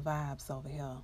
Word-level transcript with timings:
vibes 0.00 0.50
over 0.50 0.68
here. 0.68 0.98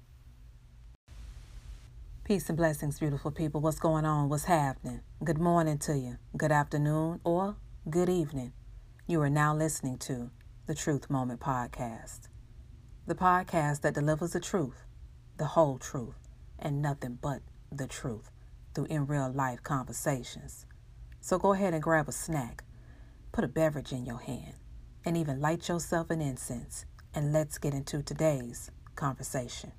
Peace 2.25 2.49
and 2.49 2.57
blessings, 2.57 3.01
beautiful 3.01 3.31
people. 3.31 3.61
What's 3.61 3.81
going 3.81 4.05
on? 4.05 4.29
What's 4.29 4.45
happening? 4.45 5.01
Good 5.25 5.39
morning 5.39 5.79
to 5.79 5.99
you. 5.99 6.19
Good 6.37 6.53
afternoon 6.53 7.21
or 7.25 7.57
good 7.91 8.09
evening. 8.09 8.53
You 9.09 9.21
are 9.23 9.31
now 9.31 9.55
listening 9.55 9.99
to 9.99 10.31
the 10.67 10.75
Truth 10.75 11.11
Moment 11.11 11.41
Podcast, 11.41 12.29
the 13.07 13.17
podcast 13.17 13.81
that 13.81 13.95
delivers 13.95 14.33
the 14.33 14.41
truth, 14.41 14.85
the 15.37 15.47
whole 15.47 15.79
truth, 15.79 16.29
and 16.59 16.81
nothing 16.81 17.19
but 17.21 17.41
the 17.73 17.89
truth 17.89 18.31
through 18.75 18.85
in 18.85 19.07
real 19.07 19.31
life 19.31 19.63
conversations. 19.63 20.65
So 21.21 21.39
go 21.39 21.53
ahead 21.53 21.75
and 21.75 21.83
grab 21.83 22.09
a 22.09 22.13
snack, 22.13 22.63
put 23.33 23.43
a 23.43 23.49
beverage 23.49 23.93
in 23.93 24.07
your 24.07 24.21
hand, 24.21 24.55
and 25.05 25.17
even 25.17 25.41
light 25.41 25.69
yourself 25.69 26.11
an 26.11 26.21
incense, 26.21 26.85
and 27.13 27.33
let's 27.33 27.59
get 27.59 27.75
into 27.75 28.03
today's 28.03 28.71
conversation. 28.97 29.73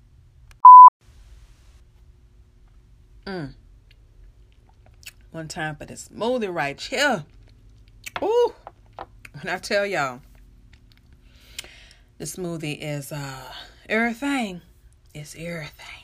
Mm. 3.26 3.54
One 5.32 5.48
time 5.48 5.76
for 5.76 5.86
the 5.86 5.94
smoothie 5.94 6.54
right 6.54 6.80
here. 6.80 7.26
Ooh, 8.22 8.54
when 9.42 9.54
I 9.54 9.58
tell 9.58 9.86
y'all, 9.86 10.22
the 12.18 12.26
smoothie 12.26 12.78
is 12.80 13.12
uh 13.12 13.54
everything. 13.88 14.62
It's 15.14 15.36
everything. 15.36 16.04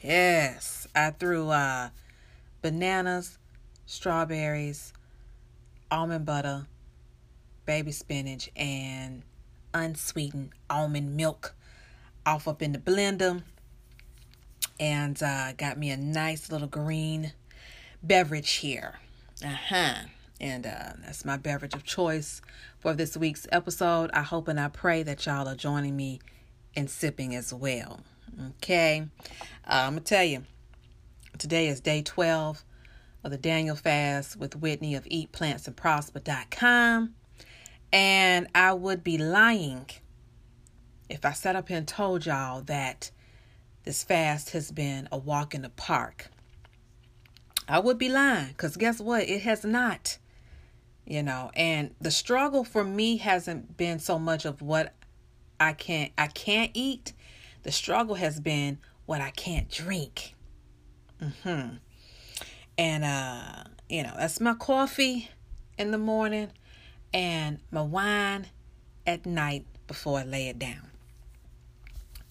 Yes, 0.00 0.88
I 0.94 1.10
threw 1.10 1.50
uh 1.50 1.90
bananas, 2.62 3.38
strawberries, 3.86 4.92
almond 5.90 6.24
butter, 6.24 6.66
baby 7.66 7.92
spinach, 7.92 8.50
and 8.56 9.22
unsweetened 9.74 10.50
almond 10.70 11.16
milk 11.16 11.54
off 12.28 12.46
up 12.46 12.60
in 12.60 12.72
the 12.72 12.78
blender 12.78 13.42
and 14.78 15.22
uh, 15.22 15.52
got 15.52 15.78
me 15.78 15.90
a 15.90 15.96
nice 15.96 16.52
little 16.52 16.68
green 16.68 17.32
beverage 18.02 18.56
here. 18.56 18.98
Uh 19.44 19.56
huh. 19.68 19.94
And 20.40 20.66
uh, 20.66 20.92
that's 21.04 21.24
my 21.24 21.38
beverage 21.38 21.74
of 21.74 21.84
choice 21.84 22.42
for 22.78 22.92
this 22.92 23.16
week's 23.16 23.46
episode. 23.50 24.10
I 24.12 24.22
hope 24.22 24.46
and 24.46 24.60
I 24.60 24.68
pray 24.68 25.02
that 25.04 25.24
y'all 25.24 25.48
are 25.48 25.56
joining 25.56 25.96
me 25.96 26.20
in 26.74 26.86
sipping 26.86 27.34
as 27.34 27.52
well. 27.52 28.00
Okay. 28.58 29.06
Uh, 29.66 29.84
I'm 29.86 29.94
going 29.94 30.04
to 30.04 30.08
tell 30.08 30.24
you, 30.24 30.44
today 31.38 31.68
is 31.68 31.80
day 31.80 32.02
12 32.02 32.62
of 33.24 33.30
the 33.30 33.38
Daniel 33.38 33.74
Fast 33.74 34.36
with 34.36 34.54
Whitney 34.54 34.94
of 34.94 35.04
eatplantsandprosper.com. 35.04 37.14
And 37.90 38.48
I 38.54 38.74
would 38.74 39.02
be 39.02 39.16
lying 39.16 39.86
if 41.08 41.24
I 41.24 41.32
sat 41.32 41.56
up 41.56 41.68
here 41.68 41.78
and 41.78 41.88
told 41.88 42.26
y'all 42.26 42.62
that 42.62 43.10
this 43.84 44.04
fast 44.04 44.50
has 44.50 44.70
been 44.70 45.08
a 45.10 45.18
walk 45.18 45.54
in 45.54 45.62
the 45.62 45.70
park. 45.70 46.28
I 47.66 47.78
would 47.78 47.98
be 47.98 48.08
lying 48.08 48.48
because 48.48 48.76
guess 48.76 49.00
what? 49.00 49.28
It 49.28 49.42
has 49.42 49.64
not. 49.64 50.18
You 51.06 51.22
know, 51.22 51.50
and 51.54 51.94
the 52.00 52.10
struggle 52.10 52.64
for 52.64 52.84
me 52.84 53.16
hasn't 53.16 53.78
been 53.78 53.98
so 53.98 54.18
much 54.18 54.44
of 54.44 54.60
what 54.60 54.94
I 55.58 55.72
can't 55.72 56.12
I 56.18 56.26
can't 56.26 56.70
eat. 56.74 57.14
The 57.62 57.72
struggle 57.72 58.16
has 58.16 58.40
been 58.40 58.78
what 59.06 59.22
I 59.22 59.30
can't 59.30 59.70
drink. 59.70 60.34
Mm-hmm. 61.22 61.76
And 62.76 63.04
uh, 63.04 63.64
you 63.88 64.02
know, 64.02 64.12
that's 64.18 64.40
my 64.40 64.54
coffee 64.54 65.30
in 65.78 65.90
the 65.90 65.98
morning 65.98 66.50
and 67.14 67.58
my 67.70 67.82
wine 67.82 68.48
at 69.06 69.24
night 69.24 69.64
before 69.86 70.18
I 70.18 70.24
lay 70.24 70.48
it 70.48 70.58
down. 70.58 70.87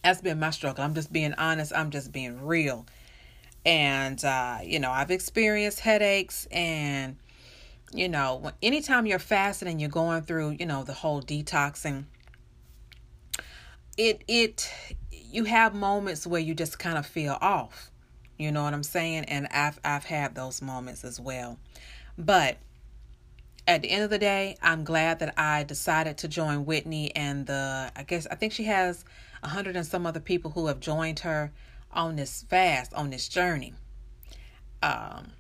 That's 0.07 0.21
been 0.21 0.39
my 0.39 0.51
struggle. 0.51 0.85
I'm 0.85 0.93
just 0.93 1.11
being 1.11 1.33
honest. 1.33 1.73
I'm 1.75 1.91
just 1.91 2.13
being 2.13 2.41
real. 2.41 2.85
And, 3.65 4.23
uh, 4.23 4.59
you 4.63 4.79
know, 4.79 4.89
I've 4.89 5.11
experienced 5.11 5.81
headaches 5.81 6.47
and, 6.49 7.17
you 7.93 8.07
know, 8.07 8.51
anytime 8.63 9.05
you're 9.05 9.19
fasting 9.19 9.67
and 9.67 9.81
you're 9.81 9.89
going 9.89 10.21
through, 10.21 10.51
you 10.61 10.65
know, 10.65 10.85
the 10.85 10.93
whole 10.93 11.21
detoxing, 11.21 12.05
it, 13.97 14.23
it, 14.29 14.73
you 15.11 15.43
have 15.43 15.75
moments 15.75 16.25
where 16.25 16.39
you 16.39 16.53
just 16.53 16.79
kind 16.79 16.97
of 16.97 17.05
feel 17.05 17.37
off. 17.41 17.91
You 18.37 18.53
know 18.53 18.63
what 18.63 18.73
I'm 18.73 18.83
saying? 18.83 19.25
And 19.25 19.49
I've, 19.51 19.77
I've 19.83 20.05
had 20.05 20.35
those 20.35 20.61
moments 20.61 21.03
as 21.03 21.19
well. 21.19 21.59
But 22.17 22.59
at 23.67 23.81
the 23.81 23.89
end 23.89 24.03
of 24.05 24.09
the 24.09 24.19
day, 24.19 24.55
I'm 24.61 24.85
glad 24.85 25.19
that 25.19 25.33
I 25.37 25.65
decided 25.65 26.19
to 26.19 26.29
join 26.29 26.63
Whitney 26.63 27.13
and 27.13 27.45
the, 27.45 27.91
I 27.93 28.03
guess, 28.03 28.25
I 28.31 28.35
think 28.35 28.53
she 28.53 28.63
has 28.63 29.03
a 29.43 29.49
hundred 29.49 29.75
and 29.75 29.85
some 29.85 30.05
other 30.05 30.19
people 30.19 30.51
who 30.51 30.67
have 30.67 30.79
joined 30.79 31.19
her 31.19 31.51
on 31.91 32.15
this 32.15 32.43
fast, 32.43 32.93
on 32.93 33.09
this 33.09 33.27
journey. 33.27 33.73
Um, 34.81 35.31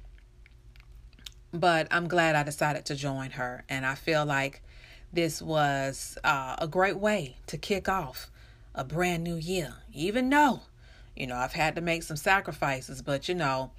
but 1.53 1.87
I'm 1.91 2.07
glad 2.07 2.35
I 2.35 2.43
decided 2.43 2.85
to 2.85 2.95
join 2.95 3.31
her, 3.31 3.63
and 3.69 3.85
I 3.85 3.95
feel 3.95 4.25
like 4.25 4.61
this 5.11 5.41
was 5.41 6.17
uh, 6.23 6.55
a 6.59 6.67
great 6.67 6.97
way 6.97 7.37
to 7.47 7.57
kick 7.57 7.87
off 7.87 8.29
a 8.75 8.83
brand 8.83 9.23
new 9.23 9.35
year. 9.35 9.75
Even 9.93 10.29
though, 10.29 10.61
you 11.15 11.27
know, 11.27 11.35
I've 11.35 11.53
had 11.53 11.75
to 11.75 11.81
make 11.81 12.03
some 12.03 12.17
sacrifices, 12.17 13.01
but 13.01 13.27
you 13.27 13.35
know, 13.35 13.71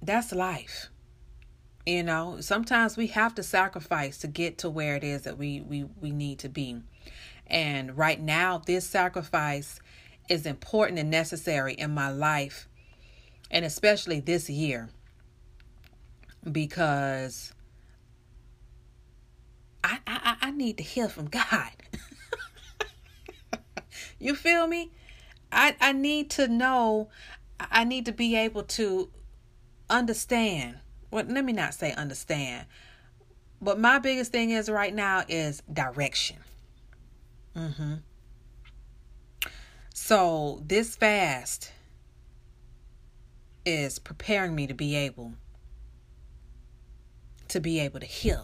that's 0.00 0.32
life. 0.32 0.88
You 1.86 2.02
know, 2.02 2.40
sometimes 2.40 2.96
we 2.96 3.08
have 3.08 3.34
to 3.34 3.42
sacrifice 3.42 4.18
to 4.18 4.28
get 4.28 4.58
to 4.58 4.70
where 4.70 4.96
it 4.96 5.04
is 5.04 5.22
that 5.22 5.38
we 5.38 5.60
we 5.60 5.84
we 6.00 6.10
need 6.10 6.38
to 6.40 6.48
be. 6.48 6.82
And 7.50 7.98
right 7.98 8.20
now, 8.20 8.58
this 8.58 8.86
sacrifice 8.86 9.80
is 10.28 10.46
important 10.46 11.00
and 11.00 11.10
necessary 11.10 11.74
in 11.74 11.92
my 11.92 12.10
life, 12.10 12.68
and 13.50 13.64
especially 13.64 14.20
this 14.20 14.48
year, 14.48 14.88
because 16.50 17.52
I, 19.82 19.98
I, 20.06 20.36
I 20.40 20.50
need 20.52 20.76
to 20.76 20.84
hear 20.84 21.08
from 21.08 21.26
God. 21.28 21.70
you 24.20 24.36
feel 24.36 24.68
me? 24.68 24.92
I, 25.50 25.74
I 25.80 25.92
need 25.92 26.30
to 26.30 26.46
know, 26.46 27.08
I 27.58 27.82
need 27.82 28.06
to 28.06 28.12
be 28.12 28.36
able 28.36 28.62
to 28.62 29.10
understand. 29.88 30.78
Well, 31.10 31.24
let 31.26 31.44
me 31.44 31.52
not 31.52 31.74
say 31.74 31.92
understand, 31.92 32.66
but 33.60 33.80
my 33.80 33.98
biggest 33.98 34.30
thing 34.30 34.50
is 34.50 34.70
right 34.70 34.94
now 34.94 35.24
is 35.28 35.60
direction. 35.72 36.36
Mm-hmm. 37.56 37.94
So 39.94 40.62
this 40.66 40.96
fast 40.96 41.72
is 43.64 43.98
preparing 43.98 44.54
me 44.54 44.66
to 44.66 44.74
be 44.74 44.96
able 44.96 45.34
to 47.48 47.60
be 47.60 47.80
able 47.80 48.00
to 48.00 48.06
hear 48.06 48.42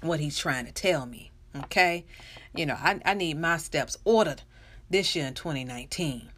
what 0.00 0.20
he's 0.20 0.38
trying 0.38 0.66
to 0.66 0.72
tell 0.72 1.06
me. 1.06 1.30
Okay? 1.56 2.04
You 2.54 2.66
know, 2.66 2.76
I, 2.78 3.00
I 3.04 3.14
need 3.14 3.38
my 3.38 3.56
steps 3.56 3.96
ordered 4.04 4.42
this 4.88 5.16
year 5.16 5.26
in 5.26 5.34
2019. 5.34 6.30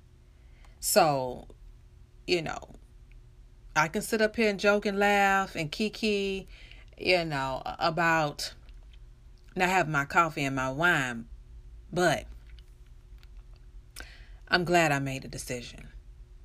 So, 0.80 1.48
you 2.26 2.42
know, 2.42 2.58
I 3.74 3.88
can 3.88 4.02
sit 4.02 4.20
up 4.20 4.36
here 4.36 4.50
and 4.50 4.58
joke 4.58 4.86
and 4.86 4.98
laugh 4.98 5.54
and 5.56 5.70
kiki, 5.70 6.48
you 6.98 7.24
know, 7.24 7.62
about 7.64 8.54
not 9.54 9.68
having 9.68 9.92
my 9.92 10.04
coffee 10.04 10.44
and 10.44 10.56
my 10.56 10.70
wine, 10.70 11.26
but 11.92 12.24
I'm 14.48 14.64
glad 14.64 14.92
I 14.92 14.98
made 14.98 15.24
a 15.24 15.28
decision. 15.28 15.88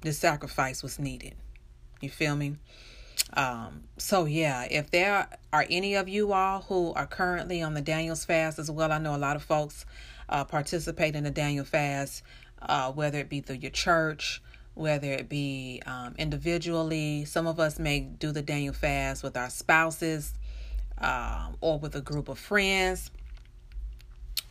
The 0.02 0.14
sacrifice 0.14 0.84
was 0.84 1.00
needed. 1.00 1.36
You 2.02 2.10
feel 2.10 2.36
me? 2.36 2.58
Um, 3.34 3.84
so 3.98 4.26
yeah, 4.26 4.68
if 4.70 4.92
there 4.92 5.28
are 5.52 5.66
any 5.70 5.96
of 5.96 6.08
you 6.08 6.32
all 6.34 6.62
who 6.62 6.94
are 6.94 7.08
currently 7.08 7.62
on 7.62 7.74
the 7.74 7.82
Daniel's 7.82 8.26
fast 8.26 8.60
as 8.60 8.70
well, 8.70 8.92
I 8.92 9.00
know 9.00 9.16
a 9.16 9.18
lot 9.18 9.36
of 9.36 9.44
folks 9.44 9.86
uh, 10.30 10.44
participate 10.44 11.16
in 11.16 11.24
the 11.24 11.32
Daniel 11.32 11.66
fast, 11.66 12.24
uh, 12.62 12.92
whether 12.92 13.20
it 13.20 13.30
be 13.30 13.42
through 13.42 13.58
your 13.58 13.72
church, 13.72 14.42
whether 14.76 15.12
it 15.12 15.28
be 15.28 15.82
um, 15.86 16.14
individually. 16.18 17.26
Some 17.26 17.48
of 17.48 17.60
us 17.60 17.80
may 17.80 18.02
do 18.02 18.32
the 18.32 18.42
Daniel 18.42 18.74
fast 18.74 19.24
with 19.24 19.36
our 19.36 19.50
spouses 19.50 20.34
um, 21.00 21.58
or 21.62 21.80
with 21.80 21.96
a 21.96 22.02
group 22.02 22.30
of 22.30 22.40
friends. 22.40 23.12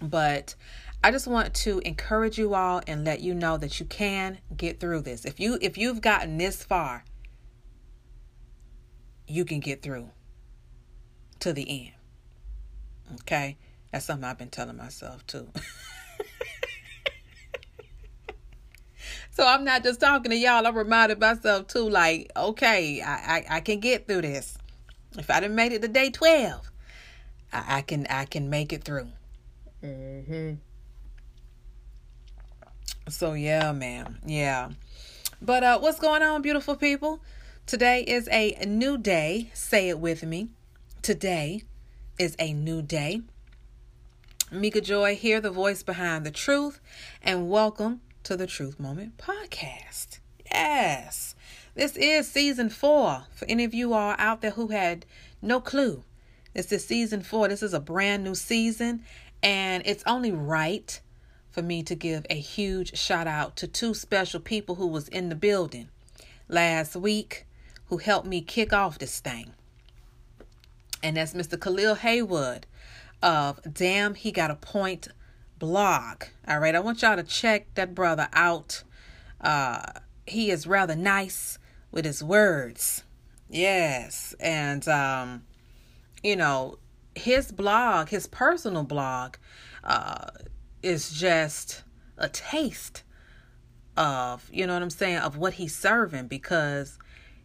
But 0.00 0.54
I 1.02 1.10
just 1.10 1.26
want 1.26 1.54
to 1.54 1.78
encourage 1.80 2.38
you 2.38 2.54
all 2.54 2.82
and 2.86 3.04
let 3.04 3.20
you 3.20 3.34
know 3.34 3.56
that 3.58 3.78
you 3.80 3.86
can 3.86 4.38
get 4.56 4.80
through 4.80 5.02
this. 5.02 5.24
If 5.24 5.40
you 5.40 5.58
if 5.60 5.78
you've 5.78 6.00
gotten 6.00 6.38
this 6.38 6.62
far, 6.62 7.04
you 9.28 9.44
can 9.44 9.60
get 9.60 9.82
through 9.82 10.10
to 11.40 11.52
the 11.52 11.86
end. 11.86 11.92
Okay? 13.20 13.56
That's 13.92 14.04
something 14.04 14.24
I've 14.24 14.38
been 14.38 14.50
telling 14.50 14.76
myself 14.76 15.26
too. 15.26 15.48
so 19.30 19.46
I'm 19.46 19.64
not 19.64 19.82
just 19.82 20.00
talking 20.00 20.30
to 20.30 20.36
y'all, 20.36 20.66
I'm 20.66 20.76
reminding 20.76 21.18
myself 21.18 21.68
too, 21.68 21.88
like, 21.88 22.30
okay, 22.36 23.00
I, 23.00 23.12
I, 23.12 23.44
I 23.50 23.60
can 23.60 23.80
get 23.80 24.06
through 24.06 24.22
this. 24.22 24.58
If 25.18 25.30
I 25.30 25.40
didn't 25.40 25.56
made 25.56 25.72
it 25.72 25.82
to 25.82 25.88
day 25.88 26.10
12, 26.10 26.70
I, 27.52 27.78
I 27.78 27.80
can 27.82 28.06
I 28.08 28.24
can 28.24 28.50
make 28.50 28.72
it 28.72 28.84
through. 28.84 29.08
Mm-hmm. 29.82 30.54
So 33.08 33.34
yeah, 33.34 33.72
man. 33.72 34.18
Yeah. 34.26 34.70
But 35.40 35.62
uh 35.62 35.78
what's 35.78 36.00
going 36.00 36.22
on, 36.22 36.42
beautiful 36.42 36.76
people? 36.76 37.20
Today 37.66 38.02
is 38.02 38.28
a 38.30 38.56
new 38.66 38.98
day. 38.98 39.50
Say 39.54 39.88
it 39.88 39.98
with 39.98 40.22
me. 40.22 40.50
Today 41.02 41.62
is 42.18 42.36
a 42.38 42.52
new 42.52 42.82
day. 42.82 43.22
Mika 44.50 44.80
Joy 44.80 45.16
here, 45.16 45.40
the 45.40 45.50
voice 45.50 45.82
behind 45.82 46.24
the 46.24 46.30
truth, 46.30 46.80
and 47.22 47.50
welcome 47.50 48.00
to 48.22 48.36
the 48.36 48.46
Truth 48.46 48.78
Moment 48.78 49.18
podcast. 49.18 50.18
Yes, 50.50 51.35
this 51.76 51.96
is 51.96 52.28
season 52.28 52.70
four. 52.70 53.24
For 53.34 53.44
any 53.48 53.64
of 53.64 53.74
you 53.74 53.92
all 53.92 54.16
out 54.18 54.40
there 54.40 54.52
who 54.52 54.68
had 54.68 55.06
no 55.40 55.60
clue, 55.60 56.02
this 56.54 56.72
is 56.72 56.84
season 56.84 57.22
four. 57.22 57.48
This 57.48 57.62
is 57.62 57.74
a 57.74 57.80
brand 57.80 58.24
new 58.24 58.34
season, 58.34 59.04
and 59.42 59.82
it's 59.86 60.02
only 60.06 60.32
right 60.32 61.00
for 61.50 61.62
me 61.62 61.82
to 61.82 61.94
give 61.94 62.26
a 62.28 62.34
huge 62.34 62.98
shout 62.98 63.26
out 63.26 63.56
to 63.56 63.68
two 63.68 63.94
special 63.94 64.40
people 64.40 64.76
who 64.76 64.86
was 64.86 65.08
in 65.08 65.28
the 65.28 65.34
building 65.34 65.88
last 66.48 66.96
week 66.96 67.46
who 67.86 67.98
helped 67.98 68.26
me 68.26 68.40
kick 68.40 68.72
off 68.72 68.98
this 68.98 69.20
thing. 69.20 69.52
And 71.02 71.16
that's 71.16 71.34
Mr. 71.34 71.60
Khalil 71.60 71.96
Haywood 71.96 72.66
of 73.22 73.60
Damn 73.70 74.14
He 74.14 74.32
Got 74.32 74.50
a 74.50 74.56
Point 74.56 75.08
blog. 75.58 76.24
All 76.48 76.58
right, 76.58 76.74
I 76.74 76.80
want 76.80 77.02
y'all 77.02 77.16
to 77.16 77.22
check 77.22 77.66
that 77.74 77.94
brother 77.94 78.28
out. 78.32 78.82
Uh, 79.40 79.82
he 80.26 80.50
is 80.50 80.66
rather 80.66 80.96
nice 80.96 81.58
with 81.90 82.04
his 82.04 82.22
words. 82.22 83.04
Yes, 83.48 84.34
and 84.40 84.86
um, 84.88 85.44
you 86.22 86.36
know, 86.36 86.78
his 87.14 87.52
blog, 87.52 88.08
his 88.08 88.26
personal 88.26 88.82
blog, 88.82 89.36
uh, 89.84 90.30
is 90.82 91.10
just 91.10 91.84
a 92.18 92.28
taste 92.28 93.02
of, 93.96 94.48
you 94.52 94.66
know 94.66 94.74
what 94.74 94.82
I'm 94.82 94.90
saying, 94.90 95.18
of 95.18 95.36
what 95.36 95.54
he's 95.54 95.74
serving 95.74 96.28
because 96.28 96.98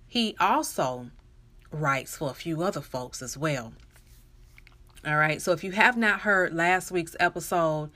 he 0.08 0.36
also 0.40 1.12
writes 1.72 2.18
for 2.18 2.30
a 2.30 2.34
few 2.34 2.62
other 2.62 2.82
folks 2.82 3.22
as 3.22 3.38
well. 3.38 3.74
All 5.06 5.18
right. 5.18 5.42
So 5.42 5.52
if 5.52 5.64
you 5.64 5.72
have 5.72 5.98
not 5.98 6.22
heard 6.22 6.54
last 6.54 6.92
week's 6.92 7.16
episode, 7.20 7.90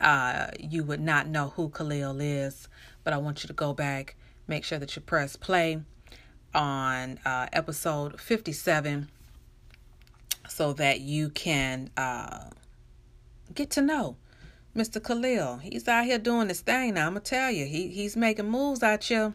uh, 0.00 0.48
you 0.58 0.84
would 0.84 1.00
not 1.00 1.26
know 1.26 1.48
who 1.56 1.68
Khalil 1.68 2.20
is. 2.20 2.68
But 3.02 3.12
I 3.12 3.18
want 3.18 3.42
you 3.42 3.48
to 3.48 3.54
go 3.54 3.74
back, 3.74 4.16
make 4.46 4.64
sure 4.64 4.78
that 4.78 4.94
you 4.96 5.02
press 5.02 5.36
play 5.36 5.80
on 6.54 7.18
uh, 7.24 7.46
episode 7.52 8.20
57 8.20 9.08
so 10.48 10.72
that 10.74 11.00
you 11.00 11.30
can 11.30 11.90
uh, 11.96 12.50
get 13.54 13.70
to 13.70 13.82
know 13.82 14.16
Mr. 14.76 15.02
Khalil. 15.02 15.58
He's 15.58 15.86
out 15.88 16.04
here 16.04 16.18
doing 16.18 16.48
this 16.48 16.60
thing 16.60 16.94
now. 16.94 17.06
I'm 17.06 17.14
gonna 17.14 17.20
tell 17.20 17.50
you, 17.50 17.66
he 17.66 17.88
he's 17.88 18.16
making 18.16 18.48
moves 18.50 18.82
out 18.82 19.04
here. 19.04 19.34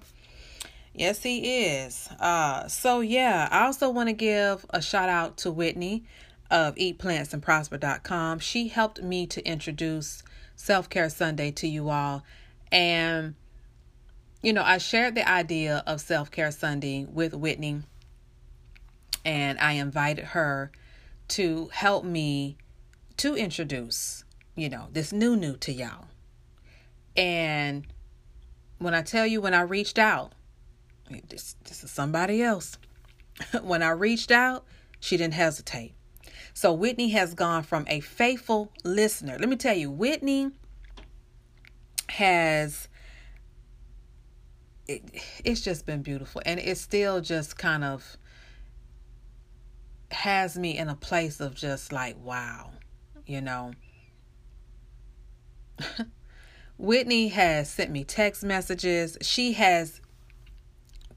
Yes, 0.94 1.24
he 1.24 1.66
is. 1.66 2.10
Uh, 2.20 2.68
so 2.68 3.00
yeah, 3.00 3.48
I 3.52 3.66
also 3.66 3.90
want 3.90 4.10
to 4.10 4.14
give 4.14 4.66
a 4.72 4.82
shout 4.82 5.10
out 5.10 5.38
to 5.38 5.52
Whitney 5.52 6.04
of 6.52 6.76
eatplantsandprosper.com. 6.76 8.40
She 8.40 8.68
helped 8.70 9.02
me 9.02 9.28
to 9.28 9.46
introduce 9.46 10.24
Self 10.56 10.90
Care 10.90 11.10
Sunday 11.10 11.52
to 11.52 11.68
you 11.68 11.90
all. 11.90 12.24
And, 12.72 13.36
you 14.42 14.54
know, 14.54 14.64
I 14.64 14.78
shared 14.78 15.16
the 15.16 15.28
idea 15.28 15.84
of 15.86 16.02
Self 16.02 16.32
Care 16.32 16.52
Sunday 16.52 17.06
with 17.06 17.34
Whitney, 17.34 17.82
and 19.26 19.60
I 19.60 19.74
invited 19.74 20.26
her 20.26 20.72
to 21.30 21.70
help 21.74 22.04
me 22.04 22.58
to 23.18 23.36
introduce, 23.36 24.24
you 24.56 24.70
know, 24.70 24.88
this 24.92 25.12
new 25.12 25.36
new 25.36 25.58
to 25.58 25.72
y'all. 25.72 26.06
And 27.18 27.86
when 28.78 28.94
I 28.94 29.02
tell 29.02 29.26
you, 29.26 29.42
when 29.42 29.54
I 29.54 29.62
reached 29.62 30.00
out, 30.00 30.34
this, 31.28 31.56
this 31.66 31.84
is 31.84 31.92
somebody 31.92 32.42
else. 32.42 32.78
when 33.62 33.84
I 33.84 33.90
reached 33.90 34.32
out, 34.32 34.66
she 35.00 35.18
didn't 35.18 35.34
hesitate. 35.34 35.94
So 36.54 36.74
Whitney 36.74 37.10
has 37.10 37.34
gone 37.34 37.64
from 37.64 37.86
a 37.88 38.00
faithful 38.00 38.72
listener. 38.84 39.38
Let 39.40 39.50
me 39.50 39.56
tell 39.56 39.76
you, 39.76 39.90
Whitney 39.90 40.52
has 42.10 42.89
it, 44.90 45.04
it's 45.46 45.62
just 45.62 45.86
been 45.86 46.02
beautiful 46.02 46.42
and 46.46 46.60
it 46.60 46.78
still 46.78 47.22
just 47.22 47.58
kind 47.58 47.84
of 47.84 48.18
has 50.12 50.58
me 50.58 50.76
in 50.78 50.90
a 50.90 50.96
place 50.96 51.40
of 51.40 51.54
just 51.54 51.92
like 51.92 52.18
wow, 52.24 52.72
you 53.26 53.42
know. 53.42 53.74
Whitney 56.78 57.28
has 57.28 57.70
sent 57.70 57.92
me 57.92 58.04
text 58.04 58.44
messages. 58.44 59.18
She 59.22 59.54
has 59.54 60.02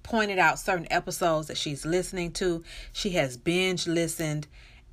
pointed 0.02 0.38
out 0.38 0.58
certain 0.58 0.88
episodes 0.90 1.48
that 1.48 1.56
she's 1.56 1.86
listening 1.86 2.32
to. 2.32 2.62
She 2.92 3.10
has 3.10 3.36
binge 3.36 3.86
listened 3.86 4.48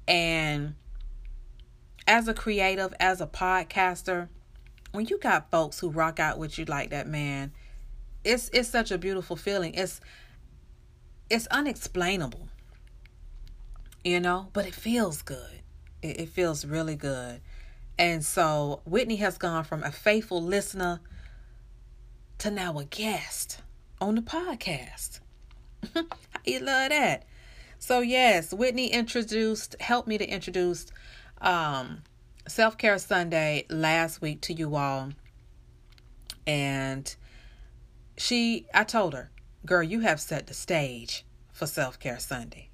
and 0.08 0.76
as 2.08 2.28
a 2.28 2.34
creative, 2.34 2.94
as 3.00 3.22
a 3.22 3.28
podcaster, 3.28 4.30
when 4.92 5.06
you 5.06 5.20
got 5.20 5.52
folks 5.52 5.80
who 5.80 5.90
rock 5.90 6.20
out 6.20 6.40
with 6.40 6.58
you 6.58 6.66
like 6.66 6.90
that, 6.90 7.08
man, 7.08 7.52
it's 8.24 8.50
it's 8.54 8.70
such 8.70 8.92
a 8.92 8.98
beautiful 8.98 9.36
feeling. 9.36 9.74
It's 9.74 10.02
it's 11.30 11.48
unexplainable. 11.48 12.48
You 14.04 14.20
know, 14.20 14.50
but 14.54 14.66
it 14.66 14.74
feels 14.74 15.22
good. 15.22 15.62
It, 16.02 16.22
it 16.22 16.30
feels 16.30 16.66
really 16.66 16.96
good. 16.96 17.42
And 17.98 18.24
so 18.24 18.82
Whitney 18.86 19.18
has 19.18 19.38
gone 19.38 19.66
from 19.66 19.84
a 19.84 19.92
faithful 19.92 20.42
listener 20.42 21.02
to 22.38 22.50
now 22.50 22.80
a 22.80 22.86
guest 22.86 23.62
on 24.00 24.16
the 24.16 24.22
podcast. 24.22 25.20
you 26.46 26.60
love 26.60 26.90
that? 26.90 27.26
So 27.78 28.00
yes, 28.00 28.54
Whitney 28.54 28.88
introduced, 28.88 29.76
helped 29.82 30.08
me 30.08 30.18
to 30.18 30.26
introduce 30.26 30.88
um, 31.42 32.04
Self 32.48 32.78
Care 32.78 32.98
Sunday 32.98 33.66
last 33.70 34.22
week 34.22 34.42
to 34.42 34.54
you 34.54 34.76
all. 34.76 35.12
And 36.48 37.14
she, 38.20 38.66
I 38.74 38.84
told 38.84 39.14
her, 39.14 39.32
girl, 39.66 39.82
you 39.82 40.02
have 40.02 40.20
set 40.20 40.48
the 40.48 40.54
stage 40.54 41.26
for 41.54 41.66
Self 41.66 42.00
Care 42.00 42.20
Sunday. 42.20 42.70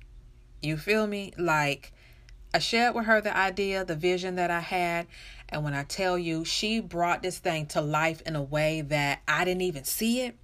You 0.61 0.75
feel 0.75 1.05
me? 1.05 1.33
Like, 1.37 1.93
I 2.53 2.59
shared 2.59 2.95
with 2.95 3.05
her 3.05 3.21
the 3.21 3.35
idea, 3.35 3.85
the 3.85 3.95
vision 3.95 4.35
that 4.35 4.49
I 4.49 4.61
had. 4.61 5.05
And 5.49 5.63
when 5.63 5.75
I 5.75 5.83
tell 5.83 6.17
you, 6.17 6.45
she 6.45 6.79
brought 6.79 7.21
this 7.21 7.37
thing 7.37 7.67
to 7.67 7.81
life 7.81 8.23
in 8.25 8.35
a 8.35 8.41
way 8.41 8.81
that 8.81 9.21
I 9.27 9.45
didn't 9.45 9.61
even 9.61 9.83
see 9.83 10.21
it. 10.21 10.35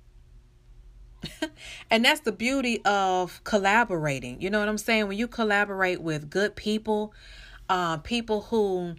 and 1.89 2.05
that's 2.05 2.21
the 2.21 2.31
beauty 2.31 2.83
of 2.85 3.43
collaborating. 3.43 4.39
You 4.39 4.51
know 4.51 4.59
what 4.59 4.69
I'm 4.69 4.77
saying? 4.77 5.07
When 5.07 5.17
you 5.17 5.27
collaborate 5.27 6.01
with 6.01 6.29
good 6.29 6.55
people, 6.55 7.11
uh, 7.69 7.97
people 7.97 8.41
who 8.41 8.95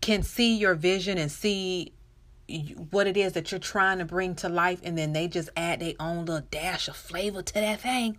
can 0.00 0.22
see 0.22 0.56
your 0.56 0.74
vision 0.74 1.18
and 1.18 1.30
see 1.30 1.92
what 2.90 3.06
it 3.06 3.16
is 3.16 3.32
that 3.32 3.50
you're 3.50 3.58
trying 3.58 3.98
to 3.98 4.04
bring 4.04 4.34
to 4.36 4.48
life, 4.48 4.80
and 4.82 4.96
then 4.96 5.12
they 5.12 5.28
just 5.28 5.50
add 5.56 5.80
their 5.80 5.94
own 6.00 6.26
little 6.26 6.46
dash 6.50 6.88
of 6.88 6.96
flavor 6.96 7.42
to 7.42 7.54
that 7.54 7.80
thing. 7.80 8.18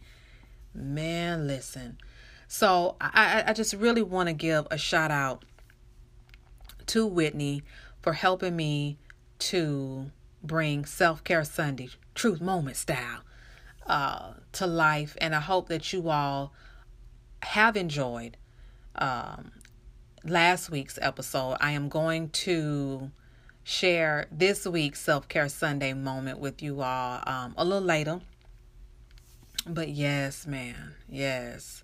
Man, 0.73 1.47
listen. 1.47 1.97
So 2.47 2.95
I, 3.01 3.43
I 3.47 3.53
just 3.53 3.73
really 3.73 4.01
want 4.01 4.29
to 4.29 4.33
give 4.33 4.67
a 4.71 4.77
shout 4.77 5.11
out 5.11 5.45
to 6.87 7.05
Whitney 7.05 7.63
for 8.01 8.13
helping 8.13 8.55
me 8.55 8.97
to 9.39 10.11
bring 10.43 10.85
Self 10.85 11.23
Care 11.23 11.43
Sunday, 11.43 11.89
Truth 12.15 12.41
Moment 12.41 12.75
style, 12.75 13.21
uh, 13.87 14.33
to 14.53 14.67
life. 14.67 15.15
And 15.19 15.35
I 15.35 15.39
hope 15.39 15.67
that 15.69 15.93
you 15.93 16.09
all 16.09 16.53
have 17.41 17.75
enjoyed 17.75 18.37
um, 18.95 19.51
last 20.23 20.69
week's 20.69 20.99
episode. 21.01 21.57
I 21.59 21.71
am 21.71 21.89
going 21.89 22.29
to 22.29 23.11
share 23.63 24.27
this 24.31 24.65
week's 24.65 24.99
Self 24.99 25.27
Care 25.27 25.49
Sunday 25.49 25.93
moment 25.93 26.39
with 26.39 26.61
you 26.61 26.81
all 26.81 27.21
um, 27.25 27.53
a 27.57 27.63
little 27.63 27.81
later. 27.85 28.21
But 29.65 29.89
yes, 29.89 30.45
man, 30.45 30.95
yes. 31.09 31.83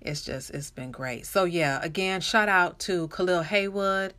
It's 0.00 0.22
just, 0.22 0.50
it's 0.50 0.70
been 0.70 0.90
great. 0.90 1.24
So, 1.24 1.44
yeah, 1.44 1.80
again, 1.82 2.20
shout 2.20 2.48
out 2.48 2.78
to 2.80 3.08
Khalil 3.08 3.42
Haywood 3.42 4.12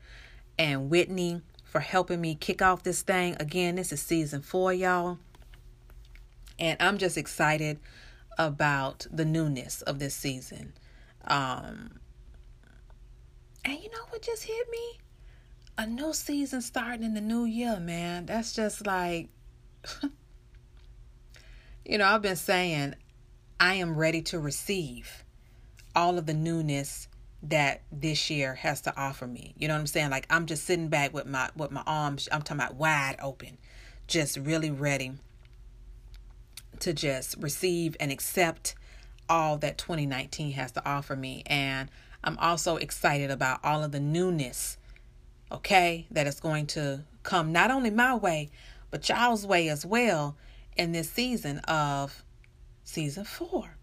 and 0.57 0.89
Whitney 0.89 1.41
for 1.63 1.79
helping 1.79 2.21
me 2.21 2.35
kick 2.35 2.61
off 2.61 2.83
this 2.83 3.01
thing. 3.01 3.35
Again, 3.39 3.75
this 3.75 3.91
is 3.91 4.01
season 4.01 4.41
four, 4.41 4.73
y'all. 4.73 5.19
And 6.57 6.77
I'm 6.79 6.97
just 6.97 7.17
excited 7.17 7.79
about 8.37 9.05
the 9.11 9.25
newness 9.25 9.81
of 9.81 9.99
this 9.99 10.15
season. 10.15 10.73
Um, 11.27 11.99
and 13.63 13.73
you 13.75 13.89
know 13.89 14.05
what 14.09 14.21
just 14.21 14.43
hit 14.43 14.69
me? 14.69 14.99
A 15.77 15.85
new 15.85 16.13
season 16.13 16.61
starting 16.61 17.03
in 17.03 17.13
the 17.13 17.21
new 17.21 17.43
year, 17.43 17.79
man. 17.79 18.25
That's 18.27 18.53
just 18.53 18.85
like, 18.85 19.29
you 21.85 21.97
know, 21.97 22.05
I've 22.05 22.21
been 22.21 22.37
saying 22.37 22.95
I 23.59 23.75
am 23.75 23.97
ready 23.97 24.21
to 24.23 24.39
receive 24.39 25.23
all 25.95 26.17
of 26.17 26.25
the 26.25 26.33
newness 26.33 27.07
that 27.43 27.81
this 27.91 28.29
year 28.29 28.55
has 28.55 28.81
to 28.81 28.97
offer 28.97 29.27
me. 29.27 29.53
You 29.57 29.67
know 29.67 29.75
what 29.75 29.81
I'm 29.81 29.87
saying? 29.87 30.09
Like 30.09 30.25
I'm 30.29 30.45
just 30.45 30.63
sitting 30.63 30.87
back 30.87 31.13
with 31.13 31.25
my 31.25 31.49
with 31.55 31.71
my 31.71 31.83
arms 31.85 32.27
I'm 32.31 32.41
talking 32.41 32.61
about 32.61 32.75
wide 32.75 33.17
open, 33.21 33.57
just 34.07 34.37
really 34.37 34.71
ready 34.71 35.13
to 36.79 36.93
just 36.93 37.37
receive 37.37 37.95
and 37.99 38.11
accept 38.11 38.75
all 39.29 39.57
that 39.57 39.77
2019 39.77 40.51
has 40.51 40.71
to 40.73 40.87
offer 40.87 41.15
me 41.15 41.43
and 41.47 41.89
I'm 42.23 42.37
also 42.39 42.77
excited 42.77 43.31
about 43.31 43.59
all 43.63 43.83
of 43.83 43.91
the 43.91 43.99
newness 43.99 44.77
okay 45.55 46.05
that 46.11 46.27
is 46.27 46.39
going 46.39 46.67
to 46.67 47.03
come 47.23 47.51
not 47.51 47.71
only 47.71 47.89
my 47.89 48.15
way 48.15 48.49
but 48.91 49.09
y'all's 49.09 49.45
way 49.45 49.67
as 49.67 49.85
well 49.85 50.37
in 50.77 50.91
this 50.91 51.09
season 51.09 51.59
of 51.59 52.23
season 52.83 53.25
4. 53.25 53.75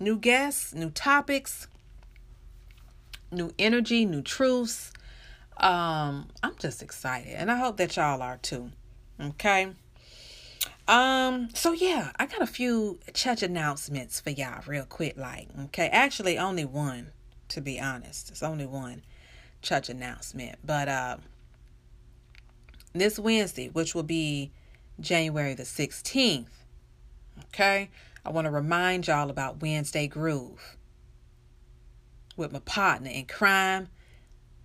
New 0.00 0.18
guests, 0.18 0.74
new 0.74 0.90
topics, 0.90 1.66
new 3.30 3.52
energy, 3.58 4.04
new 4.04 4.22
truths. 4.22 4.92
Um, 5.56 6.28
I'm 6.42 6.56
just 6.58 6.82
excited, 6.82 7.32
and 7.34 7.50
I 7.50 7.56
hope 7.56 7.76
that 7.76 7.96
y'all 7.96 8.20
are 8.20 8.38
too. 8.38 8.70
Okay. 9.20 9.68
Um, 10.86 11.48
so 11.54 11.72
yeah, 11.72 12.10
I 12.16 12.26
got 12.26 12.42
a 12.42 12.46
few 12.46 12.98
church 13.14 13.42
announcements 13.42 14.20
for 14.20 14.30
y'all 14.30 14.62
real 14.66 14.84
quick, 14.84 15.16
like, 15.16 15.48
okay. 15.66 15.88
Actually 15.88 16.38
only 16.38 16.64
one, 16.64 17.12
to 17.48 17.60
be 17.60 17.80
honest. 17.80 18.30
It's 18.30 18.42
only 18.42 18.66
one 18.66 19.02
church 19.64 19.88
announcement. 19.88 20.58
But 20.64 20.88
uh 20.88 21.16
this 22.92 23.18
Wednesday, 23.18 23.68
which 23.68 23.94
will 23.94 24.04
be 24.04 24.52
January 25.00 25.54
the 25.54 25.64
16th, 25.64 26.46
okay, 27.46 27.90
I 28.24 28.30
want 28.30 28.44
to 28.44 28.50
remind 28.52 29.08
y'all 29.08 29.30
about 29.30 29.60
Wednesday 29.60 30.06
Groove 30.06 30.76
with 32.36 32.52
my 32.52 32.60
partner 32.60 33.10
in 33.10 33.26
crime, 33.26 33.88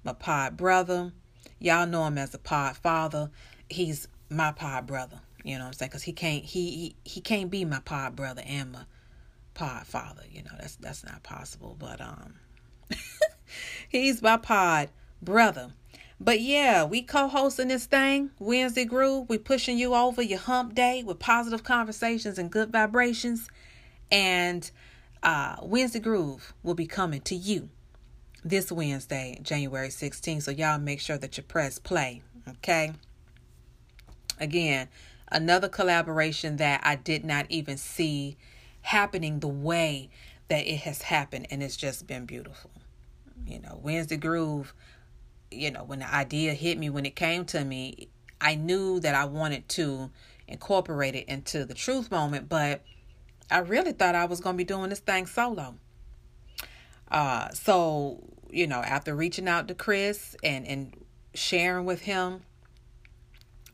my 0.04 0.14
pod 0.14 0.56
brother. 0.56 1.12
Y'all 1.60 1.88
know 1.88 2.06
him 2.06 2.18
as 2.18 2.30
the 2.30 2.38
pod 2.38 2.78
father. 2.78 3.32
He's 3.70 4.08
my 4.30 4.52
pod 4.52 4.86
brother. 4.86 5.20
You 5.44 5.56
know 5.56 5.62
what 5.62 5.68
I'm 5.68 5.74
saying? 5.74 5.90
Because 5.90 6.04
he 6.04 6.14
can't 6.14 6.44
he, 6.44 6.72
he 6.72 6.96
he 7.06 7.22
can't 7.22 7.50
be 7.50 7.66
my 7.66 7.80
pod 7.80 8.16
brother 8.16 8.44
and 8.46 8.72
my 8.72 8.84
pod 9.54 9.88
father. 9.88 10.24
You 10.30 10.44
know 10.44 10.52
that's 10.60 10.76
that's 10.78 11.04
not 11.04 11.24
possible. 11.24 11.76
But 11.80 12.02
um, 12.02 12.36
he's 13.88 14.22
my 14.22 14.38
pod 14.38 14.90
brother. 15.22 15.72
But 16.22 16.42
yeah, 16.42 16.84
we 16.84 17.02
co-hosting 17.02 17.70
this 17.70 17.86
thing, 17.86 18.32
Wednesday 18.40 18.84
Groove. 18.84 19.30
We 19.30 19.38
pushing 19.38 19.78
you 19.78 19.96
over 19.96 20.22
your 20.22 20.40
hump 20.40 20.76
day 20.76 21.02
with 21.02 21.20
positive 21.20 21.64
conversations 21.64 22.38
and 22.38 22.52
good 22.52 22.72
vibrations. 22.72 23.48
And 24.12 24.70
uh, 25.24 25.58
Wednesday 25.62 26.00
Groove 26.00 26.54
will 26.62 26.74
be 26.74 26.88
coming 26.88 27.22
to 27.22 27.36
you 27.36 27.70
this 28.44 28.70
Wednesday, 28.70 29.40
January 29.42 29.88
16th. 29.88 30.44
So 30.44 30.52
y'all 30.52 30.78
make 30.78 31.00
sure 31.00 31.18
that 31.18 31.38
you 31.38 31.44
press 31.44 31.80
play. 31.80 32.22
Okay. 32.48 32.92
Again, 34.40 34.90
another 35.32 35.70
collaboration 35.70 36.58
that 36.58 36.82
I 36.84 36.96
did 36.96 37.24
not 37.24 37.46
even 37.50 37.78
see 37.78 38.38
happening 38.82 39.40
the 39.40 39.48
way 39.48 40.10
that 40.48 40.66
it 40.66 40.78
has 40.82 41.04
happened, 41.04 41.48
and 41.52 41.62
it's 41.62 41.78
just 41.78 42.08
been 42.08 42.26
beautiful. 42.26 42.72
You 43.50 43.60
know, 43.60 43.80
Wednesday 43.82 44.18
Groove, 44.18 44.74
you 45.52 45.72
know, 45.72 45.84
when 45.84 46.00
the 46.00 46.14
idea 46.14 46.54
hit 46.54 46.78
me, 46.78 46.90
when 46.90 47.06
it 47.06 47.16
came 47.16 47.46
to 47.46 47.64
me, 47.64 48.10
I 48.40 48.56
knew 48.56 49.00
that 49.00 49.16
I 49.16 49.26
wanted 49.26 49.68
to 49.70 50.12
incorporate 50.48 51.16
it 51.16 51.28
into 51.28 51.66
the 51.66 51.74
truth 51.74 52.12
moment, 52.12 52.48
but 52.48 52.82
I 53.52 53.60
really 53.60 53.92
thought 53.92 54.16
I 54.16 54.26
was 54.26 54.40
going 54.40 54.56
to 54.56 54.58
be 54.58 54.64
doing 54.64 54.90
this 54.90 55.00
thing 55.00 55.26
solo. 55.26 55.76
Uh, 57.12 57.50
so, 57.50 58.24
you 58.52 58.68
know, 58.68 58.80
after 58.80 59.16
reaching 59.16 59.48
out 59.48 59.68
to 59.68 59.74
Chris 59.74 60.36
and, 60.44 60.68
and 60.68 60.94
sharing 61.34 61.86
with 61.86 62.02
him 62.02 62.42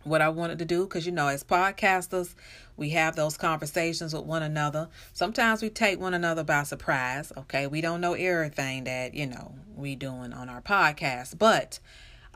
what 0.03 0.21
I 0.21 0.29
wanted 0.29 0.59
to 0.59 0.65
do, 0.65 0.83
because, 0.83 1.05
you 1.05 1.11
know, 1.11 1.27
as 1.27 1.43
podcasters, 1.43 2.35
we 2.77 2.89
have 2.89 3.15
those 3.15 3.37
conversations 3.37 4.13
with 4.13 4.25
one 4.25 4.43
another. 4.43 4.89
Sometimes 5.13 5.61
we 5.61 5.69
take 5.69 5.99
one 5.99 6.13
another 6.13 6.43
by 6.43 6.63
surprise. 6.63 7.31
Okay. 7.37 7.67
We 7.67 7.81
don't 7.81 8.01
know 8.01 8.13
everything 8.13 8.83
that, 8.85 9.13
you 9.13 9.27
know, 9.27 9.55
we 9.75 9.95
doing 9.95 10.33
on 10.33 10.49
our 10.49 10.61
podcast, 10.61 11.37
but, 11.37 11.79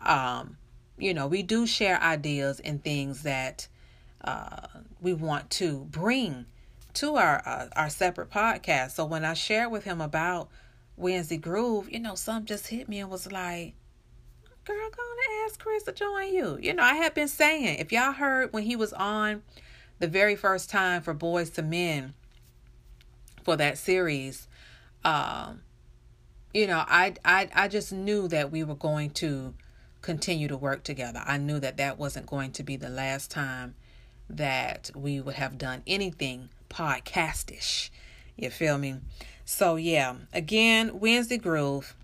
um, 0.02 0.58
you 0.98 1.14
know, 1.14 1.28
we 1.28 1.44
do 1.44 1.66
share 1.66 2.02
ideas 2.02 2.60
and 2.60 2.84
things 2.84 3.24
that, 3.24 3.68
uh, 4.22 4.68
we 5.02 5.14
want 5.14 5.50
to 5.50 5.88
bring 5.90 6.46
to 6.94 7.16
our 7.16 7.42
uh, 7.46 7.68
our 7.76 7.90
separate 7.90 8.30
podcast. 8.30 8.92
So 8.92 9.06
when 9.06 9.24
I 9.24 9.34
shared 9.34 9.72
with 9.72 9.84
him 9.84 10.02
about 10.02 10.50
Wednesday 10.98 11.38
Groove, 11.38 11.90
you 11.92 12.00
know, 12.00 12.16
some 12.16 12.46
just 12.46 12.68
hit 12.68 12.90
me 12.90 13.00
and 13.00 13.10
was 13.10 13.32
like, 13.32 13.76
"Girl, 14.66 14.90
gonna 14.90 15.46
ask 15.46 15.60
Chris 15.60 15.84
to 15.84 15.94
join 15.94 16.34
you." 16.34 16.58
You 16.62 16.74
know, 16.74 16.84
I 16.84 16.96
had 16.96 17.14
been 17.14 17.28
saying, 17.28 17.80
if 17.80 17.92
y'all 17.92 18.12
heard 18.12 18.52
when 18.52 18.64
he 18.64 18.76
was 18.76 18.92
on 18.94 19.44
the 20.00 20.08
very 20.08 20.36
first 20.36 20.70
time 20.70 21.02
for 21.02 21.14
Boys 21.14 21.50
to 21.52 21.62
Men 21.62 22.14
for 23.44 23.56
that 23.58 23.78
series, 23.78 24.48
um, 25.04 25.62
you 26.54 26.68
know, 26.68 26.84
I 26.88 27.16
I 27.24 27.50
I 27.54 27.68
just 27.68 27.94
knew 27.94 28.28
that 28.30 28.52
we 28.52 28.64
were 28.64 28.76
going 28.76 29.12
to 29.12 29.54
continue 30.02 30.48
to 30.48 30.58
work 30.58 30.84
together. 30.84 31.22
I 31.26 31.38
knew 31.38 31.60
that 31.60 31.78
that 31.78 31.98
wasn't 31.98 32.26
going 32.26 32.52
to 32.54 32.64
be 32.64 32.76
the 32.76 32.90
last 32.90 33.30
time 33.30 33.76
that 34.30 34.92
we 34.96 35.20
would 35.20 35.36
have 35.36 35.58
done 35.58 35.84
anything 35.88 36.50
podcastish. 36.70 37.90
You 38.36 38.50
feel 38.50 38.78
me? 38.78 39.00
So, 39.44 39.76
yeah, 39.76 40.16
again, 40.32 41.00
Wednesday 41.00 41.38
Groove 41.38 41.96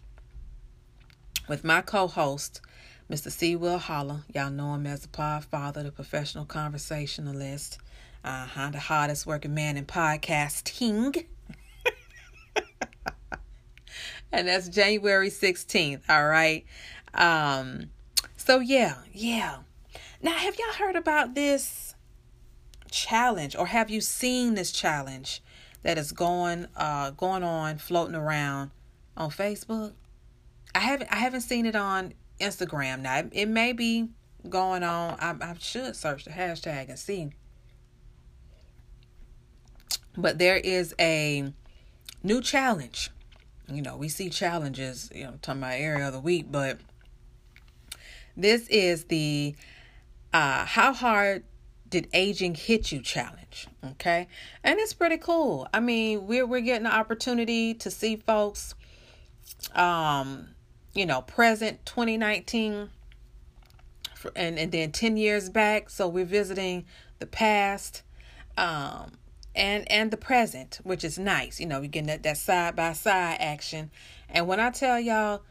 with 1.48 1.64
my 1.64 1.82
co 1.82 2.08
host, 2.08 2.62
Mr. 3.10 3.32
C. 3.32 3.56
Will 3.56 3.78
Holler. 3.78 4.22
Y'all 4.34 4.50
know 4.50 4.74
him 4.74 4.88
as 4.88 5.02
the 5.02 5.08
pod 5.08 5.46
father, 5.46 5.84
the 5.84 5.92
professional 5.92 6.46
conversationalist, 6.46 7.78
uh 8.25 8.46
huh, 8.46 8.72
the 8.72 8.79
hardest 8.79 9.25
working 9.25 9.53
man 9.53 9.77
in 9.77 9.86
podcasting. 9.86 11.25
and 14.32 14.48
that's 14.48 14.67
January 14.67 15.29
16th, 15.29 16.01
all 16.10 16.27
right? 16.27 16.65
Um, 17.13 17.91
so, 18.36 18.60
yeah, 18.60 18.96
yeah. 19.13 19.60
Now, 20.22 20.34
have 20.34 20.58
y'all 20.58 20.74
heard 20.74 20.96
about 20.96 21.36
this? 21.36 21.96
challenge 22.96 23.55
or 23.55 23.67
have 23.67 23.89
you 23.89 24.01
seen 24.01 24.55
this 24.55 24.72
challenge 24.72 25.44
that 25.84 25.98
is 25.98 26.12
going 26.12 26.67
uh 26.75 27.12
going 27.12 27.44
on 27.44 27.77
floating 27.77 28.15
around 28.15 28.72
on 29.15 29.29
Facebook? 29.29 29.94
I 30.74 30.79
haven't 30.79 31.12
I 31.12 31.17
haven't 31.17 31.41
seen 31.41 31.65
it 31.65 31.75
on 31.75 32.13
Instagram 32.39 33.01
now. 33.01 33.20
It, 33.20 33.29
it 33.34 33.46
may 33.48 33.74
be 33.74 34.10
going 34.50 34.84
on. 34.84 35.17
I, 35.20 35.36
I 35.41 35.55
should 35.60 35.96
search 35.96 36.25
the 36.25 36.32
hashtag 36.32 36.89
and 36.89 36.98
see. 36.98 37.32
But 40.17 40.38
there 40.38 40.57
is 40.57 40.95
a 41.00 41.51
new 42.24 42.41
challenge. 42.41 43.12
You 43.67 43.81
know, 43.81 43.98
we 43.98 44.10
see 44.10 44.29
challenges, 44.29 45.12
you 45.13 45.24
know, 45.24 45.34
talking 45.41 45.62
about 45.62 45.74
area 45.74 46.07
of 46.07 46.13
the 46.13 46.19
week, 46.19 46.45
but 46.51 46.79
this 48.38 48.67
is 48.67 49.05
the 49.05 49.55
uh 50.34 50.65
how 50.65 50.93
hard 50.93 51.43
did 51.88 52.07
aging 52.13 52.55
hit 52.55 52.91
you 52.91 53.01
challenge 53.01 53.67
okay? 53.91 54.27
And 54.63 54.79
it's 54.79 54.93
pretty 54.93 55.17
cool. 55.17 55.67
I 55.74 55.79
mean 55.79 56.27
we're 56.27 56.45
we're 56.45 56.62
getting 56.62 56.84
the 56.84 56.93
opportunity 56.93 57.74
to 57.75 57.91
see 57.91 58.15
folks 58.17 58.75
um 59.74 60.50
you 60.93 61.05
know 61.05 61.22
present 61.22 61.86
2019 61.86 62.89
and 64.36 64.60
and 64.60 64.72
then 64.72 64.91
10 64.91 65.17
years 65.17 65.50
back. 65.50 65.89
So 65.89 66.07
we're 66.07 66.25
visiting 66.25 66.86
the 67.19 67.25
past 67.25 68.03
um 68.57 69.13
and 69.56 69.90
and 69.92 70.12
the 70.12 70.18
present 70.18 70.80
which 70.84 71.04
is 71.04 71.18
nice 71.18 71.60
you 71.60 71.66
know 71.66 71.80
we're 71.80 71.88
getting 71.88 72.08
that, 72.08 72.24
that 72.24 72.38
side 72.38 72.76
by 72.76 72.94
side 72.94 73.38
action 73.40 73.90
and 74.30 74.48
when 74.48 74.60
i 74.60 74.70
tell 74.70 75.00
y'all 75.00 75.42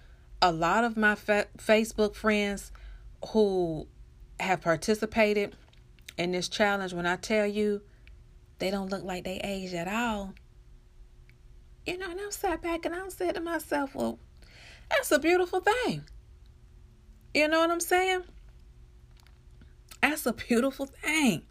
a 0.43 0.53
lot 0.53 0.85
of 0.85 0.97
my 0.97 1.15
fa- 1.15 1.47
facebook 1.59 2.15
friends 2.15 2.71
who 3.29 3.87
have 4.41 4.61
participated 4.61 5.55
in 6.17 6.33
this 6.33 6.49
challenge, 6.49 6.93
when 6.93 7.07
I 7.07 7.17
tell 7.17 7.47
you 7.47 7.83
they 8.59 8.71
don't 8.71 8.91
look 8.91 9.03
like 9.03 9.25
they 9.25 9.41
age 9.43 9.75
at 9.75 9.89
all, 9.89 10.35
you 11.87 11.99
know, 11.99 12.11
and 12.11 12.21
I'm 12.21 12.31
sat 12.31 12.63
back 12.63 12.85
and 12.85 12.95
I'm 12.95 13.11
saying 13.11 13.35
to 13.35 13.41
myself, 13.41 13.95
well, 13.95 14.19
that's 14.91 15.11
a 15.13 15.19
beautiful 15.19 15.61
thing. 15.61 16.05
You 17.33 17.49
know 17.49 17.61
what 17.61 17.71
I'm 17.71 17.81
saying? 17.81 18.25
That's 20.01 20.27
a 20.27 20.33
beautiful 20.33 20.87
thing. 20.87 21.43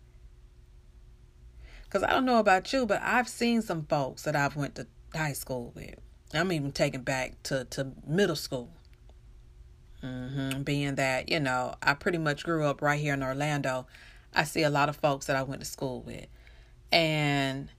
Cause 1.94 2.02
I 2.02 2.10
don't 2.10 2.26
know 2.26 2.40
about 2.40 2.74
you, 2.74 2.88
but 2.88 3.04
I've 3.04 3.30
seen 3.30 3.62
some 3.62 3.84
folks 3.84 4.24
that 4.24 4.36
I've 4.36 4.56
went 4.56 4.74
to 4.76 4.88
high 5.14 5.34
school 5.34 5.72
with. 5.76 5.94
I'm 6.34 6.52
even 6.52 6.72
taking 6.72 7.04
back 7.04 7.44
to, 7.44 7.66
to 7.66 7.92
middle 8.08 8.36
school. 8.36 8.72
Mm-hmm. 10.04 10.64
Being 10.64 10.96
that, 10.96 11.30
you 11.30 11.40
know, 11.40 11.76
I 11.84 11.94
pretty 11.94 12.18
much 12.18 12.46
grew 12.46 12.66
up 12.66 12.82
right 12.82 13.00
here 13.00 13.14
in 13.14 13.22
Orlando. 13.22 13.86
I 14.34 14.44
see 14.44 14.64
a 14.64 14.72
lot 14.72 14.90
of 14.90 14.96
folks 14.96 15.28
that 15.28 15.36
I 15.36 15.44
went 15.44 15.62
to 15.62 15.68
school 15.68 16.02
with. 16.02 16.26
And 16.92 17.70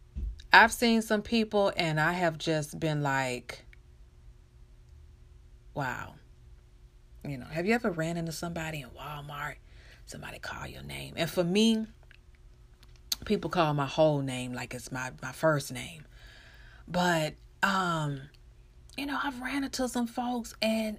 I've 0.52 0.72
seen 0.72 1.02
some 1.02 1.22
people 1.22 1.72
and 1.76 2.00
I 2.00 2.12
have 2.12 2.38
just 2.38 2.78
been 2.78 3.02
like, 3.02 3.64
Wow. 5.74 6.14
You 7.26 7.36
know, 7.38 7.46
have 7.46 7.66
you 7.66 7.74
ever 7.74 7.90
ran 7.90 8.16
into 8.16 8.30
somebody 8.30 8.82
in 8.82 8.90
Walmart? 8.90 9.56
Somebody 10.06 10.38
call 10.38 10.68
your 10.68 10.84
name. 10.84 11.14
And 11.16 11.28
for 11.28 11.42
me, 11.42 11.88
people 13.24 13.50
call 13.50 13.74
my 13.74 13.86
whole 13.86 14.20
name 14.20 14.52
like 14.52 14.74
it's 14.74 14.92
my, 14.92 15.12
my 15.22 15.32
first 15.32 15.72
name. 15.72 16.04
But 16.86 17.34
um, 17.62 18.20
you 18.96 19.06
know, 19.06 19.18
I've 19.22 19.40
ran 19.40 19.64
into 19.64 19.88
some 19.88 20.06
folks 20.06 20.54
and 20.60 20.98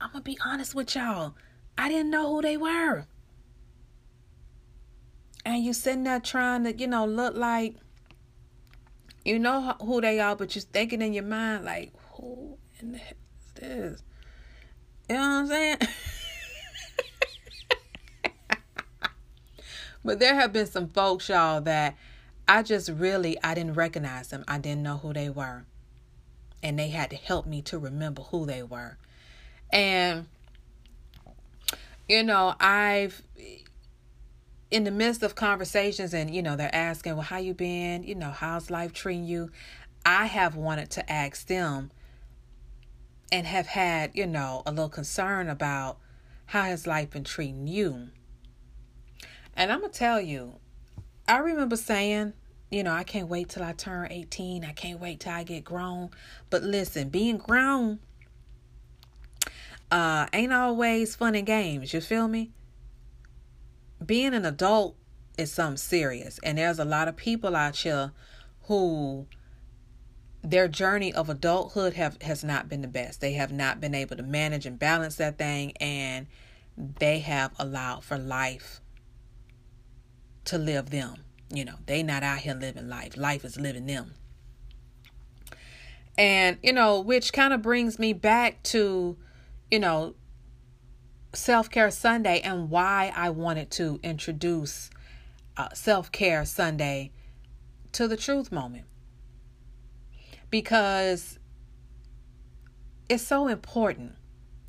I'm 0.00 0.10
gonna 0.12 0.22
be 0.22 0.38
honest 0.44 0.74
with 0.74 0.94
y'all. 0.94 1.34
I 1.76 1.88
didn't 1.88 2.10
know 2.10 2.34
who 2.34 2.42
they 2.42 2.56
were. 2.56 3.06
And 5.44 5.64
you 5.64 5.72
sitting 5.72 6.04
there 6.04 6.20
trying 6.20 6.64
to, 6.64 6.76
you 6.76 6.86
know, 6.86 7.06
look 7.06 7.36
like 7.36 7.76
you 9.24 9.38
know 9.40 9.74
who 9.80 10.00
they 10.00 10.20
are, 10.20 10.36
but 10.36 10.54
you're 10.54 10.62
thinking 10.62 11.02
in 11.02 11.12
your 11.12 11.24
mind 11.24 11.64
like, 11.64 11.92
who 12.12 12.56
in 12.80 12.92
the 12.92 12.98
heck 12.98 13.16
is 13.40 13.52
this? 13.60 14.02
You 15.08 15.16
know 15.16 15.20
what 15.20 15.26
I'm 15.26 15.46
saying? 15.48 15.78
but 20.06 20.20
there 20.20 20.34
have 20.34 20.52
been 20.52 20.66
some 20.66 20.88
folks, 20.88 21.28
y'all, 21.28 21.60
that 21.62 21.96
I 22.48 22.62
just 22.62 22.88
really 22.88 23.36
I 23.42 23.54
didn't 23.54 23.74
recognize 23.74 24.28
them. 24.28 24.44
I 24.46 24.58
didn't 24.58 24.82
know 24.82 24.98
who 24.98 25.12
they 25.12 25.28
were. 25.28 25.64
And 26.62 26.78
they 26.78 26.88
had 26.88 27.10
to 27.10 27.16
help 27.16 27.46
me 27.46 27.60
to 27.62 27.78
remember 27.78 28.22
who 28.22 28.46
they 28.46 28.62
were. 28.62 28.96
And 29.70 30.26
you 32.08 32.22
know, 32.22 32.54
I've 32.60 33.22
in 34.70 34.84
the 34.84 34.90
midst 34.90 35.22
of 35.22 35.34
conversations 35.34 36.14
and 36.14 36.34
you 36.34 36.42
know, 36.42 36.56
they're 36.56 36.74
asking, 36.74 37.14
"Well, 37.14 37.22
how 37.22 37.38
you 37.38 37.52
been? 37.52 38.04
You 38.04 38.14
know, 38.14 38.30
how's 38.30 38.70
life 38.70 38.92
treating 38.92 39.24
you?" 39.24 39.50
I 40.04 40.26
have 40.26 40.54
wanted 40.54 40.90
to 40.92 41.12
ask 41.12 41.48
them 41.48 41.90
and 43.32 43.44
have 43.44 43.66
had, 43.66 44.12
you 44.14 44.26
know, 44.26 44.62
a 44.64 44.70
little 44.70 44.88
concern 44.88 45.48
about 45.48 45.98
how 46.46 46.62
has 46.62 46.86
life 46.86 47.10
been 47.10 47.24
treating 47.24 47.66
you. 47.66 48.10
And 49.56 49.72
I'm 49.72 49.80
going 49.80 49.92
to 49.92 49.98
tell 49.98 50.20
you, 50.20 50.56
I 51.26 51.38
remember 51.38 51.76
saying, 51.76 52.34
you 52.70 52.82
know, 52.82 52.92
I 52.92 53.04
can't 53.04 53.28
wait 53.28 53.48
till 53.48 53.62
I 53.62 53.72
turn 53.72 54.08
18. 54.10 54.64
I 54.64 54.72
can't 54.72 55.00
wait 55.00 55.20
till 55.20 55.32
I 55.32 55.44
get 55.44 55.64
grown. 55.64 56.10
But 56.50 56.62
listen, 56.62 57.08
being 57.08 57.38
grown 57.38 58.00
uh 59.90 60.26
ain't 60.32 60.52
always 60.52 61.14
fun 61.14 61.34
and 61.36 61.46
games, 61.46 61.92
you 61.94 62.00
feel 62.00 62.26
me? 62.26 62.50
Being 64.04 64.34
an 64.34 64.44
adult 64.44 64.96
is 65.38 65.52
something 65.52 65.76
serious. 65.76 66.40
And 66.42 66.58
there's 66.58 66.78
a 66.78 66.84
lot 66.84 67.08
of 67.08 67.16
people 67.16 67.54
out 67.54 67.76
here 67.76 68.12
who 68.64 69.26
their 70.42 70.68
journey 70.68 71.12
of 71.12 71.28
adulthood 71.28 71.94
have 71.94 72.20
has 72.22 72.42
not 72.42 72.68
been 72.68 72.82
the 72.82 72.88
best. 72.88 73.20
They 73.20 73.34
have 73.34 73.52
not 73.52 73.80
been 73.80 73.94
able 73.94 74.16
to 74.16 74.22
manage 74.22 74.66
and 74.66 74.78
balance 74.78 75.16
that 75.16 75.38
thing 75.38 75.72
and 75.78 76.26
they 76.76 77.20
have 77.20 77.52
allowed 77.58 78.04
for 78.04 78.18
life 78.18 78.80
to 80.46 80.58
live 80.58 80.90
them. 80.90 81.16
You 81.50 81.64
know, 81.64 81.76
they 81.86 82.02
not 82.02 82.22
out 82.22 82.38
here 82.38 82.54
living 82.54 82.88
life. 82.88 83.16
Life 83.16 83.44
is 83.44 83.58
living 83.58 83.86
them. 83.86 84.14
And, 86.18 86.58
you 86.62 86.72
know, 86.72 87.00
which 87.00 87.32
kind 87.32 87.52
of 87.52 87.62
brings 87.62 87.98
me 87.98 88.12
back 88.12 88.62
to, 88.64 89.16
you 89.70 89.78
know, 89.78 90.14
Self 91.34 91.70
Care 91.70 91.90
Sunday 91.90 92.40
and 92.40 92.70
why 92.70 93.12
I 93.14 93.30
wanted 93.30 93.70
to 93.72 94.00
introduce 94.02 94.90
uh, 95.56 95.68
Self 95.74 96.10
Care 96.10 96.44
Sunday 96.44 97.12
to 97.92 98.08
the 98.08 98.16
truth 98.16 98.50
moment 98.50 98.86
because 100.50 101.38
it's 103.08 103.26
so 103.26 103.48
important. 103.48 104.14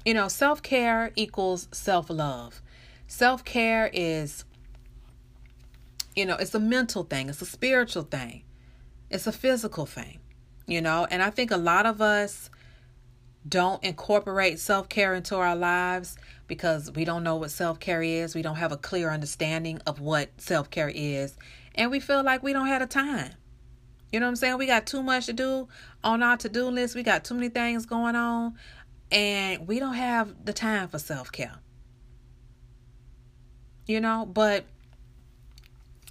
You 0.06 0.14
know, 0.14 0.28
self 0.28 0.62
care 0.62 1.12
equals 1.16 1.68
self 1.72 2.10
love. 2.10 2.62
Self 3.08 3.44
care 3.44 3.90
is, 3.94 4.46
you 6.18 6.26
know, 6.26 6.36
it's 6.36 6.56
a 6.56 6.60
mental 6.60 7.04
thing, 7.04 7.30
it's 7.30 7.44
a 7.44 7.46
spiritual 7.46 8.02
thing, 8.02 8.44
it's 9.12 9.28
a 9.28 9.32
physical 9.32 9.86
thing, 9.86 10.20
you 10.66 10.82
know, 10.82 11.06
and 11.12 11.22
I 11.22 11.30
think 11.30 11.52
a 11.52 11.58
lot 11.58 11.86
of 11.86 12.02
us 12.02 12.50
don't 13.48 13.84
incorporate 13.84 14.60
self 14.60 14.90
care 14.90 15.14
into 15.14 15.36
our 15.36 15.56
lives 15.56 16.18
because 16.48 16.92
we 16.92 17.06
don't 17.06 17.24
know 17.24 17.36
what 17.36 17.52
self 17.52 17.80
care 17.80 18.02
is. 18.02 18.34
We 18.34 18.42
don't 18.42 18.56
have 18.56 18.72
a 18.72 18.78
clear 18.78 19.12
understanding 19.12 19.80
of 19.86 20.00
what 20.00 20.30
self 20.42 20.72
care 20.72 20.92
is, 20.94 21.38
and 21.76 21.92
we 21.92 22.00
feel 22.00 22.24
like 22.24 22.42
we 22.42 22.52
don't 22.52 22.68
have 22.68 22.82
the 22.82 22.88
time. 22.88 23.34
You 24.12 24.20
know 24.20 24.26
what 24.26 24.32
I'm 24.32 24.36
saying? 24.38 24.58
We 24.58 24.66
got 24.66 24.88
too 24.88 25.04
much 25.04 25.28
to 25.28 25.34
do 25.34 25.68
on 26.04 26.24
our 26.24 26.38
to 26.38 26.50
do 26.50 26.66
list. 26.66 26.96
We 26.96 27.04
got 27.04 27.26
too 27.26 27.36
many 27.36 27.50
things 27.50 27.86
going 27.86 28.16
on, 28.16 28.56
and 29.12 29.68
we 29.68 29.78
don't 29.80 29.94
have 29.94 30.46
the 30.46 30.54
time 30.54 30.88
for 30.88 30.98
self 30.98 31.32
care. 31.32 31.60
You 33.86 34.02
know, 34.02 34.26
but 34.26 34.66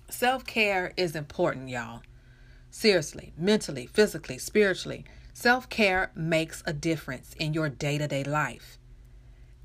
self 0.09 0.45
care 0.45 0.93
is 0.97 1.17
important, 1.17 1.69
y'all. 1.69 2.03
Seriously, 2.71 3.33
mentally, 3.37 3.87
physically, 3.87 4.39
spiritually. 4.39 5.05
Self 5.33 5.69
care 5.69 6.11
makes 6.15 6.63
a 6.67 6.73
difference 6.73 7.35
in 7.39 7.53
your 7.53 7.69
day 7.69 7.99
to 7.99 8.09
day 8.09 8.25
life. 8.25 8.79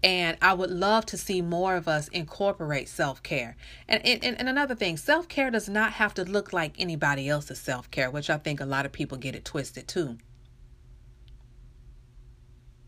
And 0.03 0.35
I 0.41 0.53
would 0.53 0.71
love 0.71 1.05
to 1.07 1.17
see 1.17 1.41
more 1.41 1.75
of 1.75 1.87
us 1.87 2.07
incorporate 2.07 2.89
self 2.89 3.21
care. 3.21 3.55
And, 3.87 4.05
and, 4.05 4.37
and 4.39 4.49
another 4.49 4.75
thing, 4.75 4.97
self 4.97 5.27
care 5.27 5.51
does 5.51 5.69
not 5.69 5.93
have 5.93 6.13
to 6.15 6.23
look 6.23 6.51
like 6.51 6.79
anybody 6.79 7.29
else's 7.29 7.59
self 7.59 7.89
care, 7.91 8.09
which 8.09 8.29
I 8.29 8.37
think 8.37 8.59
a 8.59 8.65
lot 8.65 8.85
of 8.85 8.91
people 8.91 9.17
get 9.17 9.35
it 9.35 9.45
twisted 9.45 9.87
too. 9.87 10.17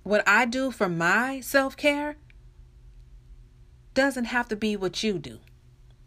What 0.01 0.27
I 0.27 0.45
do 0.45 0.71
for 0.71 0.89
my 0.89 1.39
self 1.39 1.77
care 1.77 2.17
doesn't 3.93 4.25
have 4.25 4.49
to 4.49 4.55
be 4.55 4.75
what 4.75 5.03
you 5.03 5.19
do. 5.19 5.39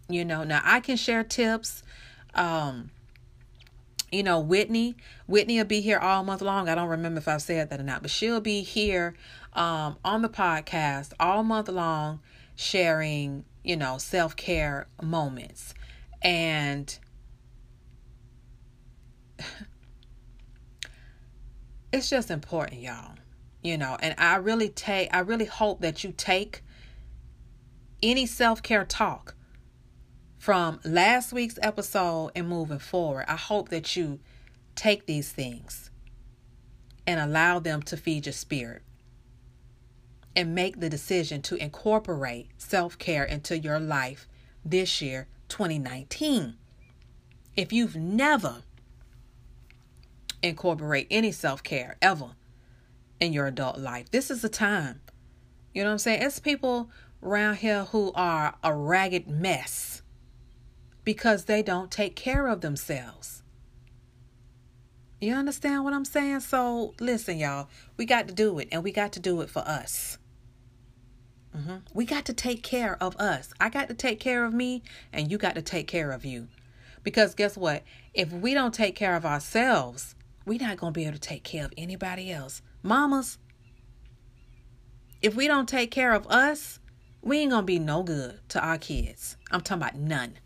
You 0.08 0.24
know, 0.24 0.44
now 0.44 0.60
I 0.64 0.80
can 0.80 0.96
share 0.96 1.24
tips. 1.24 1.82
Um, 2.34 2.90
you 4.12 4.22
know, 4.22 4.38
Whitney, 4.38 4.96
Whitney 5.26 5.58
will 5.58 5.64
be 5.64 5.80
here 5.80 5.98
all 5.98 6.22
month 6.22 6.40
long. 6.40 6.68
I 6.68 6.76
don't 6.76 6.88
remember 6.88 7.18
if 7.18 7.26
I 7.28 7.38
said 7.38 7.70
that 7.70 7.80
or 7.80 7.82
not, 7.82 8.02
but 8.02 8.10
she'll 8.10 8.40
be 8.40 8.62
here 8.62 9.14
um, 9.52 9.96
on 10.04 10.22
the 10.22 10.28
podcast 10.28 11.12
all 11.18 11.42
month 11.42 11.68
long, 11.68 12.20
sharing, 12.54 13.44
you 13.64 13.76
know, 13.76 13.98
self 13.98 14.36
care 14.36 14.86
moments. 15.02 15.74
And 16.22 16.96
it's 21.92 22.08
just 22.08 22.30
important, 22.30 22.80
y'all. 22.80 23.16
You 23.62 23.76
know, 23.76 23.96
and 24.00 24.14
I 24.18 24.36
really 24.36 24.68
take, 24.68 25.12
I 25.12 25.18
really 25.20 25.46
hope 25.46 25.80
that 25.80 26.04
you 26.04 26.12
take 26.16 26.62
any 28.00 28.24
self 28.26 28.62
care 28.62 28.84
talk 28.84 29.34
from 30.38 30.80
last 30.84 31.32
week's 31.32 31.58
episode 31.62 32.32
and 32.34 32.48
moving 32.48 32.78
forward. 32.78 33.24
I 33.28 33.36
hope 33.36 33.68
that 33.70 33.96
you 33.96 34.20
take 34.74 35.06
these 35.06 35.32
things 35.32 35.90
and 37.06 37.20
allow 37.20 37.58
them 37.58 37.82
to 37.82 37.96
feed 37.96 38.26
your 38.26 38.32
spirit 38.32 38.82
and 40.34 40.54
make 40.54 40.80
the 40.80 40.90
decision 40.90 41.40
to 41.42 41.56
incorporate 41.56 42.48
self 42.58 42.98
care 42.98 43.24
into 43.24 43.58
your 43.58 43.80
life 43.80 44.28
this 44.64 45.00
year, 45.00 45.28
2019. 45.48 46.56
If 47.56 47.72
you've 47.72 47.96
never 47.96 48.62
incorporate 50.42 51.06
any 51.10 51.32
self 51.32 51.62
care 51.62 51.96
ever 52.02 52.32
in 53.18 53.32
your 53.32 53.46
adult 53.46 53.78
life, 53.78 54.10
this 54.10 54.30
is 54.30 54.42
the 54.42 54.48
time. 54.48 55.00
You 55.72 55.82
know 55.82 55.88
what 55.88 55.92
I'm 55.92 55.98
saying? 55.98 56.22
It's 56.22 56.38
people 56.38 56.90
around 57.22 57.56
here 57.56 57.84
who 57.84 58.12
are 58.14 58.54
a 58.62 58.74
ragged 58.74 59.28
mess 59.28 60.02
because 61.06 61.44
they 61.44 61.62
don't 61.62 61.92
take 61.92 62.16
care 62.16 62.48
of 62.48 62.60
themselves. 62.62 63.44
You 65.20 65.34
understand 65.34 65.84
what 65.84 65.94
I'm 65.94 66.04
saying? 66.04 66.40
So, 66.40 66.94
listen, 66.98 67.38
y'all, 67.38 67.68
we 67.96 68.04
got 68.04 68.26
to 68.26 68.34
do 68.34 68.58
it, 68.58 68.68
and 68.72 68.82
we 68.82 68.90
got 68.90 69.12
to 69.12 69.20
do 69.20 69.40
it 69.40 69.48
for 69.48 69.60
us. 69.60 70.18
Mm-hmm. 71.56 71.76
We 71.94 72.06
got 72.06 72.24
to 72.24 72.32
take 72.32 72.64
care 72.64 73.00
of 73.00 73.16
us. 73.18 73.54
I 73.60 73.68
got 73.68 73.86
to 73.88 73.94
take 73.94 74.18
care 74.18 74.44
of 74.44 74.52
me, 74.52 74.82
and 75.12 75.30
you 75.30 75.38
got 75.38 75.54
to 75.54 75.62
take 75.62 75.86
care 75.86 76.10
of 76.10 76.24
you. 76.24 76.48
Because 77.04 77.36
guess 77.36 77.56
what? 77.56 77.84
If 78.12 78.32
we 78.32 78.52
don't 78.52 78.74
take 78.74 78.96
care 78.96 79.14
of 79.14 79.24
ourselves, 79.24 80.16
we're 80.44 80.60
not 80.60 80.76
going 80.76 80.92
to 80.92 80.98
be 80.98 81.04
able 81.04 81.14
to 81.14 81.20
take 81.20 81.44
care 81.44 81.64
of 81.64 81.72
anybody 81.78 82.32
else. 82.32 82.62
Mamas, 82.82 83.38
if 85.22 85.36
we 85.36 85.46
don't 85.46 85.68
take 85.68 85.92
care 85.92 86.12
of 86.12 86.26
us, 86.26 86.80
we 87.22 87.38
ain't 87.38 87.52
going 87.52 87.62
to 87.62 87.66
be 87.66 87.78
no 87.78 88.02
good 88.02 88.40
to 88.48 88.60
our 88.60 88.76
kids. 88.76 89.36
I'm 89.52 89.60
talking 89.60 89.82
about 89.82 89.94
none. 89.94 90.38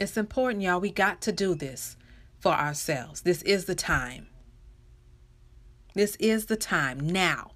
It's 0.00 0.16
important, 0.16 0.62
y'all. 0.62 0.80
We 0.80 0.90
got 0.90 1.20
to 1.22 1.32
do 1.32 1.54
this 1.54 1.96
for 2.40 2.52
ourselves. 2.52 3.22
This 3.22 3.42
is 3.42 3.66
the 3.66 3.74
time. 3.74 4.26
This 5.94 6.16
is 6.16 6.46
the 6.46 6.56
time 6.56 6.98
now 6.98 7.52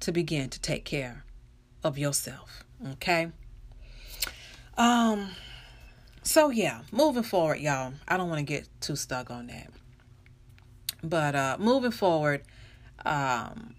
to 0.00 0.12
begin 0.12 0.48
to 0.50 0.60
take 0.60 0.84
care 0.84 1.24
of 1.82 1.98
yourself. 1.98 2.64
Okay. 2.92 3.30
Um, 4.78 5.30
so 6.22 6.50
yeah, 6.50 6.82
moving 6.92 7.22
forward, 7.22 7.58
y'all. 7.58 7.92
I 8.06 8.16
don't 8.16 8.28
want 8.28 8.38
to 8.38 8.44
get 8.44 8.68
too 8.80 8.96
stuck 8.96 9.30
on 9.30 9.48
that. 9.48 9.70
But 11.02 11.34
uh, 11.34 11.56
moving 11.58 11.90
forward, 11.90 12.42
um, 13.04 13.74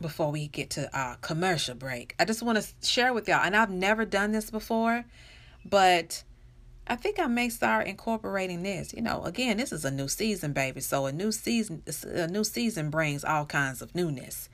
before 0.00 0.30
we 0.30 0.48
get 0.48 0.70
to 0.70 0.98
our 0.98 1.16
commercial 1.16 1.74
break, 1.74 2.14
I 2.18 2.24
just 2.24 2.42
want 2.42 2.60
to 2.60 2.86
share 2.86 3.12
with 3.12 3.28
y'all, 3.28 3.44
and 3.44 3.56
I've 3.56 3.70
never 3.70 4.04
done 4.04 4.32
this 4.32 4.50
before, 4.50 5.04
but 5.64 6.24
I 6.86 6.96
think 6.96 7.18
I 7.18 7.26
may 7.26 7.48
start 7.50 7.86
incorporating 7.86 8.62
this. 8.62 8.94
You 8.94 9.02
know, 9.02 9.22
again, 9.24 9.58
this 9.58 9.72
is 9.72 9.84
a 9.84 9.90
new 9.90 10.08
season, 10.08 10.52
baby. 10.52 10.80
So 10.80 11.06
a 11.06 11.12
new 11.12 11.30
season, 11.32 11.82
a 12.04 12.26
new 12.26 12.44
season 12.44 12.90
brings 12.90 13.24
all 13.24 13.44
kinds 13.44 13.82
of 13.82 13.94
newness. 13.94 14.48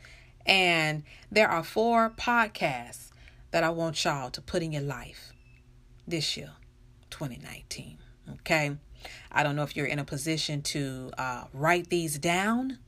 And 0.44 1.04
there 1.30 1.48
are 1.48 1.62
four 1.62 2.10
podcasts 2.10 3.10
that 3.52 3.62
I 3.62 3.70
want 3.70 4.04
y'all 4.04 4.30
to 4.30 4.40
put 4.40 4.62
in 4.62 4.72
your 4.72 4.82
life 4.82 5.32
this 6.06 6.36
year, 6.36 6.50
2019. 7.10 7.98
Okay. 8.32 8.76
I 9.30 9.42
don't 9.42 9.54
know 9.54 9.62
if 9.62 9.76
you're 9.76 9.86
in 9.86 9.98
a 9.98 10.04
position 10.04 10.62
to 10.62 11.12
uh, 11.16 11.44
write 11.52 11.88
these 11.88 12.18
down 12.18 12.78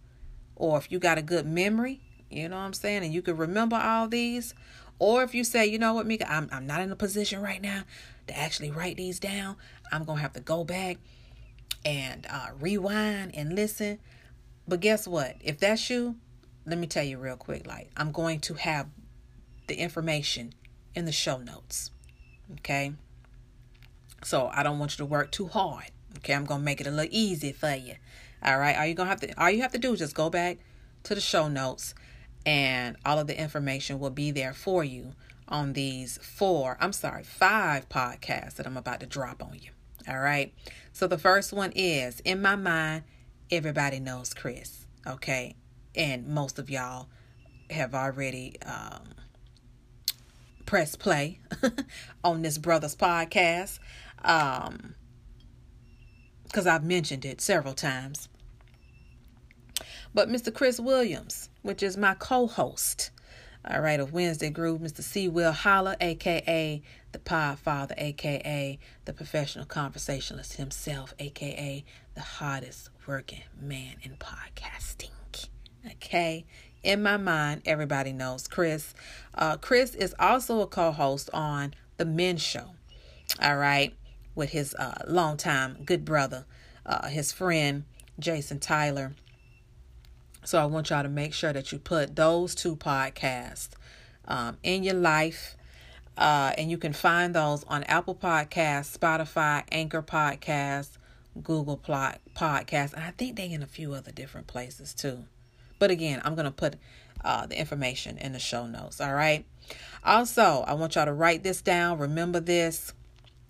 or 0.57 0.79
if 0.79 0.91
you 0.91 0.99
got 0.99 1.19
a 1.19 1.23
good 1.23 1.47
memory, 1.47 2.01
you 2.31 2.49
know 2.49 2.57
what 2.57 2.63
I'm 2.63 2.73
saying, 2.73 3.05
and 3.05 3.13
you 3.13 3.23
can 3.23 3.37
remember 3.37 3.77
all 3.77 4.09
these. 4.09 4.55
Or 4.99 5.23
if 5.23 5.35
you 5.35 5.45
say, 5.45 5.67
you 5.67 5.79
know 5.79 5.95
what, 5.95 6.07
Mika, 6.07 6.31
I'm, 6.31 6.49
I'm 6.53 6.67
not 6.67 6.81
in 6.81 6.91
a 6.91 6.97
position 6.97 7.43
right 7.43 7.61
now 7.61 7.83
to 8.27 8.37
actually 8.37 8.71
write 8.71 8.97
these 8.97 9.21
down. 9.21 9.57
I'm 9.93 10.05
going 10.05 10.17
to 10.17 10.23
have 10.23 10.33
to 10.35 10.41
go 10.41 10.65
back 10.65 10.99
and 11.85 12.27
uh, 12.31 12.49
rewind 12.59 13.35
and 13.35 13.55
listen. 13.55 13.99
But 14.67 14.81
guess 14.81 15.07
what? 15.07 15.37
If 15.41 15.59
that's 15.59 15.89
you, 15.91 16.17
let 16.65 16.79
me 16.79 16.87
tell 16.87 17.05
you 17.05 17.19
real 17.19 17.37
quick 17.37 17.67
like, 17.67 17.91
I'm 17.97 18.11
going 18.11 18.41
to 18.41 18.55
have 18.55 18.89
the 19.67 19.77
information 19.77 20.55
in 20.95 21.05
the 21.05 21.13
show 21.13 21.39
notes. 21.39 21.91
Okay? 22.61 22.93
So 24.25 24.51
I 24.53 24.63
don't 24.63 24.79
want 24.79 24.93
you 24.93 24.99
to 24.99 25.05
work 25.05 25.31
too 25.31 25.47
hard. 25.47 25.91
Okay, 26.19 26.35
I'm 26.35 26.45
gonna 26.45 26.63
make 26.63 26.81
it 26.81 26.87
a 26.87 26.91
little 26.91 27.13
easy 27.13 27.53
for 27.53 27.75
you. 27.75 27.95
All 28.43 28.59
right. 28.59 28.77
Are 28.77 28.87
you 28.87 28.95
gonna 28.95 29.11
have 29.11 29.21
to 29.21 29.41
all 29.41 29.51
you 29.51 29.63
have 29.63 29.73
to 29.73 29.79
do 29.79 29.93
is 29.93 29.99
just 29.99 30.15
go 30.15 30.31
back 30.31 30.59
to 31.05 31.15
the 31.15 31.21
show 31.21 31.49
notes 31.49 31.95
and 32.47 32.97
all 33.05 33.19
of 33.19 33.27
the 33.27 33.39
information 33.39 33.99
will 33.99 34.11
be 34.11 34.31
there 34.31 34.55
for 34.55 34.85
you 34.85 35.13
on 35.49 35.73
these 35.73 36.19
four, 36.23 36.79
I'm 36.81 36.93
sorry, 36.93 37.25
five 37.25 37.89
podcasts 37.89 38.55
that 38.55 38.67
I'm 38.67 38.77
about 38.77 39.01
to 39.01 39.07
drop 39.07 39.43
on 39.43 39.59
you. 39.61 39.73
All 40.09 40.19
right. 40.19 40.55
So 40.93 41.09
the 41.09 41.19
first 41.19 41.53
one 41.53 41.73
is 41.75 42.21
In 42.21 42.41
My 42.41 42.55
Mind, 42.55 43.03
Everybody 43.51 43.99
Knows 43.99 44.33
Chris. 44.33 44.87
Okay. 45.07 45.57
And 45.97 46.29
most 46.29 46.59
of 46.59 46.71
y'all 46.71 47.09
have 47.71 47.95
already 47.95 48.57
um, 48.63 49.15
pressed 50.65 51.01
play 51.01 51.41
on 52.25 52.43
this 52.43 52.59
brother's 52.59 52.95
podcast. 52.95 53.81
Um, 54.25 54.95
because 56.45 56.67
I've 56.67 56.85
mentioned 56.85 57.25
it 57.25 57.41
several 57.41 57.75
times. 57.75 58.29
But 60.15 60.31
Mr. 60.31 60.55
Chris 60.55 60.81
Williams, 60.81 61.51
which 61.67 61.83
is 61.83 61.97
my 61.97 62.15
co 62.15 62.47
host, 62.47 63.11
all 63.69 63.81
right, 63.81 63.99
of 63.99 64.13
Wednesday 64.13 64.51
Groove, 64.51 64.81
Mr. 64.81 65.03
C. 65.03 65.29
Will 65.29 65.53
Holla, 65.53 65.97
aka 66.01 66.81
the 67.11 67.19
Podfather, 67.19 67.95
aka 67.99 68.79
the 69.05 69.13
professional 69.13 69.65
conversationalist 69.67 70.55
himself, 70.55 71.13
aka 71.19 71.85
the 72.15 72.21
hardest 72.21 72.91
working 73.07 73.43
man 73.61 73.97
in 74.03 74.13
podcasting. 74.13 75.11
Okay, 75.85 76.45
in 76.85 77.03
my 77.03 77.17
mind, 77.17 77.63
everybody 77.65 78.13
knows 78.13 78.47
Chris. 78.47 78.95
Uh, 79.35 79.57
Chris 79.57 79.95
is 79.97 80.15
also 80.21 80.61
a 80.61 80.67
co 80.67 80.93
host 80.93 81.29
on 81.35 81.75
The 81.97 82.05
Men 82.05 82.37
Show, 82.37 82.71
all 83.43 83.57
right, 83.57 83.93
with 84.37 84.51
his 84.51 84.75
uh, 84.77 85.03
longtime 85.09 85.83
good 85.85 86.05
brother, 86.05 86.47
uh, 86.85 87.09
his 87.09 87.33
friend 87.33 87.85
Jason 88.21 88.61
Tyler. 88.61 89.15
So 90.47 90.63
I 90.63 90.65
want 90.67 90.91
y'all 90.91 91.03
to 91.03 91.09
make 91.09 91.35
sure 91.35 91.53
that 91.53 91.73
you 91.73 91.81
put 91.81 92.15
those 92.15 92.55
two 92.55 92.77
podcasts 92.77 93.71
um, 94.29 94.59
in 94.63 94.85
your 94.85 94.95
life. 94.95 95.57
Uh, 96.17 96.53
and 96.57 96.71
you 96.71 96.79
can 96.79 96.93
find 96.93 97.35
those 97.35 97.65
on 97.65 97.83
Apple 97.85 98.15
Podcasts, 98.15 98.97
Spotify, 98.97 99.65
Anchor 99.73 100.03
Podcasts, 100.03 100.99
Google 101.43 101.77
Plot 101.77 102.21
Podcasts, 102.35 102.95
and 102.95 103.03
I 103.03 103.11
think 103.11 103.37
they 103.37 103.51
in 103.51 103.61
a 103.61 103.67
few 103.67 103.93
other 103.93 104.13
different 104.13 104.47
places 104.47 104.95
too. 104.95 105.25
But 105.81 105.91
again, 105.91 106.23
I'm 106.25 106.37
gonna 106.37 106.53
put 106.53 106.77
uh, 107.25 107.47
the 107.47 107.59
information 107.59 108.17
in 108.17 108.33
the 108.33 108.39
show 108.39 108.69
notes. 108.69 109.01
All 109.01 109.15
right. 109.15 109.45
Also, 110.05 110.65
I 110.67 110.75
want 110.75 110.95
y'all 110.95 111.07
to 111.07 111.13
write 111.13 111.43
this 111.43 111.61
down. 111.61 111.99
Remember 111.99 112.39
this. 112.39 112.95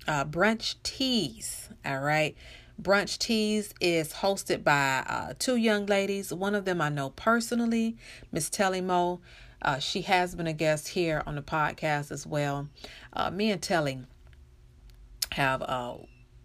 Uh, 0.08 0.24
brunch 0.24 0.76
teas. 0.82 1.68
All 1.84 2.00
right. 2.00 2.34
Brunch 2.80 3.18
Teas 3.18 3.72
is 3.80 4.14
hosted 4.14 4.62
by 4.62 5.04
uh, 5.08 5.32
two 5.38 5.56
young 5.56 5.86
ladies. 5.86 6.32
One 6.32 6.54
of 6.54 6.64
them 6.64 6.80
I 6.80 6.88
know 6.88 7.10
personally, 7.10 7.96
Miss 8.30 8.50
Telly 8.50 8.80
Mo. 8.80 9.20
Uh, 9.62 9.78
she 9.78 10.02
has 10.02 10.34
been 10.34 10.46
a 10.46 10.52
guest 10.52 10.88
here 10.88 11.22
on 11.26 11.34
the 11.34 11.42
podcast 11.42 12.10
as 12.12 12.26
well. 12.26 12.68
Uh, 13.12 13.30
me 13.30 13.50
and 13.50 13.62
Telly 13.62 14.00
have 15.32 15.62
uh, 15.62 15.94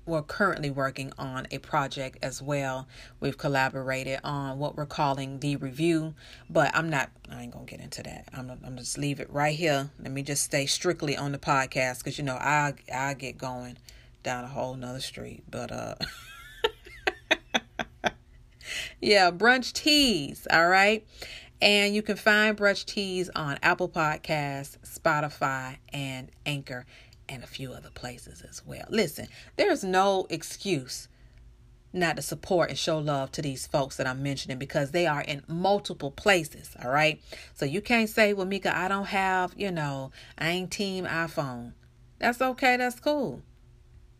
we're 0.05 0.21
currently 0.21 0.71
working 0.71 1.13
on 1.17 1.47
a 1.51 1.57
project 1.59 2.17
as 2.21 2.41
well. 2.41 2.87
We've 3.19 3.37
collaborated 3.37 4.19
on 4.23 4.57
what 4.57 4.75
we're 4.75 4.85
calling 4.85 5.39
the 5.39 5.57
review, 5.57 6.15
but 6.49 6.75
I'm 6.75 6.89
not. 6.89 7.09
I 7.29 7.43
ain't 7.43 7.53
gonna 7.53 7.65
get 7.65 7.81
into 7.81 8.03
that. 8.03 8.27
I'm. 8.33 8.51
I'm 8.65 8.77
just 8.77 8.97
leave 8.97 9.19
it 9.19 9.31
right 9.31 9.55
here. 9.55 9.89
Let 10.01 10.11
me 10.11 10.23
just 10.23 10.43
stay 10.43 10.65
strictly 10.65 11.15
on 11.15 11.31
the 11.31 11.37
podcast 11.37 11.99
because 11.99 12.17
you 12.17 12.23
know 12.23 12.35
I 12.35 12.73
I 12.93 13.13
get 13.13 13.37
going 13.37 13.77
down 14.23 14.43
a 14.43 14.47
whole 14.47 14.75
nother 14.75 14.99
street. 14.99 15.43
But 15.49 15.71
uh 15.71 15.95
yeah, 19.01 19.31
brunch 19.31 19.73
teas, 19.73 20.47
all 20.51 20.67
right? 20.67 21.05
And 21.61 21.93
you 21.93 22.01
can 22.01 22.17
find 22.17 22.57
brunch 22.57 22.85
teas 22.85 23.29
on 23.35 23.59
Apple 23.61 23.89
Podcasts, 23.89 24.77
Spotify, 24.79 25.77
and 25.93 26.29
Anchor, 26.45 26.85
and 27.29 27.43
a 27.43 27.47
few 27.47 27.71
other 27.71 27.91
places 27.93 28.41
as 28.41 28.65
well. 28.65 28.85
Listen, 28.89 29.27
there's 29.57 29.83
no 29.83 30.25
excuse 30.29 31.07
not 31.93 32.15
to 32.15 32.21
support 32.21 32.69
and 32.69 32.79
show 32.79 32.97
love 32.97 33.31
to 33.33 33.41
these 33.41 33.67
folks 33.67 33.97
that 33.97 34.07
I'm 34.07 34.23
mentioning 34.23 34.57
because 34.57 34.91
they 34.91 35.07
are 35.07 35.21
in 35.21 35.43
multiple 35.47 36.11
places, 36.11 36.75
all 36.83 36.89
right? 36.89 37.21
So 37.53 37.65
you 37.65 37.81
can't 37.81 38.09
say, 38.09 38.33
well, 38.33 38.45
Mika, 38.45 38.75
I 38.75 38.87
don't 38.87 39.07
have, 39.07 39.53
you 39.57 39.71
know, 39.71 40.11
I 40.37 40.49
ain't 40.49 40.71
team 40.71 41.05
iPhone. 41.05 41.73
That's 42.19 42.41
okay, 42.41 42.77
that's 42.77 42.99
cool. 42.99 43.41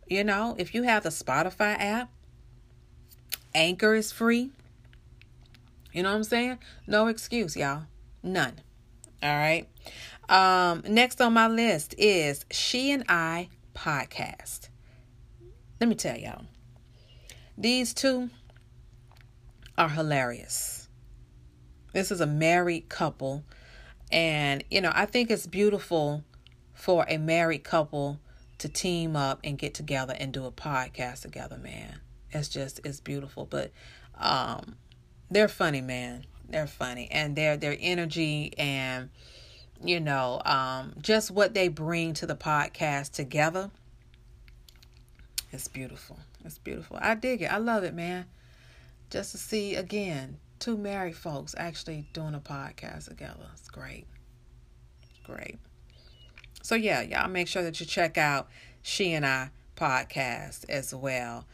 You 0.08 0.24
know, 0.24 0.56
if 0.58 0.76
you 0.76 0.84
have 0.84 1.04
the 1.04 1.10
Spotify 1.10 1.76
app, 1.80 2.12
Anchor 3.54 3.94
is 3.94 4.12
free. 4.12 4.52
You 5.94 6.04
know 6.04 6.10
what 6.10 6.18
I'm 6.18 6.24
saying? 6.24 6.60
No 6.88 7.08
excuse, 7.08 7.56
y'all. 7.56 7.84
None. 8.24 8.60
All 9.24 9.30
right. 9.30 9.68
Um, 10.30 10.84
next 10.88 11.22
on 11.22 11.34
my 11.34 11.48
list 11.48 11.96
is 11.98 12.46
She 12.52 12.92
and 12.92 13.04
I 13.10 13.50
podcast. 13.76 14.70
Let 15.80 15.88
me 15.90 15.96
tell 15.96 16.18
y'all. 16.18 16.44
These 17.58 17.94
two 17.94 18.30
are 19.78 19.90
hilarious. 19.90 20.88
This 21.94 22.12
is 22.12 22.22
a 22.22 22.28
married 22.28 22.88
couple. 22.88 23.44
And, 24.12 24.64
you 24.72 24.82
know, 24.82 24.92
I 24.94 25.06
think 25.06 25.30
it's 25.30 25.48
beautiful 25.48 26.24
for 26.74 27.06
a 27.08 27.18
married 27.18 27.64
couple 27.64 28.20
to 28.62 28.70
team 28.70 29.16
up 29.16 29.40
and 29.44 29.58
get 29.58 29.74
together 29.74 30.16
and 30.20 30.32
do 30.32 30.46
a 30.46 30.52
podcast 30.52 31.24
together, 31.24 31.58
man. 31.58 32.00
It's 32.30 32.48
just 32.48 32.80
it's 32.84 33.00
beautiful. 33.00 33.46
But 33.46 33.72
um 34.18 34.76
they're 35.32 35.48
funny, 35.48 35.82
man. 35.82 36.26
They're 36.48 36.68
funny. 36.68 37.08
And 37.12 37.36
their 37.36 37.58
their 37.58 37.76
energy 37.80 38.54
and 38.60 39.10
you 39.84 40.00
know, 40.00 40.42
um 40.46 40.94
just 41.02 41.32
what 41.32 41.56
they 41.56 41.70
bring 41.70 42.14
to 42.16 42.28
the 42.28 42.36
podcast 42.36 43.14
together. 43.14 43.72
It's 45.52 45.68
beautiful. 45.68 46.20
It's 46.46 46.60
beautiful. 46.60 47.00
I 47.02 47.16
dig 47.16 47.42
it. 47.42 47.52
I 47.52 47.58
love 47.58 47.84
it, 47.84 47.96
man. 47.96 48.26
Just 49.10 49.32
to 49.32 49.40
see 49.40 49.74
again 49.76 50.38
two 50.60 50.78
married 50.78 51.18
folks 51.18 51.56
actually 51.58 52.06
doing 52.14 52.36
a 52.36 52.40
podcast 52.40 53.08
together. 53.08 53.48
It's 53.54 53.70
great. 53.70 54.06
It's 55.02 55.26
great. 55.26 55.58
So 56.62 56.76
yeah, 56.76 57.02
y'all 57.02 57.30
make 57.30 57.48
sure 57.48 57.64
that 57.64 57.80
you 57.80 57.86
check 57.86 58.18
out 58.18 58.50
She 58.82 59.14
and 59.14 59.26
I 59.26 59.52
podcast 59.76 60.70
as 60.70 60.94
well. 60.94 61.46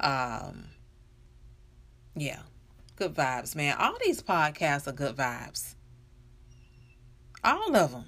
Um 0.00 0.66
yeah. 2.14 2.40
Good 2.96 3.14
vibes, 3.14 3.54
man. 3.54 3.76
All 3.78 3.96
these 4.04 4.22
podcasts 4.22 4.86
are 4.86 4.92
good 4.92 5.16
vibes. 5.16 5.74
All 7.44 7.76
of 7.76 7.92
them. 7.92 8.06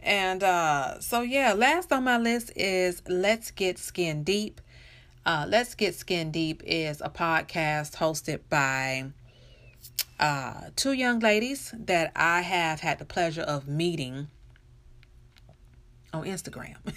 And 0.00 0.42
uh 0.42 1.00
so 1.00 1.20
yeah, 1.22 1.52
last 1.52 1.92
on 1.92 2.04
my 2.04 2.18
list 2.18 2.52
is 2.56 3.02
Let's 3.08 3.50
Get 3.50 3.78
Skin 3.78 4.24
Deep. 4.24 4.60
Uh 5.26 5.44
Let's 5.48 5.74
Get 5.74 5.94
Skin 5.94 6.30
Deep 6.30 6.62
is 6.64 7.00
a 7.00 7.10
podcast 7.10 7.96
hosted 7.96 8.40
by 8.48 9.10
uh 10.18 10.70
two 10.76 10.92
young 10.92 11.18
ladies 11.18 11.74
that 11.76 12.12
I 12.16 12.42
have 12.42 12.80
had 12.80 12.98
the 12.98 13.04
pleasure 13.04 13.42
of 13.42 13.68
meeting 13.68 14.28
on 16.12 16.24
Instagram. 16.24 16.76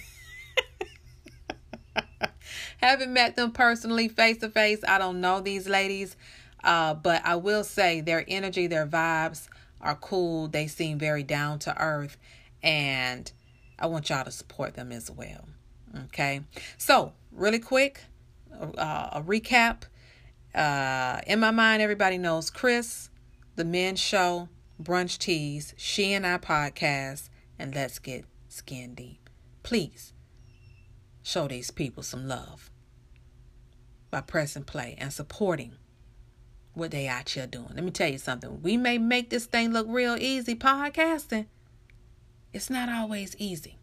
Haven't 2.78 3.12
met 3.12 3.36
them 3.36 3.52
personally 3.52 4.08
face 4.08 4.38
to 4.38 4.48
face. 4.48 4.80
I 4.86 4.98
don't 4.98 5.20
know 5.20 5.40
these 5.40 5.68
ladies. 5.68 6.16
Uh, 6.62 6.94
but 6.94 7.22
I 7.24 7.36
will 7.36 7.64
say 7.64 8.00
their 8.00 8.24
energy, 8.26 8.66
their 8.66 8.86
vibes 8.86 9.48
are 9.80 9.94
cool. 9.94 10.48
They 10.48 10.66
seem 10.66 10.98
very 10.98 11.22
down 11.22 11.60
to 11.60 11.80
earth. 11.80 12.16
And 12.62 13.30
I 13.78 13.86
want 13.86 14.10
y'all 14.10 14.24
to 14.24 14.30
support 14.30 14.74
them 14.74 14.90
as 14.92 15.10
well. 15.10 15.46
Okay. 16.06 16.40
So, 16.76 17.12
really 17.32 17.60
quick, 17.60 18.02
uh, 18.52 19.10
a 19.12 19.22
recap. 19.22 19.82
Uh, 20.54 21.20
in 21.26 21.38
my 21.38 21.50
mind, 21.50 21.82
everybody 21.82 22.18
knows 22.18 22.50
Chris, 22.50 23.10
the 23.56 23.64
men's 23.64 24.00
show, 24.00 24.48
Brunch 24.82 25.18
Teas, 25.18 25.74
She 25.76 26.12
and 26.12 26.26
I 26.26 26.38
podcast, 26.38 27.28
and 27.58 27.74
Let's 27.74 27.98
Get 27.98 28.24
Skin 28.56 28.94
Deep. 28.94 29.28
Please 29.62 30.14
show 31.22 31.46
these 31.46 31.70
people 31.70 32.02
some 32.02 32.26
love 32.26 32.70
by 34.10 34.22
pressing 34.22 34.64
play 34.64 34.96
and 34.96 35.12
supporting 35.12 35.72
what 36.72 36.90
they 36.90 37.06
out 37.06 37.28
here 37.28 37.46
doing. 37.46 37.72
Let 37.74 37.84
me 37.84 37.90
tell 37.90 38.08
you 38.08 38.16
something. 38.16 38.62
We 38.62 38.78
may 38.78 38.96
make 38.96 39.28
this 39.28 39.44
thing 39.44 39.74
look 39.74 39.86
real 39.90 40.16
easy 40.18 40.54
podcasting. 40.54 41.46
It's 42.54 42.70
not 42.70 42.88
always 42.88 43.36
easy. 43.38 43.76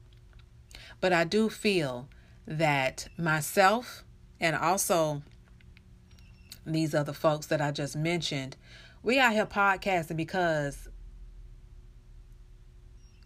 But 1.00 1.14
I 1.14 1.24
do 1.24 1.50
feel 1.50 2.10
that 2.48 3.10
myself 3.16 4.04
and 4.40 4.56
also 4.56 5.22
these 6.66 6.96
other 6.96 7.14
folks 7.14 7.46
that 7.48 7.62
I 7.62 7.70
just 7.70 7.96
mentioned, 7.96 8.58
we 9.04 9.20
out 9.20 9.34
here 9.34 9.46
podcasting 9.46 10.18
because 10.18 10.88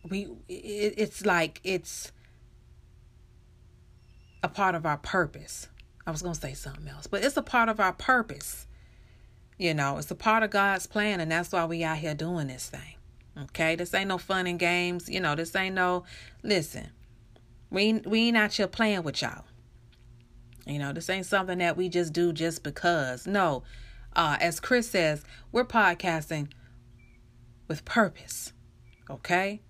we 0.09 0.27
it, 0.47 0.93
it's 0.97 1.25
like 1.25 1.59
it's 1.63 2.11
a 4.43 4.49
part 4.49 4.75
of 4.75 4.85
our 4.85 4.97
purpose. 4.97 5.67
I 6.05 6.11
was 6.11 6.21
going 6.21 6.35
to 6.35 6.41
say 6.41 6.53
something 6.53 6.87
else, 6.87 7.07
but 7.07 7.23
it's 7.23 7.37
a 7.37 7.41
part 7.41 7.69
of 7.69 7.79
our 7.79 7.93
purpose. 7.93 8.67
You 9.57 9.73
know, 9.73 9.97
it's 9.97 10.11
a 10.11 10.15
part 10.15 10.43
of 10.43 10.51
God's 10.51 10.87
plan, 10.87 11.19
and 11.19 11.31
that's 11.31 11.51
why 11.51 11.65
we 11.65 11.83
out 11.83 11.97
here 11.97 12.13
doing 12.13 12.47
this 12.47 12.69
thing. 12.69 12.95
Okay, 13.43 13.75
this 13.75 13.93
ain't 13.93 14.07
no 14.07 14.17
fun 14.17 14.47
and 14.47 14.57
games. 14.57 15.09
You 15.09 15.19
know, 15.19 15.35
this 15.35 15.55
ain't 15.55 15.75
no. 15.75 16.03
Listen, 16.43 16.91
we 17.69 17.93
we 18.05 18.27
ain't 18.27 18.37
out 18.37 18.53
here 18.53 18.67
playing 18.67 19.03
with 19.03 19.21
y'all. 19.21 19.45
You 20.65 20.79
know, 20.79 20.91
this 20.91 21.09
ain't 21.09 21.25
something 21.25 21.59
that 21.59 21.77
we 21.77 21.89
just 21.89 22.13
do 22.13 22.33
just 22.33 22.63
because. 22.63 23.25
No, 23.27 23.63
uh, 24.15 24.37
as 24.39 24.59
Chris 24.59 24.89
says, 24.89 25.23
we're 25.51 25.65
podcasting 25.65 26.51
with 27.67 27.85
purpose. 27.85 28.53
Okay, 29.09 29.61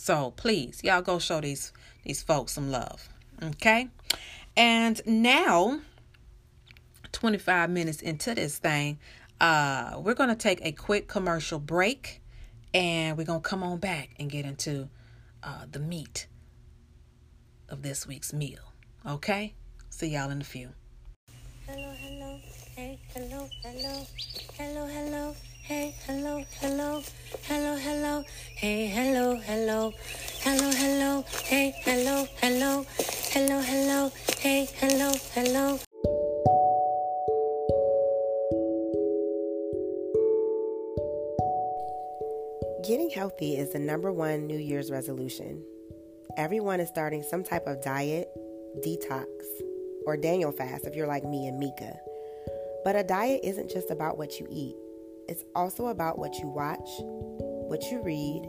so 0.00 0.32
please, 0.32 0.82
y'all 0.82 1.02
go 1.02 1.18
show 1.18 1.40
these 1.40 1.72
these 2.04 2.22
folks 2.22 2.52
some 2.52 2.70
love. 2.70 3.08
Okay, 3.42 3.88
and 4.56 5.00
now, 5.06 5.80
twenty 7.12 7.38
five 7.38 7.70
minutes 7.70 8.00
into 8.00 8.34
this 8.34 8.58
thing, 8.58 8.98
uh, 9.40 10.00
we're 10.02 10.14
gonna 10.14 10.34
take 10.34 10.64
a 10.64 10.72
quick 10.72 11.06
commercial 11.06 11.58
break, 11.58 12.22
and 12.72 13.18
we're 13.18 13.24
gonna 13.24 13.40
come 13.40 13.62
on 13.62 13.78
back 13.78 14.10
and 14.18 14.30
get 14.30 14.44
into 14.44 14.88
uh, 15.42 15.66
the 15.70 15.78
meat 15.78 16.26
of 17.68 17.82
this 17.82 18.06
week's 18.06 18.32
meal. 18.32 18.72
Okay? 19.06 19.54
See 19.90 20.08
y'all 20.08 20.30
in 20.30 20.40
a 20.40 20.44
few. 20.44 20.70
Hello, 21.66 21.92
hello, 21.98 22.40
hey, 22.74 22.98
hello, 23.14 23.48
hello, 23.62 24.06
hello, 24.56 24.86
hello, 24.86 25.36
hey, 25.70 25.94
hello, 26.04 26.44
hello, 26.60 27.00
hello, 27.44 27.76
hello, 27.76 28.24
hey, 28.56 28.88
hello, 28.88 29.36
hello, 29.36 29.94
hello, 30.42 30.70
hello, 30.72 31.24
hey, 31.44 31.72
hello, 31.84 32.26
hello, 32.42 32.84
hello, 33.30 33.60
hello, 33.60 34.10
hey, 34.40 34.68
hello, 34.80 35.12
hello. 35.32 35.78
Getting 42.84 43.10
healthy 43.10 43.54
is 43.54 43.72
the 43.72 43.78
number 43.78 44.10
one 44.10 44.48
New 44.48 44.58
Year's 44.58 44.90
resolution. 44.90 45.64
Everyone 46.36 46.80
is 46.80 46.88
starting 46.88 47.22
some 47.22 47.44
type 47.44 47.68
of 47.68 47.80
diet, 47.80 48.28
detox, 48.84 49.28
or 50.04 50.16
Daniel 50.16 50.50
fast 50.50 50.84
if 50.84 50.96
you're 50.96 51.06
like 51.06 51.22
me 51.22 51.46
and 51.46 51.60
Mika. 51.60 51.96
But 52.82 52.96
a 52.96 53.04
diet 53.04 53.42
isn't 53.44 53.70
just 53.70 53.92
about 53.92 54.18
what 54.18 54.40
you 54.40 54.48
eat, 54.50 54.74
it's 55.30 55.44
also 55.54 55.86
about 55.86 56.18
what 56.18 56.34
you 56.40 56.48
watch, 56.48 56.90
what 57.70 57.84
you 57.84 58.02
read, 58.02 58.42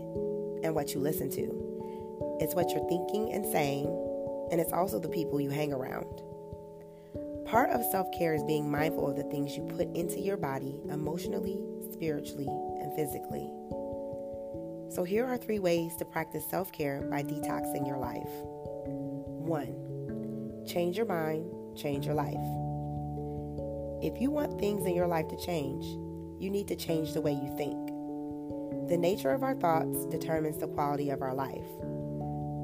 and 0.65 0.73
what 0.73 0.95
you 0.95 0.99
listen 0.99 1.29
to. 1.29 2.37
It's 2.41 2.55
what 2.55 2.71
you're 2.71 2.89
thinking 2.89 3.31
and 3.31 3.45
saying, 3.45 3.85
and 4.51 4.59
it's 4.59 4.73
also 4.73 4.99
the 4.99 5.07
people 5.07 5.39
you 5.39 5.51
hang 5.51 5.71
around. 5.71 6.09
Part 7.45 7.69
of 7.69 7.85
self 7.91 8.07
care 8.17 8.33
is 8.33 8.43
being 8.45 8.69
mindful 8.69 9.07
of 9.07 9.15
the 9.15 9.29
things 9.29 9.55
you 9.55 9.61
put 9.61 9.95
into 9.95 10.19
your 10.19 10.37
body 10.37 10.79
emotionally, 10.89 11.61
spiritually, 11.93 12.47
and 12.47 12.91
physically. 12.95 13.47
So, 14.89 15.03
here 15.05 15.27
are 15.27 15.37
three 15.37 15.59
ways 15.59 15.95
to 15.97 16.05
practice 16.05 16.49
self 16.49 16.71
care 16.71 17.03
by 17.11 17.21
detoxing 17.21 17.85
your 17.85 17.97
life. 17.97 18.27
1. 19.45 20.65
Change 20.65 20.97
your 20.97 21.05
mind, 21.05 21.45
change 21.77 22.07
your 22.07 22.15
life. 22.15 22.33
If 24.03 24.19
you 24.19 24.31
want 24.31 24.59
things 24.59 24.87
in 24.87 24.95
your 24.95 25.07
life 25.07 25.27
to 25.27 25.37
change, 25.37 25.85
you 26.41 26.49
need 26.49 26.67
to 26.67 26.75
change 26.75 27.13
the 27.13 27.21
way 27.21 27.33
you 27.33 27.55
think. 27.55 27.77
The 28.89 28.97
nature 28.97 29.31
of 29.31 29.43
our 29.43 29.53
thoughts 29.53 30.05
determines 30.07 30.57
the 30.57 30.67
quality 30.67 31.11
of 31.11 31.21
our 31.21 31.35
life. 31.35 31.67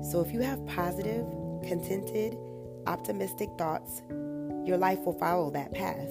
So, 0.09 0.23
if 0.25 0.33
you 0.33 0.41
have 0.41 0.65
positive, 0.65 1.25
contented, 1.63 2.35
optimistic 2.87 3.49
thoughts, 3.57 4.01
your 4.65 4.77
life 4.77 4.99
will 5.05 5.17
follow 5.19 5.51
that 5.51 5.73
path. 5.73 6.09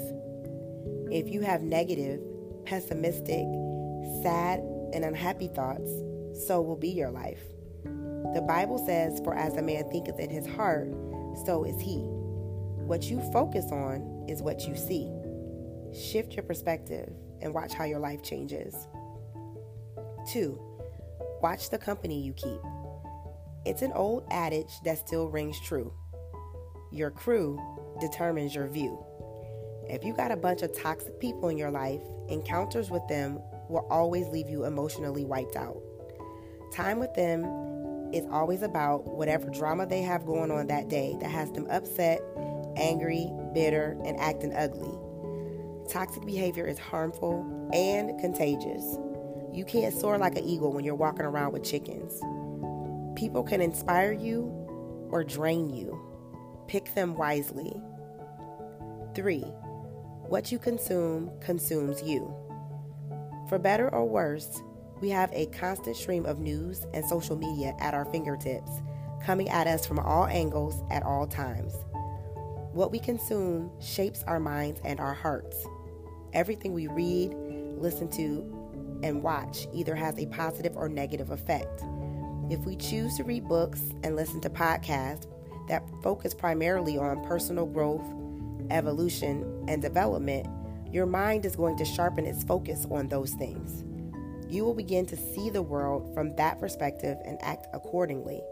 If 1.10 1.28
you 1.28 1.40
have 1.40 1.62
negative, 1.62 2.20
pessimistic, 2.64 3.46
sad, 4.22 4.60
and 4.92 5.04
unhappy 5.04 5.48
thoughts, 5.48 5.90
so 6.46 6.62
will 6.62 6.76
be 6.76 6.90
your 6.90 7.10
life. 7.10 7.42
The 7.84 8.44
Bible 8.46 8.78
says, 8.86 9.20
For 9.24 9.34
as 9.34 9.56
a 9.56 9.62
man 9.62 9.90
thinketh 9.90 10.18
in 10.20 10.30
his 10.30 10.46
heart, 10.46 10.88
so 11.44 11.64
is 11.64 11.80
he. 11.80 11.98
What 12.86 13.04
you 13.04 13.20
focus 13.32 13.66
on 13.72 14.24
is 14.28 14.42
what 14.42 14.68
you 14.68 14.76
see. 14.76 15.10
Shift 15.92 16.34
your 16.34 16.42
perspective 16.44 17.12
and 17.42 17.54
watch 17.54 17.72
how 17.72 17.84
your 17.84 17.98
life 17.98 18.22
changes. 18.22 18.88
Two, 20.30 20.60
watch 21.42 21.70
the 21.70 21.78
company 21.78 22.20
you 22.20 22.32
keep. 22.32 22.60
It's 23.64 23.82
an 23.82 23.92
old 23.92 24.24
adage 24.30 24.80
that 24.84 24.98
still 24.98 25.28
rings 25.28 25.58
true. 25.60 25.92
Your 26.92 27.10
crew 27.10 27.60
determines 28.00 28.54
your 28.54 28.68
view. 28.68 29.04
If 29.88 30.04
you 30.04 30.14
got 30.14 30.32
a 30.32 30.36
bunch 30.36 30.62
of 30.62 30.76
toxic 30.76 31.20
people 31.20 31.48
in 31.48 31.58
your 31.58 31.70
life, 31.70 32.02
encounters 32.28 32.90
with 32.90 33.06
them 33.08 33.40
will 33.68 33.86
always 33.90 34.26
leave 34.28 34.48
you 34.48 34.64
emotionally 34.64 35.24
wiped 35.24 35.56
out. 35.56 35.80
Time 36.72 36.98
with 36.98 37.14
them 37.14 37.44
is 38.12 38.24
always 38.30 38.62
about 38.62 39.06
whatever 39.06 39.48
drama 39.50 39.86
they 39.86 40.02
have 40.02 40.26
going 40.26 40.50
on 40.50 40.66
that 40.68 40.88
day 40.88 41.16
that 41.20 41.30
has 41.30 41.50
them 41.52 41.66
upset, 41.70 42.20
angry, 42.76 43.30
bitter, 43.52 43.96
and 44.04 44.18
acting 44.18 44.54
ugly. 44.54 45.05
Toxic 45.88 46.26
behavior 46.26 46.66
is 46.66 46.78
harmful 46.78 47.70
and 47.72 48.18
contagious. 48.20 48.98
You 49.52 49.64
can't 49.64 49.94
soar 49.94 50.18
like 50.18 50.36
an 50.36 50.44
eagle 50.44 50.72
when 50.72 50.84
you're 50.84 50.94
walking 50.94 51.24
around 51.24 51.52
with 51.52 51.64
chickens. 51.64 52.12
People 53.18 53.42
can 53.42 53.60
inspire 53.60 54.12
you 54.12 54.44
or 55.10 55.24
drain 55.24 55.70
you. 55.70 55.98
Pick 56.66 56.94
them 56.94 57.14
wisely. 57.14 57.72
3. 59.14 59.40
What 60.28 60.50
you 60.50 60.58
consume 60.58 61.30
consumes 61.40 62.02
you. 62.02 62.34
For 63.48 63.58
better 63.58 63.88
or 63.94 64.04
worse, 64.04 64.60
we 65.00 65.08
have 65.10 65.30
a 65.32 65.46
constant 65.46 65.96
stream 65.96 66.26
of 66.26 66.40
news 66.40 66.84
and 66.92 67.04
social 67.04 67.36
media 67.36 67.74
at 67.78 67.94
our 67.94 68.04
fingertips, 68.06 68.70
coming 69.24 69.48
at 69.48 69.66
us 69.66 69.86
from 69.86 70.00
all 70.00 70.26
angles 70.26 70.82
at 70.90 71.04
all 71.04 71.26
times. 71.26 71.74
What 72.72 72.90
we 72.90 72.98
consume 72.98 73.70
shapes 73.80 74.22
our 74.24 74.40
minds 74.40 74.80
and 74.84 75.00
our 75.00 75.14
hearts. 75.14 75.56
Everything 76.36 76.74
we 76.74 76.86
read, 76.86 77.34
listen 77.78 78.10
to, 78.10 79.00
and 79.02 79.22
watch 79.22 79.66
either 79.72 79.94
has 79.94 80.18
a 80.18 80.26
positive 80.26 80.76
or 80.76 80.86
negative 80.86 81.30
effect. 81.30 81.82
If 82.50 82.60
we 82.66 82.76
choose 82.76 83.16
to 83.16 83.24
read 83.24 83.48
books 83.48 83.80
and 84.04 84.14
listen 84.14 84.42
to 84.42 84.50
podcasts 84.50 85.26
that 85.68 85.82
focus 86.02 86.34
primarily 86.34 86.98
on 86.98 87.24
personal 87.24 87.64
growth, 87.64 88.04
evolution, 88.70 89.64
and 89.66 89.80
development, 89.80 90.46
your 90.92 91.06
mind 91.06 91.46
is 91.46 91.56
going 91.56 91.78
to 91.78 91.86
sharpen 91.86 92.26
its 92.26 92.44
focus 92.44 92.86
on 92.90 93.08
those 93.08 93.32
things. 93.32 93.82
You 94.52 94.62
will 94.64 94.74
begin 94.74 95.06
to 95.06 95.16
see 95.16 95.48
the 95.48 95.62
world 95.62 96.12
from 96.12 96.36
that 96.36 96.60
perspective 96.60 97.16
and 97.24 97.38
act 97.40 97.66
accordingly. 97.72 98.42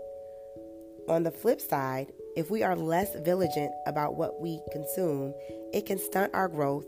On 1.07 1.23
the 1.23 1.31
flip 1.31 1.61
side, 1.61 2.13
if 2.35 2.51
we 2.51 2.63
are 2.63 2.75
less 2.75 3.15
vigilant 3.15 3.73
about 3.87 4.17
what 4.17 4.41
we 4.41 4.59
consume, 4.73 5.35
it 5.75 5.85
can 5.85 5.99
stunt 5.99 6.35
our 6.35 6.49
growth, 6.49 6.87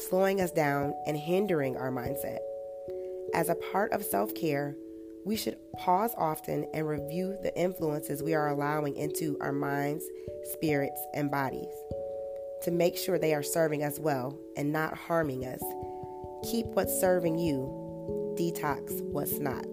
slowing 0.00 0.40
us 0.40 0.50
down 0.50 0.94
and 1.06 1.16
hindering 1.16 1.76
our 1.76 1.90
mindset. 1.90 2.38
As 3.34 3.48
a 3.48 3.54
part 3.72 3.92
of 3.92 4.04
self 4.04 4.34
care, 4.34 4.76
We 5.24 5.36
should 5.36 5.58
pause 5.76 6.12
often 6.16 6.66
and 6.72 6.88
review 6.88 7.36
the 7.42 7.54
influences 7.56 8.22
we 8.22 8.34
are 8.34 8.48
allowing 8.48 8.96
into 8.96 9.36
our 9.40 9.52
minds, 9.52 10.04
spirits, 10.44 10.98
and 11.14 11.30
bodies 11.30 11.74
to 12.62 12.70
make 12.70 12.96
sure 12.96 13.18
they 13.18 13.34
are 13.34 13.42
serving 13.42 13.82
us 13.82 13.98
well 13.98 14.38
and 14.56 14.72
not 14.72 14.96
harming 14.96 15.44
us. 15.44 15.62
Keep 16.50 16.66
what's 16.68 16.98
serving 17.00 17.38
you, 17.38 18.34
detox 18.38 19.00
what's 19.12 19.38
not. 19.38 19.64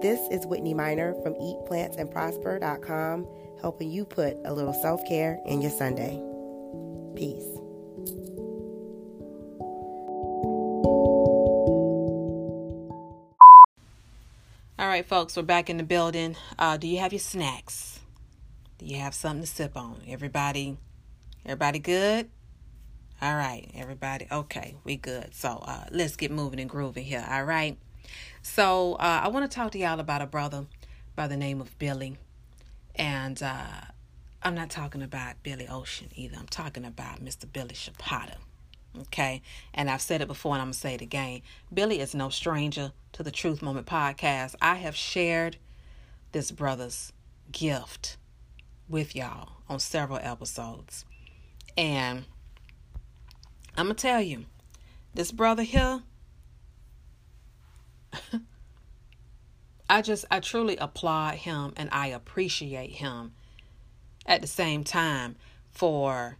This 0.00 0.20
is 0.30 0.46
Whitney 0.46 0.72
Miner 0.72 1.14
from 1.22 1.34
eatplantsandprosper.com, 1.34 3.28
helping 3.60 3.90
you 3.90 4.06
put 4.06 4.38
a 4.46 4.54
little 4.54 4.74
self 4.74 5.06
care 5.06 5.38
in 5.46 5.60
your 5.60 5.70
Sunday. 5.70 6.22
Peace. 7.14 7.59
Right, 15.00 15.08
folks, 15.08 15.34
we're 15.34 15.42
back 15.42 15.70
in 15.70 15.78
the 15.78 15.82
building. 15.82 16.36
Uh, 16.58 16.76
do 16.76 16.86
you 16.86 16.98
have 16.98 17.10
your 17.10 17.20
snacks? 17.20 18.00
Do 18.76 18.84
you 18.84 18.98
have 18.98 19.14
something 19.14 19.40
to 19.40 19.46
sip 19.46 19.74
on? 19.74 20.02
Everybody, 20.06 20.76
everybody 21.46 21.78
good? 21.78 22.28
All 23.22 23.34
right, 23.34 23.70
everybody. 23.74 24.26
Okay, 24.30 24.76
we 24.84 24.96
good. 24.96 25.34
So 25.34 25.64
uh, 25.66 25.86
let's 25.90 26.16
get 26.16 26.30
moving 26.30 26.60
and 26.60 26.68
grooving 26.68 27.04
here. 27.04 27.26
All 27.26 27.44
right. 27.44 27.78
So 28.42 28.96
uh, 28.96 29.22
I 29.24 29.28
want 29.28 29.50
to 29.50 29.54
talk 29.54 29.72
to 29.72 29.78
y'all 29.78 30.00
about 30.00 30.20
a 30.20 30.26
brother 30.26 30.66
by 31.16 31.28
the 31.28 31.36
name 31.38 31.62
of 31.62 31.78
Billy, 31.78 32.18
and 32.94 33.42
uh, 33.42 33.80
I'm 34.42 34.54
not 34.54 34.68
talking 34.68 35.00
about 35.00 35.42
Billy 35.42 35.66
Ocean 35.66 36.08
either. 36.14 36.36
I'm 36.38 36.48
talking 36.48 36.84
about 36.84 37.24
Mr. 37.24 37.50
Billy 37.50 37.74
Chapata. 37.74 38.34
Okay, 38.98 39.42
and 39.72 39.88
I've 39.88 40.02
said 40.02 40.20
it 40.20 40.28
before, 40.28 40.54
and 40.54 40.62
I'm 40.62 40.66
gonna 40.68 40.74
say 40.74 40.94
it 40.94 41.00
again. 41.00 41.42
Billy 41.72 42.00
is 42.00 42.14
no 42.14 42.28
stranger 42.28 42.92
to 43.12 43.22
the 43.22 43.30
Truth 43.30 43.62
Moment 43.62 43.86
podcast. 43.86 44.56
I 44.60 44.76
have 44.76 44.96
shared 44.96 45.56
this 46.32 46.50
brother's 46.50 47.12
gift 47.52 48.16
with 48.88 49.14
y'all 49.14 49.50
on 49.68 49.78
several 49.78 50.18
episodes, 50.20 51.04
and 51.76 52.24
I'm 53.76 53.86
gonna 53.86 53.94
tell 53.94 54.20
you, 54.20 54.46
this 55.14 55.30
brother 55.30 55.62
here 55.62 56.02
I 59.88 60.02
just, 60.02 60.24
I 60.30 60.40
truly 60.40 60.76
applaud 60.76 61.34
him 61.34 61.72
and 61.76 61.88
I 61.92 62.08
appreciate 62.08 62.92
him 62.92 63.32
at 64.26 64.40
the 64.40 64.46
same 64.46 64.84
time 64.84 65.36
for 65.70 66.38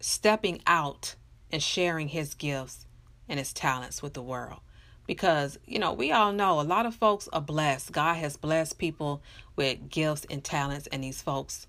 stepping 0.00 0.62
out 0.66 1.14
and 1.54 1.62
sharing 1.62 2.08
his 2.08 2.34
gifts 2.34 2.84
and 3.28 3.38
his 3.38 3.52
talents 3.52 4.02
with 4.02 4.12
the 4.14 4.20
world. 4.20 4.58
Because, 5.06 5.56
you 5.64 5.78
know, 5.78 5.92
we 5.92 6.10
all 6.10 6.32
know 6.32 6.58
a 6.58 6.62
lot 6.62 6.84
of 6.84 6.96
folks 6.96 7.28
are 7.32 7.40
blessed. 7.40 7.92
God 7.92 8.14
has 8.14 8.36
blessed 8.36 8.76
people 8.76 9.22
with 9.54 9.88
gifts 9.88 10.26
and 10.28 10.42
talents, 10.42 10.88
and 10.88 11.04
these 11.04 11.22
folks 11.22 11.68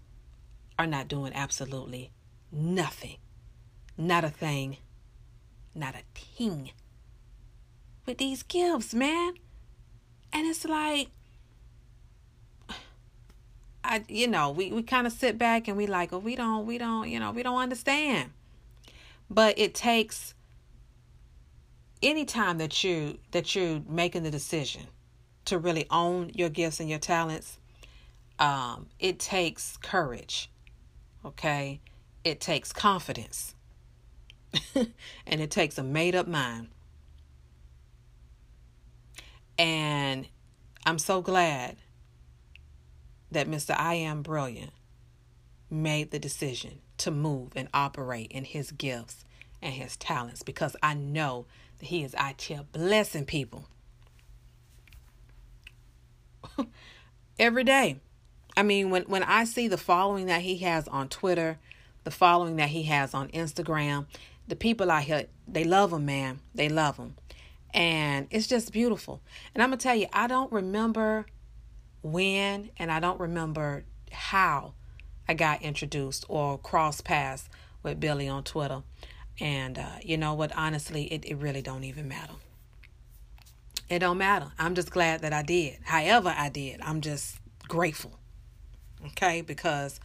are 0.79 0.87
not 0.87 1.07
doing 1.07 1.33
absolutely 1.35 2.09
nothing. 2.51 3.17
Not 3.95 4.23
a 4.23 4.29
thing. 4.29 4.77
Not 5.75 5.93
a 5.93 6.19
thing 6.19 6.71
with 8.07 8.17
these 8.17 8.41
gifts, 8.41 8.95
man. 8.95 9.33
And 10.33 10.47
it's 10.47 10.65
like, 10.65 11.09
I, 13.83 14.03
you 14.07 14.27
know, 14.27 14.49
we, 14.49 14.71
we 14.71 14.81
kind 14.81 15.05
of 15.05 15.13
sit 15.13 15.37
back 15.37 15.67
and 15.67 15.77
we 15.77 15.85
like, 15.85 16.11
oh, 16.11 16.17
we 16.17 16.35
don't, 16.35 16.65
we 16.65 16.79
don't, 16.79 17.07
you 17.07 17.19
know, 17.19 17.31
we 17.31 17.43
don't 17.43 17.61
understand. 17.61 18.31
But 19.29 19.57
it 19.57 19.73
takes 19.73 20.33
any 22.01 22.25
time 22.25 22.57
that 22.59 22.83
you 22.83 23.19
that 23.31 23.55
you're 23.55 23.81
making 23.88 24.23
the 24.23 24.31
decision 24.31 24.83
to 25.45 25.57
really 25.57 25.85
own 25.89 26.31
your 26.33 26.49
gifts 26.49 26.79
and 26.79 26.89
your 26.89 26.99
talents, 26.99 27.59
um, 28.39 28.88
it 28.99 29.19
takes 29.19 29.77
courage. 29.77 30.49
Okay, 31.23 31.81
it 32.23 32.39
takes 32.39 32.71
confidence, 32.71 33.55
and 34.75 35.41
it 35.41 35.49
takes 35.49 35.77
a 35.77 35.83
made 35.83 36.15
up 36.15 36.27
mind. 36.27 36.67
And 39.57 40.27
I'm 40.85 40.99
so 40.99 41.21
glad 41.21 41.77
that 43.31 43.47
Mr. 43.47 43.75
I 43.77 43.95
Am 43.95 44.21
Brilliant 44.21 44.71
made 45.69 46.11
the 46.11 46.19
decision 46.19 46.79
to 46.97 47.12
move 47.12 47.51
and 47.55 47.67
operate 47.73 48.31
in 48.31 48.45
his 48.45 48.71
gifts 48.71 49.25
and 49.62 49.73
his 49.73 49.97
talents 49.97 50.43
because 50.43 50.75
I 50.81 50.93
know 50.93 51.45
that 51.79 51.88
he 51.88 52.03
is 52.03 52.15
out 52.15 52.41
here 52.41 52.65
blessing 52.71 53.25
people 53.25 53.67
every 57.39 57.63
day. 57.63 57.99
I 58.58 58.63
mean, 58.63 58.89
when, 58.89 59.03
when 59.03 59.23
I 59.23 59.43
see 59.43 59.67
the 59.67 59.77
following 59.77 60.27
that 60.27 60.41
he 60.41 60.58
has 60.60 60.88
on 60.88 61.10
Twitter, 61.10 61.58
the 62.03 62.12
following 62.12 62.55
that 62.58 62.69
he 62.69 62.84
has 62.84 63.13
on 63.13 63.27
Instagram, 63.29 64.05
the 64.47 64.55
people 64.55 64.89
out 64.89 65.03
here, 65.03 65.25
they 65.47 65.63
love 65.63 65.91
him, 65.91 66.05
man. 66.05 66.39
They 66.53 66.69
love 66.69 66.97
him. 66.97 67.15
And 67.73 68.27
it's 68.29 68.47
just 68.47 68.71
beautiful. 68.71 69.21
And 69.53 69.62
I'm 69.62 69.69
going 69.69 69.79
to 69.79 69.84
tell 69.84 69.95
you, 69.95 70.08
I 70.13 70.27
don't 70.27 70.51
remember 70.51 71.25
when 72.01 72.69
and 72.77 72.91
I 72.91 72.99
don't 72.99 73.19
remember 73.19 73.84
how 74.12 74.74
I 75.27 75.33
got 75.33 75.61
introduced 75.61 76.25
or 76.29 76.57
crossed 76.57 77.03
paths 77.03 77.49
with 77.83 77.99
Billy 77.99 78.27
on 78.27 78.43
Twitter. 78.43 78.83
And 79.39 79.77
uh, 79.77 79.97
you 80.03 80.17
know 80.17 80.33
what? 80.33 80.55
Honestly, 80.55 81.05
it, 81.11 81.25
it 81.25 81.35
really 81.35 81.61
don't 81.61 81.83
even 81.83 82.07
matter. 82.07 82.33
It 83.89 83.99
don't 83.99 84.17
matter. 84.17 84.51
I'm 84.57 84.75
just 84.75 84.91
glad 84.91 85.21
that 85.21 85.33
I 85.33 85.41
did. 85.41 85.77
However, 85.83 86.33
I 86.35 86.49
did. 86.49 86.81
I'm 86.81 87.01
just 87.01 87.38
grateful. 87.67 88.17
Okay, 89.07 89.41
because 89.41 89.99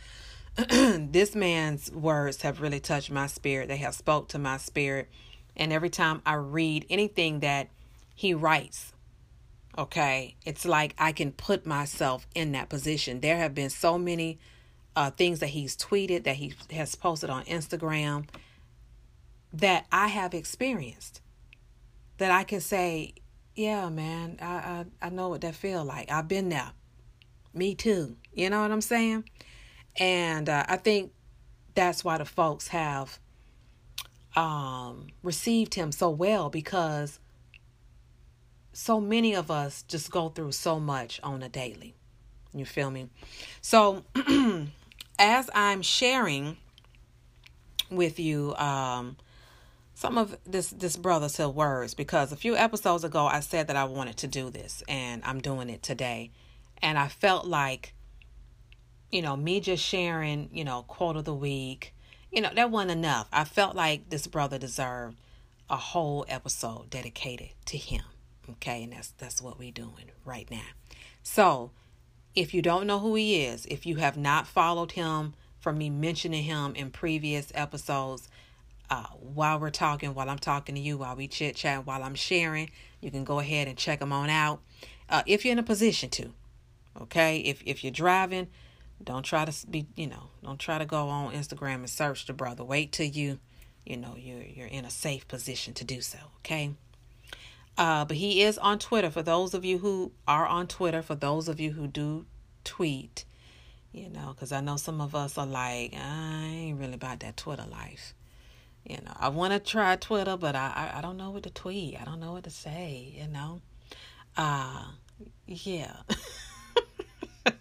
this 0.68 1.34
man's 1.34 1.90
words 1.90 2.42
have 2.42 2.60
really 2.60 2.80
touched 2.80 3.10
my 3.10 3.26
spirit. 3.26 3.68
They 3.68 3.78
have 3.78 3.94
spoke 3.94 4.28
to 4.28 4.38
my 4.38 4.58
spirit 4.58 5.08
and 5.56 5.72
every 5.72 5.90
time 5.90 6.22
I 6.24 6.34
read 6.34 6.86
anything 6.88 7.40
that 7.40 7.68
he 8.14 8.34
writes, 8.34 8.92
okay, 9.76 10.36
it's 10.44 10.64
like 10.64 10.94
I 10.98 11.12
can 11.12 11.32
put 11.32 11.66
myself 11.66 12.26
in 12.34 12.52
that 12.52 12.68
position. 12.68 13.20
There 13.20 13.36
have 13.36 13.54
been 13.54 13.70
so 13.70 13.98
many 13.98 14.38
uh, 14.96 15.10
things 15.10 15.40
that 15.40 15.48
he's 15.48 15.76
tweeted, 15.76 16.24
that 16.24 16.36
he 16.36 16.54
has 16.70 16.94
posted 16.94 17.30
on 17.30 17.44
Instagram, 17.44 18.26
that 19.52 19.86
I 19.90 20.08
have 20.08 20.34
experienced. 20.34 21.20
That 22.18 22.30
I 22.30 22.44
can 22.44 22.60
say, 22.60 23.14
yeah, 23.54 23.88
man, 23.88 24.38
I, 24.40 24.44
I, 24.44 24.84
I 25.02 25.08
know 25.10 25.28
what 25.28 25.40
that 25.40 25.54
feel 25.54 25.84
like. 25.84 26.10
I've 26.10 26.28
been 26.28 26.48
there. 26.48 26.72
Me 27.54 27.74
too. 27.74 28.16
You 28.32 28.50
know 28.50 28.62
what 28.62 28.70
I'm 28.70 28.80
saying? 28.80 29.24
And 29.98 30.48
uh, 30.48 30.64
I 30.68 30.76
think 30.76 31.12
that's 31.74 32.04
why 32.04 32.18
the 32.18 32.24
folks 32.24 32.68
have 32.68 33.18
um, 34.36 35.08
received 35.22 35.74
him 35.74 35.92
so 35.92 36.10
well 36.10 36.50
because 36.50 37.18
so 38.72 39.00
many 39.00 39.34
of 39.34 39.50
us 39.50 39.82
just 39.82 40.10
go 40.10 40.28
through 40.28 40.52
so 40.52 40.78
much 40.78 41.20
on 41.22 41.42
a 41.42 41.48
daily. 41.48 41.94
You 42.52 42.64
feel 42.64 42.90
me? 42.90 43.08
So, 43.60 44.04
as 45.20 45.50
I'm 45.54 45.82
sharing 45.82 46.56
with 47.90 48.18
you 48.18 48.56
um, 48.56 49.16
some 49.94 50.16
of 50.16 50.36
this 50.46 50.70
this 50.70 50.96
brother's 50.96 51.36
hill 51.36 51.52
words, 51.52 51.94
because 51.94 52.32
a 52.32 52.36
few 52.36 52.56
episodes 52.56 53.04
ago 53.04 53.26
I 53.26 53.40
said 53.40 53.68
that 53.68 53.76
I 53.76 53.84
wanted 53.84 54.16
to 54.18 54.26
do 54.26 54.50
this, 54.50 54.82
and 54.88 55.22
I'm 55.24 55.40
doing 55.40 55.68
it 55.68 55.82
today, 55.82 56.30
and 56.82 56.98
I 56.98 57.08
felt 57.08 57.46
like, 57.46 57.92
you 59.12 59.20
know, 59.20 59.36
me 59.36 59.60
just 59.60 59.84
sharing, 59.84 60.48
you 60.52 60.64
know, 60.64 60.82
quote 60.82 61.16
of 61.16 61.26
the 61.26 61.34
week, 61.34 61.94
you 62.32 62.40
know, 62.40 62.50
that 62.54 62.70
wasn't 62.70 62.92
enough. 62.92 63.28
I 63.30 63.44
felt 63.44 63.76
like 63.76 64.08
this 64.08 64.26
brother 64.26 64.58
deserved 64.58 65.18
a 65.68 65.76
whole 65.76 66.24
episode 66.28 66.88
dedicated 66.90 67.50
to 67.66 67.76
him. 67.76 68.02
Okay, 68.48 68.84
and 68.84 68.92
that's 68.94 69.10
that's 69.18 69.42
what 69.42 69.58
we're 69.58 69.70
doing 69.70 70.10
right 70.24 70.50
now. 70.50 70.70
So, 71.22 71.72
if 72.34 72.54
you 72.54 72.62
don't 72.62 72.86
know 72.86 72.98
who 72.98 73.14
he 73.14 73.42
is, 73.44 73.66
if 73.66 73.86
you 73.86 73.96
have 73.96 74.16
not 74.16 74.46
followed 74.46 74.92
him 74.92 75.34
from 75.58 75.78
me 75.78 75.90
mentioning 75.90 76.44
him 76.44 76.74
in 76.74 76.90
previous 76.90 77.52
episodes, 77.54 78.28
uh, 78.88 79.06
while 79.20 79.58
we're 79.58 79.70
talking, 79.70 80.14
while 80.14 80.28
I'm 80.28 80.38
talking 80.38 80.74
to 80.74 80.80
you, 80.80 80.98
while 80.98 81.14
we 81.14 81.28
chit 81.28 81.56
chat, 81.56 81.86
while 81.86 82.02
I'm 82.02 82.14
sharing, 82.14 82.70
you 83.00 83.10
can 83.10 83.24
go 83.24 83.38
ahead 83.38 83.68
and 83.68 83.78
check 83.78 84.00
them 84.00 84.12
on 84.12 84.30
out. 84.30 84.60
Uh, 85.08 85.22
if 85.26 85.44
you're 85.44 85.52
in 85.52 85.58
a 85.58 85.64
position 85.64 86.10
to, 86.10 86.32
okay, 87.00 87.38
if 87.38 87.62
if 87.64 87.84
you're 87.84 87.92
driving, 87.92 88.48
don't 89.02 89.22
try 89.22 89.44
to 89.44 89.66
be, 89.66 89.86
you 89.94 90.06
know, 90.06 90.30
don't 90.42 90.58
try 90.58 90.78
to 90.78 90.84
go 90.84 91.08
on 91.08 91.32
Instagram 91.32 91.76
and 91.76 91.90
search 91.90 92.26
the 92.26 92.32
brother. 92.32 92.64
Wait 92.64 92.92
till 92.92 93.06
you, 93.06 93.38
you 93.84 93.96
know, 93.96 94.14
you're 94.16 94.42
you're 94.42 94.66
in 94.66 94.84
a 94.84 94.90
safe 94.90 95.26
position 95.28 95.72
to 95.74 95.84
do 95.84 96.00
so. 96.00 96.18
Okay. 96.38 96.74
Uh, 97.76 98.04
but 98.04 98.16
he 98.16 98.42
is 98.42 98.58
on 98.58 98.78
Twitter. 98.78 99.10
For 99.10 99.22
those 99.22 99.54
of 99.54 99.64
you 99.64 99.78
who 99.78 100.12
are 100.28 100.46
on 100.46 100.66
Twitter, 100.66 101.02
for 101.02 101.14
those 101.14 101.48
of 101.48 101.60
you 101.60 101.72
who 101.72 101.86
do 101.86 102.26
tweet, 102.64 103.24
you 103.92 104.08
know, 104.08 104.32
because 104.34 104.52
I 104.52 104.60
know 104.60 104.76
some 104.76 105.00
of 105.00 105.14
us 105.14 105.38
are 105.38 105.46
like, 105.46 105.94
I 105.94 106.44
ain't 106.44 106.78
really 106.78 106.94
about 106.94 107.20
that 107.20 107.36
Twitter 107.36 107.64
life. 107.70 108.14
You 108.84 108.96
know, 108.96 109.12
I 109.18 109.28
want 109.28 109.52
to 109.52 109.58
try 109.58 109.96
Twitter, 109.96 110.36
but 110.36 110.54
I, 110.54 110.90
I, 110.94 110.98
I 110.98 111.00
don't 111.00 111.16
know 111.16 111.30
what 111.30 111.42
to 111.44 111.50
tweet. 111.50 112.00
I 112.00 112.04
don't 112.04 112.20
know 112.20 112.32
what 112.32 112.44
to 112.44 112.50
say. 112.50 113.14
You 113.16 113.28
know, 113.28 113.60
uh, 114.36 114.84
yeah. 115.46 115.96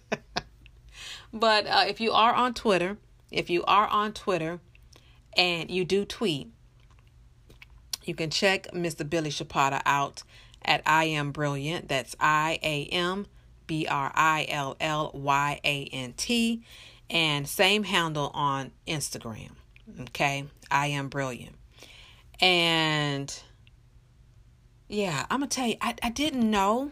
but 1.32 1.66
uh, 1.66 1.84
if 1.88 2.00
you 2.00 2.12
are 2.12 2.32
on 2.32 2.54
Twitter, 2.54 2.96
if 3.30 3.50
you 3.50 3.64
are 3.64 3.86
on 3.88 4.12
Twitter 4.12 4.60
and 5.36 5.70
you 5.70 5.84
do 5.84 6.04
tweet, 6.04 6.48
you 8.04 8.14
can 8.14 8.30
check 8.30 8.68
Mr. 8.72 9.08
Billy 9.08 9.30
Chapata 9.30 9.82
out 9.84 10.22
at 10.64 10.82
I 10.86 11.04
Am 11.04 11.32
Brilliant. 11.32 11.88
That's 11.88 12.16
I 12.20 12.58
A 12.62 12.84
M 12.86 13.26
B 13.66 13.86
R 13.88 14.10
I 14.14 14.46
L 14.48 14.76
L 14.80 15.10
Y 15.14 15.60
A 15.64 15.84
N 15.92 16.14
T. 16.16 16.62
And 17.08 17.48
same 17.48 17.82
handle 17.82 18.30
on 18.34 18.72
Instagram. 18.86 19.50
Okay. 20.00 20.46
I 20.70 20.88
Am 20.88 21.08
Brilliant. 21.08 21.56
And 22.40 23.34
yeah, 24.88 25.26
I'm 25.30 25.40
going 25.40 25.48
to 25.48 25.54
tell 25.54 25.66
you, 25.68 25.76
I, 25.80 25.94
I 26.02 26.10
didn't 26.10 26.48
know 26.50 26.90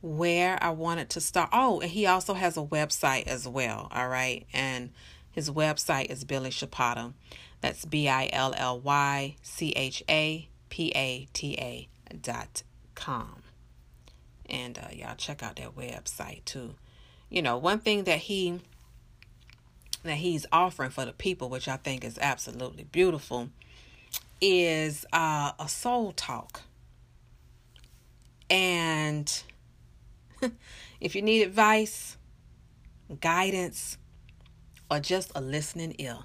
where 0.00 0.62
I 0.62 0.70
wanted 0.70 1.10
to 1.10 1.20
start. 1.20 1.50
Oh, 1.52 1.80
and 1.80 1.90
he 1.90 2.06
also 2.06 2.34
has 2.34 2.56
a 2.56 2.62
website 2.62 3.26
as 3.26 3.46
well. 3.48 3.88
All 3.90 4.08
right. 4.08 4.46
And 4.52 4.90
his 5.30 5.50
website 5.50 6.10
is 6.10 6.24
Billy 6.24 6.50
Chapata. 6.50 7.12
That's 7.60 7.84
B 7.84 8.08
I 8.08 8.28
L 8.32 8.54
L 8.56 8.78
Y 8.80 9.36
C 9.42 9.70
H 9.70 10.02
A 10.08 10.48
P 10.68 10.92
A 10.94 11.26
T 11.32 11.54
A 11.58 11.88
dot 12.14 12.62
com. 12.94 13.42
And 14.48 14.78
uh, 14.78 14.88
y'all 14.92 15.16
check 15.16 15.42
out 15.42 15.56
that 15.56 15.76
website 15.76 16.44
too. 16.44 16.74
You 17.28 17.42
know, 17.42 17.58
one 17.58 17.80
thing 17.80 18.04
that 18.04 18.18
he 18.20 18.60
that 20.04 20.16
he's 20.16 20.46
offering 20.52 20.90
for 20.90 21.04
the 21.04 21.12
people, 21.12 21.48
which 21.48 21.68
I 21.68 21.76
think 21.76 22.04
is 22.04 22.18
absolutely 22.20 22.84
beautiful, 22.84 23.50
is 24.40 25.04
uh, 25.12 25.52
a 25.58 25.68
soul 25.68 26.12
talk. 26.12 26.62
And 28.48 29.42
if 31.00 31.14
you 31.14 31.22
need 31.22 31.42
advice, 31.42 32.16
guidance, 33.20 33.98
or 34.90 35.00
just 35.00 35.32
a 35.34 35.40
listening 35.40 35.94
ear, 35.98 36.18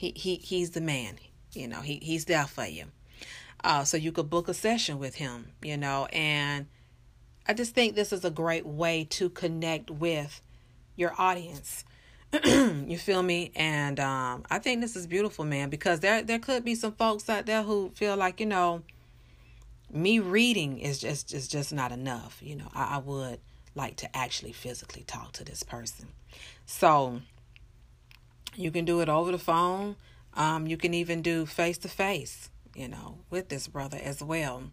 he, 0.00 0.12
he 0.16 0.36
he's 0.36 0.70
the 0.70 0.80
man. 0.80 1.18
You 1.52 1.68
know, 1.68 1.82
he, 1.82 1.98
he's 2.02 2.24
there 2.24 2.46
for 2.46 2.64
you. 2.64 2.86
Uh, 3.62 3.84
so 3.84 3.98
you 3.98 4.12
could 4.12 4.30
book 4.30 4.48
a 4.48 4.54
session 4.54 4.98
with 4.98 5.16
him, 5.16 5.52
you 5.60 5.76
know, 5.76 6.06
and 6.06 6.66
I 7.46 7.52
just 7.52 7.74
think 7.74 7.94
this 7.94 8.10
is 8.10 8.24
a 8.24 8.30
great 8.30 8.64
way 8.64 9.06
to 9.10 9.28
connect 9.28 9.90
with 9.90 10.40
your 10.96 11.12
audience. 11.18 11.84
you 12.44 12.96
feel 12.96 13.22
me? 13.22 13.52
And 13.54 14.00
um, 14.00 14.44
I 14.48 14.58
think 14.58 14.80
this 14.80 14.96
is 14.96 15.06
beautiful, 15.06 15.44
man, 15.44 15.68
because 15.68 16.00
there 16.00 16.22
there 16.22 16.38
could 16.38 16.64
be 16.64 16.74
some 16.74 16.92
folks 16.92 17.28
out 17.28 17.44
there 17.44 17.62
who 17.62 17.90
feel 17.94 18.16
like, 18.16 18.40
you 18.40 18.46
know, 18.46 18.82
me 19.92 20.18
reading 20.18 20.78
is 20.78 20.98
just 20.98 21.34
is 21.34 21.46
just 21.46 21.74
not 21.74 21.92
enough. 21.92 22.38
You 22.40 22.56
know, 22.56 22.68
I, 22.74 22.94
I 22.94 22.98
would 22.98 23.40
like 23.74 23.96
to 23.96 24.16
actually 24.16 24.52
physically 24.52 25.02
talk 25.02 25.32
to 25.32 25.44
this 25.44 25.62
person. 25.62 26.08
So 26.64 27.20
you 28.54 28.70
can 28.70 28.84
do 28.84 29.00
it 29.00 29.08
over 29.08 29.32
the 29.32 29.38
phone. 29.38 29.96
Um, 30.34 30.66
you 30.66 30.76
can 30.76 30.94
even 30.94 31.22
do 31.22 31.46
face 31.46 31.78
to 31.78 31.88
face, 31.88 32.50
you 32.74 32.88
know, 32.88 33.18
with 33.30 33.48
this 33.48 33.66
brother 33.66 33.98
as 34.02 34.22
well. 34.22 34.64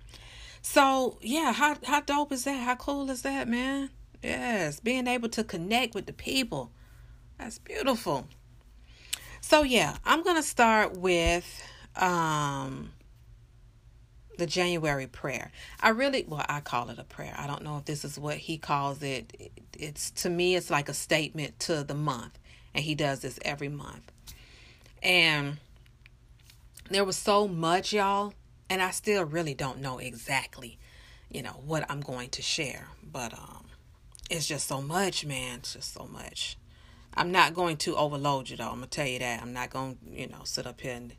So 0.62 1.18
yeah, 1.22 1.54
how 1.54 1.78
how 1.86 2.02
dope 2.02 2.32
is 2.32 2.44
that? 2.44 2.64
How 2.64 2.76
cool 2.76 3.10
is 3.10 3.22
that, 3.24 3.48
man? 3.48 3.90
Yes, 4.22 4.80
being 4.80 5.08
able 5.08 5.30
to 5.30 5.44
connect 5.44 5.96
with 5.96 6.06
the 6.06 6.14
people. 6.14 6.72
That's 7.38 7.60
beautiful. 7.60 8.28
So 9.42 9.64
yeah, 9.64 9.98
I'm 10.06 10.24
gonna 10.24 10.44
start 10.44 10.98
with 10.98 11.64
um 11.96 12.92
the 14.38 14.46
January 14.46 15.08
prayer. 15.08 15.52
I 15.80 15.90
really, 15.90 16.24
well, 16.28 16.46
I 16.48 16.60
call 16.60 16.90
it 16.90 17.00
a 17.00 17.04
prayer. 17.04 17.34
I 17.38 17.48
don't 17.48 17.64
know 17.64 17.78
if 17.78 17.86
this 17.86 18.06
is 18.06 18.20
what 18.20 18.38
he 18.38 18.58
calls 18.58 19.02
it. 19.02 19.52
It's 19.74 20.12
to 20.12 20.30
me, 20.30 20.56
it's 20.56 20.70
like 20.70 20.90
a 20.90 20.94
statement 20.94 21.60
to 21.62 21.84
the 21.84 21.96
month, 21.96 22.38
and 22.78 22.86
he 22.86 22.94
does 22.94 23.22
this 23.22 23.40
every 23.42 23.70
month. 23.70 24.12
And 25.02 25.58
there 26.92 27.04
was 27.04 27.18
so 27.18 27.48
much, 27.48 27.92
y'all, 27.92 28.36
and 28.70 28.84
I 28.84 28.92
still 28.92 29.26
really 29.26 29.56
don't 29.56 29.82
know 29.82 29.98
exactly, 29.98 30.78
you 31.28 31.42
know, 31.42 31.60
what 31.66 31.90
I'm 31.90 32.02
going 32.02 32.30
to 32.30 32.44
share. 32.44 32.90
But 33.04 33.34
um, 33.34 33.66
it's 34.30 34.48
just 34.48 34.68
so 34.68 34.80
much, 34.80 35.26
man. 35.26 35.58
It's 35.60 35.74
just 35.74 35.92
so 35.92 36.06
much. 36.06 36.56
I'm 37.16 37.32
not 37.32 37.56
going 37.56 37.78
to 37.78 37.96
overload 37.96 38.52
you, 38.52 38.58
though. 38.58 38.70
I'm 38.70 38.76
gonna 38.76 38.86
tell 38.86 39.08
you 39.08 39.18
that. 39.20 39.42
I'm 39.42 39.54
not 39.54 39.72
to 39.72 39.98
you 40.08 40.28
know, 40.28 40.42
sit 40.44 40.68
up 40.68 40.80
here 40.80 40.94
and 40.94 41.14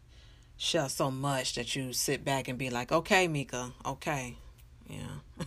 share 0.56 0.88
so 0.88 1.10
much 1.10 1.56
that 1.56 1.74
you 1.74 1.92
sit 1.92 2.24
back 2.24 2.46
and 2.46 2.56
be 2.56 2.70
like, 2.70 2.92
okay, 2.92 3.26
Mika, 3.26 3.72
okay. 3.84 4.36
Yeah. 4.88 5.46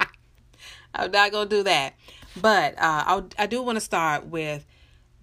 I'm 0.94 1.10
not 1.10 1.32
to 1.32 1.46
do 1.46 1.64
that. 1.64 1.94
But 2.40 2.74
uh, 2.78 3.22
I 3.36 3.46
do 3.46 3.60
want 3.60 3.74
to 3.74 3.80
start 3.80 4.26
with 4.26 4.64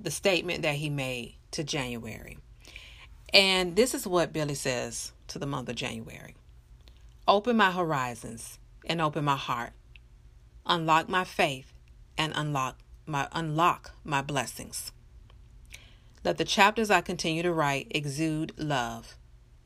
the 0.03 0.11
statement 0.11 0.63
that 0.63 0.75
he 0.75 0.89
made 0.89 1.35
to 1.51 1.63
January. 1.63 2.37
And 3.33 3.75
this 3.75 3.93
is 3.93 4.07
what 4.07 4.33
Billy 4.33 4.55
says 4.55 5.13
to 5.27 5.39
the 5.39 5.45
month 5.45 5.69
of 5.69 5.75
January 5.75 6.35
Open 7.27 7.55
my 7.55 7.71
horizons 7.71 8.59
and 8.85 8.99
open 8.99 9.23
my 9.23 9.35
heart. 9.35 9.71
Unlock 10.65 11.07
my 11.07 11.23
faith 11.23 11.71
and 12.17 12.33
unlock 12.35 12.79
my 13.05 13.27
unlock 13.31 13.91
my 14.03 14.21
blessings. 14.21 14.91
Let 16.23 16.37
the 16.37 16.45
chapters 16.45 16.91
I 16.91 17.01
continue 17.01 17.41
to 17.41 17.51
write 17.51 17.87
exude 17.89 18.53
love, 18.57 19.15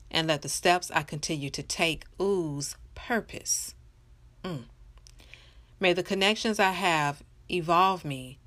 and 0.09 0.27
let 0.27 0.41
the 0.41 0.49
steps 0.49 0.89
I 0.91 1.03
continue 1.03 1.49
to 1.49 1.63
take 1.63 2.05
ooze 2.21 2.77
purpose. 2.93 3.75
Mm. 4.43 4.63
May 5.79 5.91
the 5.91 6.03
connections 6.03 6.59
I 6.59 6.71
have 6.71 7.23
evolve 7.51 8.05
me, 8.05 8.39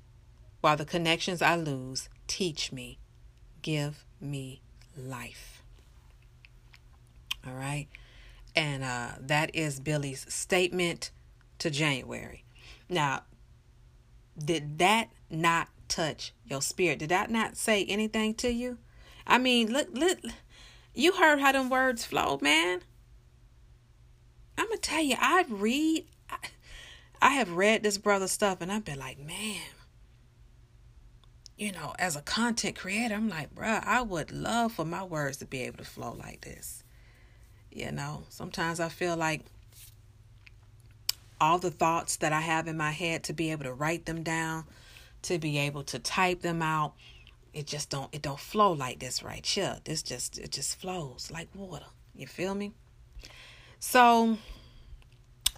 while 0.61 0.77
the 0.77 0.85
connections 0.85 1.41
I 1.41 1.55
lose 1.55 2.09
teach 2.27 2.71
me, 2.71 2.99
give 3.61 4.05
me 4.19 4.61
life. 4.97 5.61
All 7.45 7.53
right. 7.53 7.87
And 8.55 8.83
uh, 8.83 9.09
that 9.19 9.55
is 9.55 9.79
Billy's 9.79 10.25
statement 10.33 11.11
to 11.59 11.69
January. 11.69 12.43
Now, 12.89 13.23
did 14.37 14.79
that 14.79 15.09
not 15.29 15.69
touch 15.89 16.33
your 16.45 16.61
spirit. 16.61 16.99
Did 16.99 17.09
that 17.09 17.29
not 17.29 17.57
say 17.57 17.83
anything 17.85 18.33
to 18.35 18.51
you? 18.51 18.77
I 19.27 19.37
mean, 19.37 19.73
look, 19.73 19.89
look, 19.91 20.19
you 20.93 21.13
heard 21.13 21.39
how 21.39 21.51
them 21.51 21.69
words 21.69 22.05
flow, 22.05 22.39
man. 22.41 22.81
I'm 24.57 24.67
gonna 24.67 24.77
tell 24.77 25.01
you, 25.01 25.15
I 25.19 25.45
read, 25.49 26.05
I, 26.29 26.37
I 27.21 27.29
have 27.31 27.51
read 27.51 27.83
this 27.83 27.97
brother 27.97 28.27
stuff, 28.27 28.61
and 28.61 28.71
I've 28.71 28.85
been 28.85 28.99
like, 28.99 29.19
man, 29.19 29.61
you 31.59 31.73
know, 31.73 31.93
as 31.99 32.15
a 32.15 32.21
content 32.21 32.77
creator, 32.77 33.13
I'm 33.15 33.27
like, 33.27 33.53
bruh, 33.53 33.85
I 33.85 34.01
would 34.01 34.31
love 34.31 34.71
for 34.71 34.85
my 34.85 35.03
words 35.03 35.37
to 35.37 35.45
be 35.45 35.63
able 35.63 35.79
to 35.79 35.83
flow 35.83 36.15
like 36.17 36.39
this. 36.39 36.85
You 37.69 37.91
know, 37.91 38.23
sometimes 38.29 38.79
I 38.79 38.87
feel 38.87 39.17
like 39.17 39.41
all 41.41 41.59
the 41.59 41.69
thoughts 41.69 42.15
that 42.17 42.31
I 42.31 42.39
have 42.39 42.69
in 42.69 42.77
my 42.77 42.91
head 42.91 43.23
to 43.25 43.33
be 43.33 43.51
able 43.51 43.65
to 43.65 43.73
write 43.73 44.05
them 44.05 44.23
down 44.23 44.63
to 45.23 45.37
be 45.37 45.57
able 45.57 45.83
to 45.83 45.99
type 45.99 46.41
them 46.41 46.61
out. 46.61 46.93
It 47.53 47.67
just 47.67 47.89
don't 47.89 48.13
it 48.13 48.21
don't 48.21 48.39
flow 48.39 48.71
like 48.71 48.99
this 48.99 49.21
right 49.21 49.45
here. 49.45 49.79
This 49.83 50.01
just 50.01 50.37
it 50.37 50.53
just 50.53 50.79
flows 50.79 51.29
like 51.29 51.49
water. 51.53 51.87
You 52.15 52.27
feel 52.27 52.55
me? 52.55 52.71
So 53.79 54.37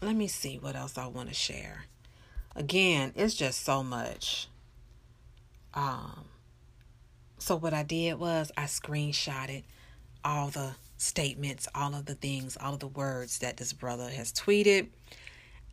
let 0.02 0.16
me 0.16 0.28
see 0.28 0.58
what 0.58 0.76
else 0.76 0.98
I 0.98 1.06
want 1.06 1.30
to 1.30 1.36
share. 1.36 1.86
Again, 2.56 3.14
it's 3.16 3.36
just 3.36 3.64
so 3.64 3.84
much. 3.84 4.48
Um 5.74 6.26
so 7.38 7.56
what 7.56 7.74
I 7.74 7.84
did 7.84 8.20
was 8.20 8.52
I 8.56 8.66
screenshotted 8.66 9.64
all 10.24 10.50
the 10.50 10.76
statements, 10.98 11.68
all 11.74 11.96
of 11.96 12.06
the 12.06 12.14
things, 12.14 12.56
all 12.56 12.76
of 12.76 12.80
the 12.80 12.88
words 12.88 13.40
that 13.40 13.58
this 13.58 13.74
brother 13.74 14.10
has 14.10 14.32
tweeted. 14.32 14.90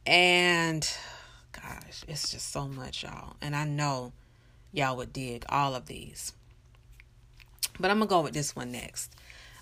And 0.07 0.91
gosh, 1.53 2.05
it's 2.09 2.31
just 2.31 2.51
so 2.51 2.67
much, 2.67 3.03
y'all. 3.03 3.37
And 3.43 3.55
I 3.55 3.65
know 3.65 4.13
y'all 4.73 4.97
would 4.97 5.13
dig 5.13 5.45
all 5.51 5.75
of 5.75 5.85
these. 5.87 6.33
But 7.79 7.91
I'm 7.91 7.99
going 7.99 8.09
to 8.09 8.15
go 8.15 8.23
with 8.23 8.33
this 8.33 8.57
one 8.57 8.73
next. 8.73 9.15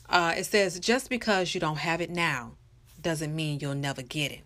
Uh, 0.09 0.34
it 0.37 0.45
says, 0.45 0.78
just 0.78 1.11
because 1.11 1.55
you 1.55 1.61
don't 1.61 1.78
have 1.78 2.01
it 2.01 2.11
now 2.11 2.53
doesn't 3.03 3.34
mean 3.34 3.59
you'll 3.61 3.74
never 3.74 4.03
get 4.03 4.30
it. 4.30 4.43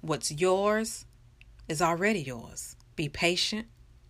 What's 0.00 0.32
yours 0.32 1.04
is 1.68 1.80
already 1.80 2.20
yours. 2.20 2.74
Be 2.96 3.08
patient 3.08 3.68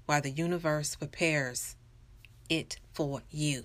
while 0.08 0.22
the 0.22 0.30
universe 0.30 0.96
prepares 0.96 1.76
it 2.48 2.78
for 2.94 3.20
you. 3.30 3.64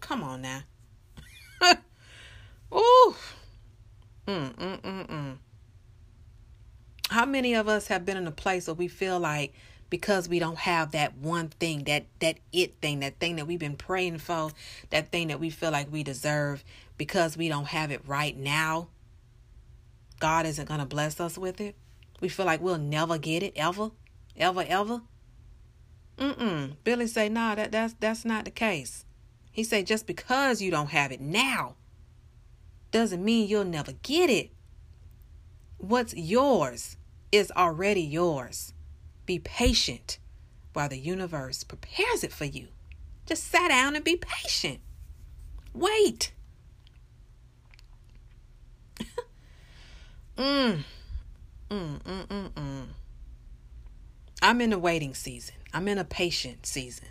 Come 0.00 0.22
on 0.22 0.42
now. 0.42 0.60
Ooh. 2.74 3.14
Mm, 4.26 4.54
mm, 4.54 4.80
mm, 4.82 5.06
mm 5.08 5.36
how 7.10 7.24
many 7.24 7.54
of 7.54 7.68
us 7.68 7.86
have 7.86 8.04
been 8.04 8.18
in 8.18 8.26
a 8.26 8.30
place 8.30 8.66
where 8.66 8.74
we 8.74 8.86
feel 8.86 9.18
like 9.18 9.54
because 9.88 10.28
we 10.28 10.38
don't 10.38 10.58
have 10.58 10.92
that 10.92 11.16
one 11.16 11.48
thing 11.48 11.84
that 11.84 12.04
that 12.18 12.36
it 12.52 12.74
thing 12.82 13.00
that 13.00 13.18
thing 13.18 13.36
that 13.36 13.46
we've 13.46 13.58
been 13.58 13.76
praying 13.76 14.18
for 14.18 14.50
that 14.90 15.10
thing 15.10 15.28
that 15.28 15.40
we 15.40 15.48
feel 15.48 15.70
like 15.70 15.90
we 15.90 16.02
deserve 16.02 16.62
because 16.98 17.34
we 17.34 17.48
don't 17.48 17.68
have 17.68 17.90
it 17.90 18.02
right 18.06 18.36
now 18.36 18.88
God 20.20 20.46
isn't 20.46 20.66
going 20.66 20.80
to 20.80 20.86
bless 20.86 21.20
us 21.20 21.38
with 21.38 21.60
it. 21.60 21.76
We 22.20 22.28
feel 22.28 22.46
like 22.46 22.60
we'll 22.60 22.78
never 22.78 23.18
get 23.18 23.42
it 23.42 23.52
ever, 23.54 23.90
ever, 24.38 24.64
ever. 24.66 25.02
Mm-mm. 26.16 26.76
Billy 26.84 27.06
say, 27.06 27.28
nah, 27.28 27.54
that, 27.54 27.72
that's, 27.72 27.94
that's 28.00 28.24
not 28.24 28.44
the 28.44 28.50
case. 28.50 29.04
He 29.52 29.64
say, 29.64 29.82
just 29.82 30.06
because 30.06 30.60
you 30.60 30.70
don't 30.70 30.90
have 30.90 31.12
it 31.12 31.20
now 31.20 31.76
doesn't 32.90 33.24
mean 33.24 33.48
you'll 33.48 33.64
never 33.64 33.92
get 34.02 34.30
it. 34.30 34.50
What's 35.78 36.14
yours 36.14 36.96
is 37.30 37.52
already 37.56 38.02
yours. 38.02 38.72
Be 39.26 39.38
patient 39.38 40.18
while 40.72 40.88
the 40.88 40.98
universe 40.98 41.64
prepares 41.64 42.24
it 42.24 42.32
for 42.32 42.44
you. 42.44 42.68
Just 43.26 43.50
sit 43.50 43.68
down 43.68 43.94
and 43.94 44.04
be 44.04 44.16
patient. 44.16 44.80
Wait. 45.74 46.32
mm. 50.36 50.78
Mm, 51.70 52.00
mm, 52.00 52.26
mm, 52.26 52.50
mm. 52.50 52.86
I'm 54.40 54.60
in 54.60 54.72
a 54.72 54.78
waiting 54.78 55.14
season. 55.14 55.56
I'm 55.72 55.88
in 55.88 55.98
a 55.98 56.04
patient 56.04 56.66
season. 56.66 57.08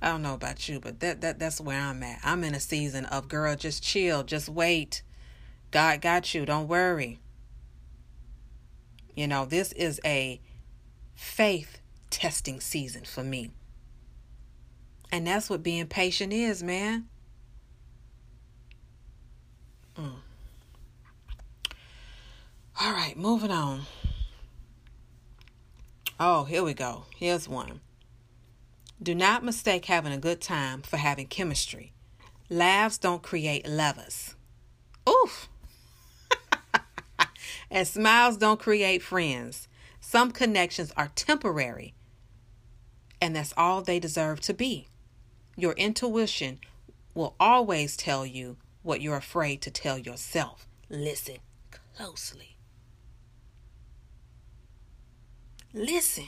I 0.00 0.08
don't 0.08 0.22
know 0.22 0.34
about 0.34 0.68
you, 0.68 0.80
but 0.80 1.00
that, 1.00 1.20
that 1.22 1.38
that's 1.38 1.60
where 1.60 1.80
I'm 1.80 2.02
at. 2.02 2.20
I'm 2.22 2.44
in 2.44 2.54
a 2.54 2.60
season 2.60 3.06
of 3.06 3.28
girl, 3.28 3.56
just 3.56 3.82
chill, 3.82 4.22
just 4.22 4.48
wait. 4.48 5.02
God 5.70 6.00
got 6.00 6.34
you. 6.34 6.44
Don't 6.44 6.68
worry. 6.68 7.20
You 9.14 9.26
know, 9.26 9.44
this 9.44 9.72
is 9.72 10.00
a 10.04 10.40
faith 11.14 11.80
testing 12.10 12.60
season 12.60 13.04
for 13.04 13.22
me. 13.22 13.50
And 15.10 15.26
that's 15.26 15.48
what 15.48 15.62
being 15.62 15.86
patient 15.86 16.32
is, 16.32 16.62
man. 16.62 17.06
Mm. 19.96 20.10
All 22.80 22.92
right, 22.92 23.16
moving 23.16 23.52
on. 23.52 23.82
Oh, 26.18 26.44
here 26.44 26.62
we 26.62 26.74
go. 26.74 27.06
Here's 27.16 27.48
one. 27.48 27.80
Do 29.02 29.14
not 29.14 29.44
mistake 29.44 29.86
having 29.86 30.12
a 30.12 30.18
good 30.18 30.40
time 30.40 30.82
for 30.82 30.96
having 30.96 31.26
chemistry. 31.26 31.92
Laughs 32.48 32.98
don't 32.98 33.22
create 33.22 33.68
lovers. 33.68 34.36
Oof. 35.08 35.48
and 37.70 37.86
smiles 37.86 38.36
don't 38.36 38.60
create 38.60 39.02
friends. 39.02 39.66
Some 40.00 40.30
connections 40.30 40.92
are 40.96 41.10
temporary, 41.16 41.94
and 43.20 43.34
that's 43.34 43.54
all 43.56 43.82
they 43.82 43.98
deserve 43.98 44.40
to 44.42 44.54
be. 44.54 44.86
Your 45.56 45.72
intuition 45.72 46.60
will 47.14 47.34
always 47.40 47.96
tell 47.96 48.24
you 48.24 48.56
what 48.82 49.00
you're 49.00 49.16
afraid 49.16 49.62
to 49.62 49.70
tell 49.70 49.98
yourself. 49.98 50.68
Listen 50.88 51.38
closely. 51.96 52.53
Listen. 55.74 56.26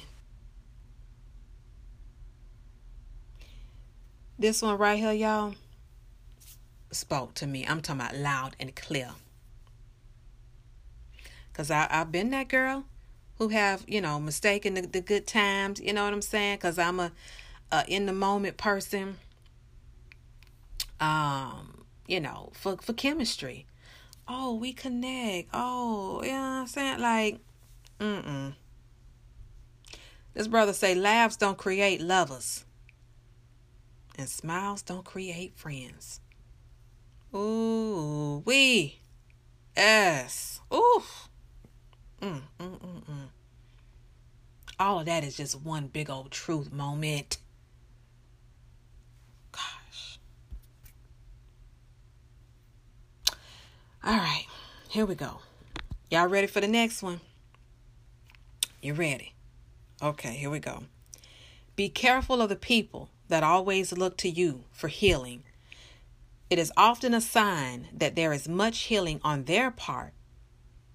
This 4.37 4.61
one 4.61 4.77
right 4.77 4.99
here, 4.99 5.13
y'all, 5.13 5.55
spoke 6.91 7.35
to 7.35 7.47
me. 7.47 7.65
I'm 7.65 7.81
talking 7.81 8.01
about 8.01 8.17
loud 8.17 8.57
and 8.59 8.75
clear. 8.75 9.11
Because 11.53 11.71
I've 11.71 12.11
been 12.11 12.31
that 12.31 12.49
girl 12.49 12.87
who 13.39 13.49
have, 13.49 13.85
you 13.87 14.01
know, 14.01 14.19
mistaken 14.19 14.75
the, 14.75 14.83
the 14.83 15.01
good 15.01 15.29
times, 15.29 15.81
you 15.81 15.93
know 15.93 16.05
what 16.05 16.13
I'm 16.13 16.23
saying? 16.23 16.57
Because 16.57 16.77
I'm 16.77 16.99
a, 16.99 17.13
a 17.71 17.85
in 17.87 18.07
the 18.07 18.13
moment 18.13 18.57
person, 18.57 19.17
um, 21.01 21.85
you 22.09 22.19
know, 22.19 22.51
for, 22.53 22.77
for 22.79 22.93
chemistry. 22.93 23.65
Oh, 24.27 24.57
we 24.57 24.73
connect. 24.73 25.51
Oh, 25.55 26.21
you 26.25 26.33
know 26.33 26.35
what 26.35 26.47
I'm 26.47 26.67
saying? 26.67 27.01
Like, 27.01 27.39
mm-mm. 28.01 28.55
This 30.37 30.49
brother 30.49 30.75
say 30.75 30.95
laughs 30.95 31.35
don't 31.37 31.57
create 31.57 32.03
lovers. 32.03 32.67
And 34.19 34.29
smiles 34.29 34.83
don't 34.83 35.05
create 35.05 35.57
friends. 35.57 36.21
Ooh, 37.35 38.43
we. 38.45 38.99
Yes. 39.75 40.61
Ooh. 40.73 41.03
Mm, 42.21 42.43
mm, 42.61 42.79
mm, 42.79 43.05
mm. 43.05 43.29
All 44.79 45.01
of 45.01 45.07
that 45.07 45.25
is 45.25 45.39
just 45.39 45.63
one 45.63 45.87
big 45.87 46.11
old 46.11 46.31
truth 46.31 46.71
moment. 46.71 47.39
Gosh. 49.53 50.19
All 54.05 54.19
right, 54.19 54.45
here 54.91 55.07
we 55.07 55.15
go. 55.15 55.39
Y'all 56.11 56.29
ready 56.29 56.47
for 56.47 56.61
the 56.61 56.69
next 56.69 57.03
one? 57.03 57.21
You 58.83 58.93
ready? 58.93 59.33
Okay, 60.03 60.35
here 60.35 60.51
we 60.51 60.59
go. 60.59 60.85
Be 61.75 61.89
careful 61.89 62.43
of 62.43 62.49
the 62.49 62.57
people 62.57 63.11
that 63.29 63.43
always 63.43 63.93
look 63.93 64.17
to 64.19 64.29
you 64.29 64.65
for 64.73 64.89
healing. 64.89 65.43
It 66.51 66.59
is 66.59 66.73
often 66.77 67.15
a 67.15 67.21
sign 67.21 67.89
that 67.93 68.15
there 68.15 68.33
is 68.33 68.49
much 68.49 68.85
healing 68.85 69.21
on 69.25 69.45
their 69.45 69.71
part 69.71 70.13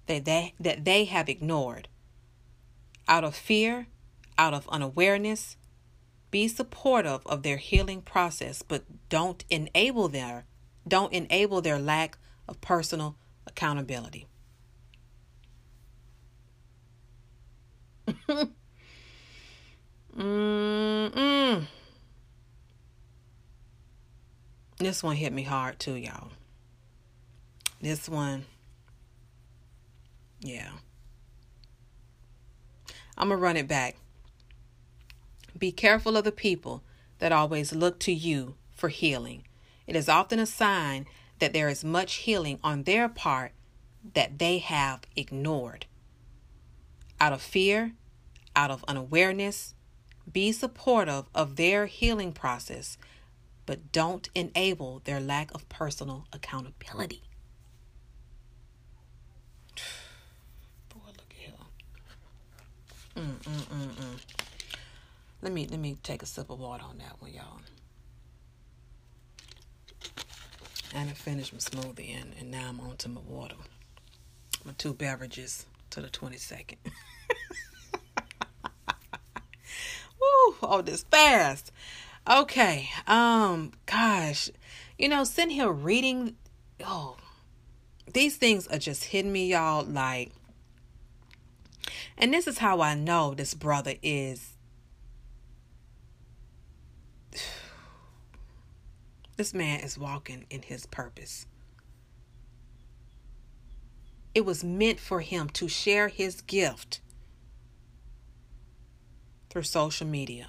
that 0.06 0.24
they, 0.24 0.54
that 0.58 0.84
they 0.84 1.04
have 1.04 1.28
ignored. 1.28 1.88
Out 3.08 3.24
of 3.24 3.34
fear, 3.34 3.88
out 4.38 4.54
of 4.54 4.68
unawareness, 4.68 5.56
be 6.30 6.48
supportive 6.48 7.26
of 7.26 7.42
their 7.42 7.58
healing 7.58 8.02
process, 8.02 8.62
but 8.62 8.84
don't 9.08 9.44
enable 9.50 10.08
their 10.08 10.44
don't 10.86 11.12
enable 11.12 11.60
their 11.60 11.78
lack 11.78 12.18
of 12.48 12.60
personal 12.60 13.14
accountability. 13.46 14.26
Mm-mm. 20.16 21.66
This 24.78 25.02
one 25.02 25.16
hit 25.16 25.32
me 25.32 25.42
hard 25.42 25.78
too, 25.78 25.94
y'all. 25.94 26.30
This 27.80 28.08
one, 28.08 28.44
yeah. 30.40 30.70
I'm 33.16 33.28
going 33.28 33.38
to 33.38 33.42
run 33.42 33.56
it 33.56 33.68
back. 33.68 33.96
Be 35.56 35.72
careful 35.72 36.16
of 36.16 36.24
the 36.24 36.32
people 36.32 36.82
that 37.18 37.32
always 37.32 37.72
look 37.72 38.00
to 38.00 38.12
you 38.12 38.54
for 38.72 38.88
healing. 38.88 39.44
It 39.86 39.96
is 39.96 40.08
often 40.08 40.38
a 40.38 40.46
sign 40.46 41.06
that 41.38 41.52
there 41.52 41.68
is 41.68 41.84
much 41.84 42.14
healing 42.14 42.58
on 42.64 42.82
their 42.82 43.08
part 43.08 43.52
that 44.14 44.38
they 44.38 44.58
have 44.58 45.00
ignored. 45.14 45.86
Out 47.20 47.32
of 47.32 47.42
fear, 47.42 47.92
out 48.56 48.70
of 48.70 48.84
unawareness, 48.88 49.74
be 50.30 50.52
supportive 50.52 51.24
of 51.34 51.56
their 51.56 51.86
healing 51.86 52.32
process, 52.32 52.96
but 53.66 53.92
don't 53.92 54.28
enable 54.34 55.00
their 55.04 55.20
lack 55.20 55.52
of 55.54 55.68
personal 55.68 56.26
accountability. 56.32 57.22
Boy, 60.88 61.00
look 61.06 61.32
here. 61.34 61.52
Mm, 63.16 63.36
mm, 63.36 63.64
mm, 63.64 63.94
mm. 63.94 64.20
Let 65.40 65.52
me 65.52 65.66
let 65.66 65.80
me 65.80 65.96
take 66.02 66.22
a 66.22 66.26
sip 66.26 66.50
of 66.50 66.60
water 66.60 66.84
on 66.84 66.98
that 66.98 67.20
one, 67.20 67.32
y'all. 67.32 67.60
And 70.94 71.08
I 71.08 71.14
finished 71.14 71.52
my 71.52 71.58
smoothie, 71.58 72.20
and, 72.20 72.34
and 72.38 72.50
now 72.50 72.68
I'm 72.68 72.78
on 72.80 72.96
to 72.98 73.08
my 73.08 73.22
water. 73.26 73.56
My 74.64 74.72
two 74.76 74.92
beverages 74.92 75.64
to 75.90 76.00
the 76.02 76.08
22nd. 76.08 76.76
Woo, 80.46 80.56
oh, 80.62 80.82
this 80.82 81.04
fast. 81.04 81.72
Okay. 82.28 82.88
Um, 83.06 83.72
gosh. 83.86 84.50
You 84.98 85.08
know, 85.08 85.24
sitting 85.24 85.50
here 85.50 85.70
reading, 85.70 86.36
oh, 86.84 87.16
these 88.12 88.36
things 88.36 88.66
are 88.68 88.78
just 88.78 89.04
hitting 89.04 89.32
me, 89.32 89.48
y'all, 89.48 89.84
like 89.84 90.32
and 92.16 92.32
this 92.32 92.46
is 92.46 92.58
how 92.58 92.80
I 92.80 92.94
know 92.94 93.34
this 93.34 93.52
brother 93.54 93.94
is 94.02 94.56
this 99.36 99.52
man 99.54 99.80
is 99.80 99.98
walking 99.98 100.46
in 100.50 100.62
his 100.62 100.86
purpose. 100.86 101.46
It 104.34 104.44
was 104.44 104.64
meant 104.64 104.98
for 104.98 105.20
him 105.20 105.48
to 105.50 105.68
share 105.68 106.08
his 106.08 106.40
gift 106.40 107.00
through 109.52 109.62
social 109.62 110.06
media. 110.06 110.48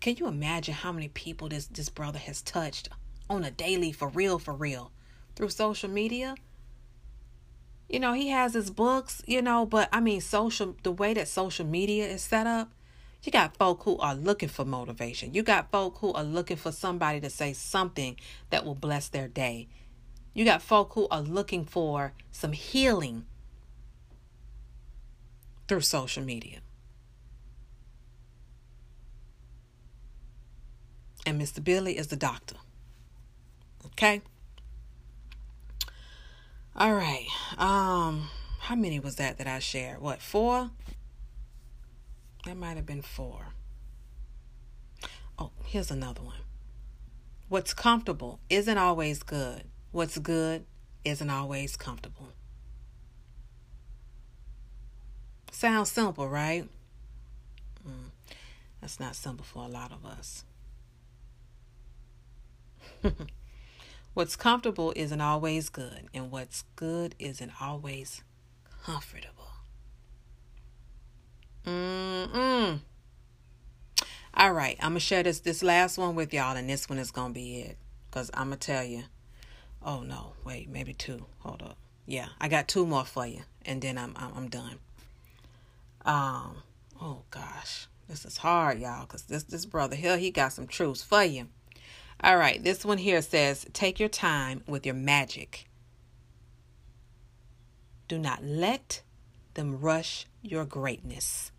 Can 0.00 0.16
you 0.16 0.28
imagine 0.28 0.74
how 0.74 0.92
many 0.92 1.08
people 1.08 1.48
this, 1.48 1.66
this 1.66 1.88
brother 1.88 2.18
has 2.18 2.42
touched 2.42 2.90
on 3.30 3.42
a 3.42 3.50
daily, 3.50 3.90
for 3.90 4.08
real, 4.08 4.38
for 4.38 4.52
real, 4.52 4.92
through 5.34 5.48
social 5.48 5.88
media? 5.88 6.34
You 7.88 7.98
know, 7.98 8.12
he 8.12 8.28
has 8.28 8.52
his 8.52 8.68
books, 8.68 9.22
you 9.26 9.40
know, 9.40 9.64
but 9.64 9.88
I 9.92 10.00
mean, 10.00 10.20
social, 10.20 10.76
the 10.82 10.92
way 10.92 11.14
that 11.14 11.26
social 11.26 11.64
media 11.64 12.06
is 12.06 12.20
set 12.20 12.46
up, 12.46 12.70
you 13.22 13.32
got 13.32 13.56
folk 13.56 13.84
who 13.84 13.96
are 13.96 14.14
looking 14.14 14.50
for 14.50 14.66
motivation. 14.66 15.32
You 15.32 15.42
got 15.42 15.70
folk 15.70 15.96
who 16.00 16.12
are 16.12 16.22
looking 16.22 16.58
for 16.58 16.72
somebody 16.72 17.18
to 17.20 17.30
say 17.30 17.54
something 17.54 18.16
that 18.50 18.66
will 18.66 18.74
bless 18.74 19.08
their 19.08 19.26
day. 19.26 19.68
You 20.34 20.44
got 20.44 20.60
folk 20.60 20.92
who 20.92 21.08
are 21.10 21.22
looking 21.22 21.64
for 21.64 22.12
some 22.30 22.52
healing 22.52 23.24
through 25.66 25.80
social 25.80 26.22
media. 26.22 26.58
And 31.26 31.40
Mr. 31.40 31.62
Billy 31.62 31.98
is 31.98 32.06
the 32.06 32.16
doctor. 32.16 32.56
Okay? 33.86 34.22
All 36.74 36.94
right. 36.94 37.26
Um 37.58 38.30
how 38.60 38.74
many 38.74 38.98
was 38.98 39.16
that 39.16 39.38
that 39.38 39.46
I 39.46 39.60
shared? 39.60 40.00
What, 40.00 40.20
4? 40.20 40.70
That 42.46 42.56
might 42.56 42.76
have 42.76 42.86
been 42.86 43.02
4. 43.02 43.46
Oh, 45.38 45.50
here's 45.64 45.90
another 45.90 46.22
one. 46.22 46.38
What's 47.48 47.74
comfortable 47.74 48.40
isn't 48.50 48.78
always 48.78 49.22
good. 49.22 49.64
What's 49.92 50.18
good 50.18 50.64
isn't 51.04 51.30
always 51.30 51.76
comfortable. 51.76 52.28
Sounds 55.52 55.90
simple, 55.90 56.28
right? 56.28 56.68
Mm, 57.86 58.10
that's 58.80 58.98
not 58.98 59.14
simple 59.14 59.44
for 59.44 59.64
a 59.64 59.68
lot 59.68 59.92
of 59.92 60.04
us. 60.04 60.44
what's 64.14 64.36
comfortable 64.36 64.92
isn't 64.96 65.20
always 65.20 65.68
good, 65.68 66.08
and 66.14 66.30
what's 66.30 66.64
good 66.76 67.14
isn't 67.18 67.52
always 67.60 68.22
comfortable. 68.84 69.32
Mm-mm. 71.66 72.80
All 74.34 74.52
right, 74.52 74.76
I'm 74.80 74.90
gonna 74.90 75.00
share 75.00 75.22
this 75.22 75.40
this 75.40 75.62
last 75.62 75.98
one 75.98 76.14
with 76.14 76.32
y'all, 76.32 76.56
and 76.56 76.68
this 76.68 76.88
one 76.88 76.98
is 76.98 77.10
gonna 77.10 77.32
be 77.32 77.60
it. 77.60 77.78
Cause 78.10 78.30
I'm 78.34 78.48
gonna 78.48 78.56
tell 78.56 78.84
you. 78.84 79.04
Oh 79.82 80.00
no, 80.00 80.32
wait, 80.44 80.68
maybe 80.68 80.92
two. 80.94 81.26
Hold 81.40 81.62
up. 81.62 81.76
Yeah, 82.06 82.28
I 82.40 82.48
got 82.48 82.68
two 82.68 82.86
more 82.86 83.04
for 83.04 83.26
you, 83.26 83.42
and 83.64 83.80
then 83.82 83.98
I'm 83.98 84.14
I'm, 84.16 84.32
I'm 84.36 84.48
done. 84.48 84.78
Um. 86.04 86.62
Oh 87.00 87.22
gosh, 87.30 87.88
this 88.08 88.24
is 88.24 88.38
hard, 88.38 88.78
y'all, 88.78 89.06
cause 89.06 89.22
this 89.22 89.42
this 89.42 89.66
brother 89.66 89.96
here 89.96 90.16
he 90.16 90.30
got 90.30 90.52
some 90.52 90.66
truths 90.66 91.02
for 91.02 91.24
you. 91.24 91.48
All 92.22 92.36
right, 92.36 92.62
this 92.62 92.84
one 92.84 92.98
here 92.98 93.22
says, 93.22 93.66
take 93.72 94.00
your 94.00 94.08
time 94.08 94.62
with 94.66 94.86
your 94.86 94.94
magic. 94.94 95.68
Do 98.08 98.18
not 98.18 98.42
let 98.42 99.02
them 99.54 99.80
rush 99.80 100.26
your 100.42 100.64
greatness. 100.64 101.52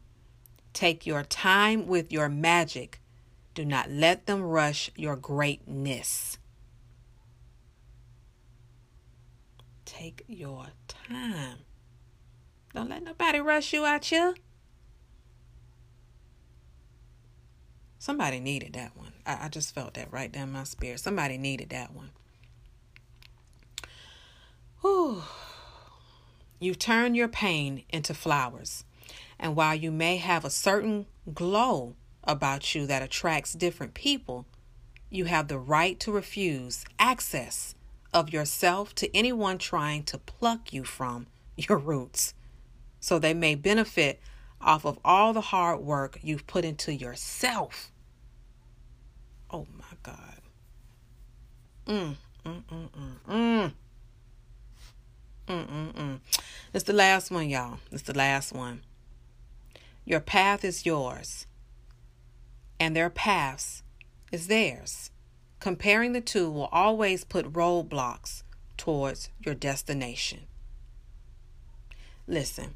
Take 0.73 1.05
your 1.05 1.23
time 1.23 1.87
with 1.87 2.11
your 2.11 2.29
magic. 2.29 3.01
Do 3.53 3.65
not 3.65 3.89
let 3.89 4.25
them 4.25 4.41
rush 4.41 4.91
your 4.95 5.15
greatness. 5.15 6.37
Take 9.85 10.23
your 10.27 10.67
time. 10.87 11.59
Don't 12.73 12.89
let 12.89 13.03
nobody 13.03 13.39
rush 13.39 13.73
you 13.73 13.85
out 13.85 14.05
here. 14.05 14.35
Somebody 18.07 18.39
needed 18.39 18.71
that 18.71 18.95
one. 18.95 19.11
I, 19.25 19.37
I 19.41 19.49
just 19.49 19.75
felt 19.75 19.95
that 19.95 20.13
right 20.13 20.31
down 20.31 20.53
my 20.53 20.63
spirit. 20.63 21.01
Somebody 21.01 21.37
needed 21.37 21.71
that 21.71 21.93
one. 21.93 22.11
Whew. 24.79 25.23
You 26.57 26.73
turn 26.73 27.15
your 27.15 27.27
pain 27.27 27.83
into 27.89 28.13
flowers. 28.13 28.85
And 29.37 29.57
while 29.57 29.75
you 29.75 29.91
may 29.91 30.15
have 30.15 30.45
a 30.45 30.49
certain 30.49 31.07
glow 31.33 31.97
about 32.23 32.73
you 32.73 32.85
that 32.85 33.03
attracts 33.03 33.51
different 33.51 33.93
people, 33.93 34.45
you 35.09 35.25
have 35.25 35.49
the 35.49 35.59
right 35.59 35.99
to 35.99 36.13
refuse 36.13 36.85
access 36.97 37.75
of 38.13 38.31
yourself 38.31 38.95
to 38.95 39.13
anyone 39.13 39.57
trying 39.57 40.03
to 40.03 40.17
pluck 40.17 40.71
you 40.71 40.85
from 40.85 41.27
your 41.57 41.77
roots. 41.77 42.33
So 43.01 43.19
they 43.19 43.33
may 43.33 43.55
benefit 43.55 44.21
off 44.61 44.85
of 44.85 44.97
all 45.03 45.33
the 45.33 45.41
hard 45.41 45.81
work 45.81 46.19
you've 46.21 46.47
put 46.47 46.63
into 46.63 46.93
yourself. 46.93 47.91
Oh 49.49 49.65
my 49.77 49.97
God. 50.03 50.41
Mm, 51.87 52.15
mm, 52.45 52.63
mm, 52.63 52.89
mm, 52.89 53.29
mm. 53.29 53.71
Mm, 55.47 55.65
mm, 55.67 55.93
mm. 55.93 56.19
It's 56.73 56.83
the 56.83 56.93
last 56.93 57.31
one, 57.31 57.49
y'all. 57.49 57.79
It's 57.91 58.03
the 58.03 58.17
last 58.17 58.51
one. 58.51 58.81
Your 60.03 60.19
path 60.19 60.65
is 60.65 60.85
yours, 60.85 61.45
and 62.79 62.95
their 62.95 63.09
paths 63.09 63.83
is 64.31 64.47
theirs. 64.47 65.11
Comparing 65.59 66.11
the 66.11 66.21
two 66.21 66.51
will 66.51 66.69
always 66.71 67.23
put 67.23 67.53
roadblocks 67.53 68.43
towards 68.75 69.29
your 69.39 69.55
destination. 69.55 70.41
Listen, 72.27 72.75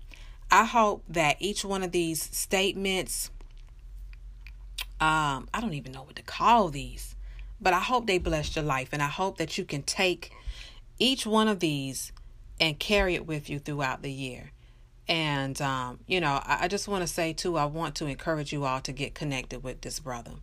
I 0.50 0.66
hope 0.66 1.04
that 1.10 1.38
each 1.40 1.66
one 1.66 1.84
of 1.84 1.92
these 1.92 2.22
statements, 2.22 3.32
um, 5.02 5.50
I 5.52 5.60
don't 5.60 5.74
even 5.74 5.92
know 5.92 6.04
what 6.04 6.16
to 6.18 6.22
call 6.22 6.70
these, 6.70 7.16
but 7.60 7.74
I 7.74 7.80
hope 7.80 8.06
they 8.06 8.20
bless 8.20 8.56
your 8.56 8.64
life, 8.64 8.90
and 8.92 9.02
I 9.02 9.08
hope 9.08 9.38
that 9.40 9.58
you 9.58 9.66
can 9.66 9.82
take 9.82 10.32
each 11.00 11.26
one 11.26 11.48
of 11.48 11.60
these 11.60 12.12
and 12.60 12.78
carry 12.78 13.16
it 13.16 13.26
with 13.26 13.50
you 13.50 13.58
throughout 13.58 14.04
the 14.04 14.12
year. 14.12 14.52
And, 15.08 15.60
um, 15.60 16.00
you 16.06 16.22
know, 16.22 16.40
I, 16.46 16.60
I 16.62 16.68
just 16.68 16.88
want 16.88 17.02
to 17.02 17.08
say, 17.08 17.34
too, 17.34 17.58
I 17.58 17.66
want 17.66 17.96
to 17.96 18.06
encourage 18.06 18.54
you 18.54 18.64
all 18.64 18.80
to 18.82 18.92
get 18.92 19.16
connected 19.16 19.64
with 19.64 19.82
this 19.82 20.00
brother. 20.00 20.34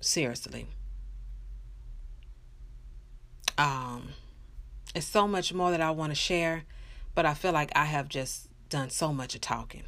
Seriously. 0.00 0.66
Um, 3.56 4.08
it's 4.94 5.06
so 5.06 5.28
much 5.28 5.54
more 5.54 5.70
that 5.70 5.80
I 5.80 5.92
want 5.92 6.10
to 6.10 6.16
share, 6.16 6.64
but 7.14 7.24
I 7.24 7.34
feel 7.34 7.52
like 7.52 7.70
I 7.76 7.84
have 7.84 8.08
just 8.08 8.48
done 8.68 8.90
so 8.90 9.12
much 9.12 9.36
of 9.36 9.40
talking. 9.40 9.84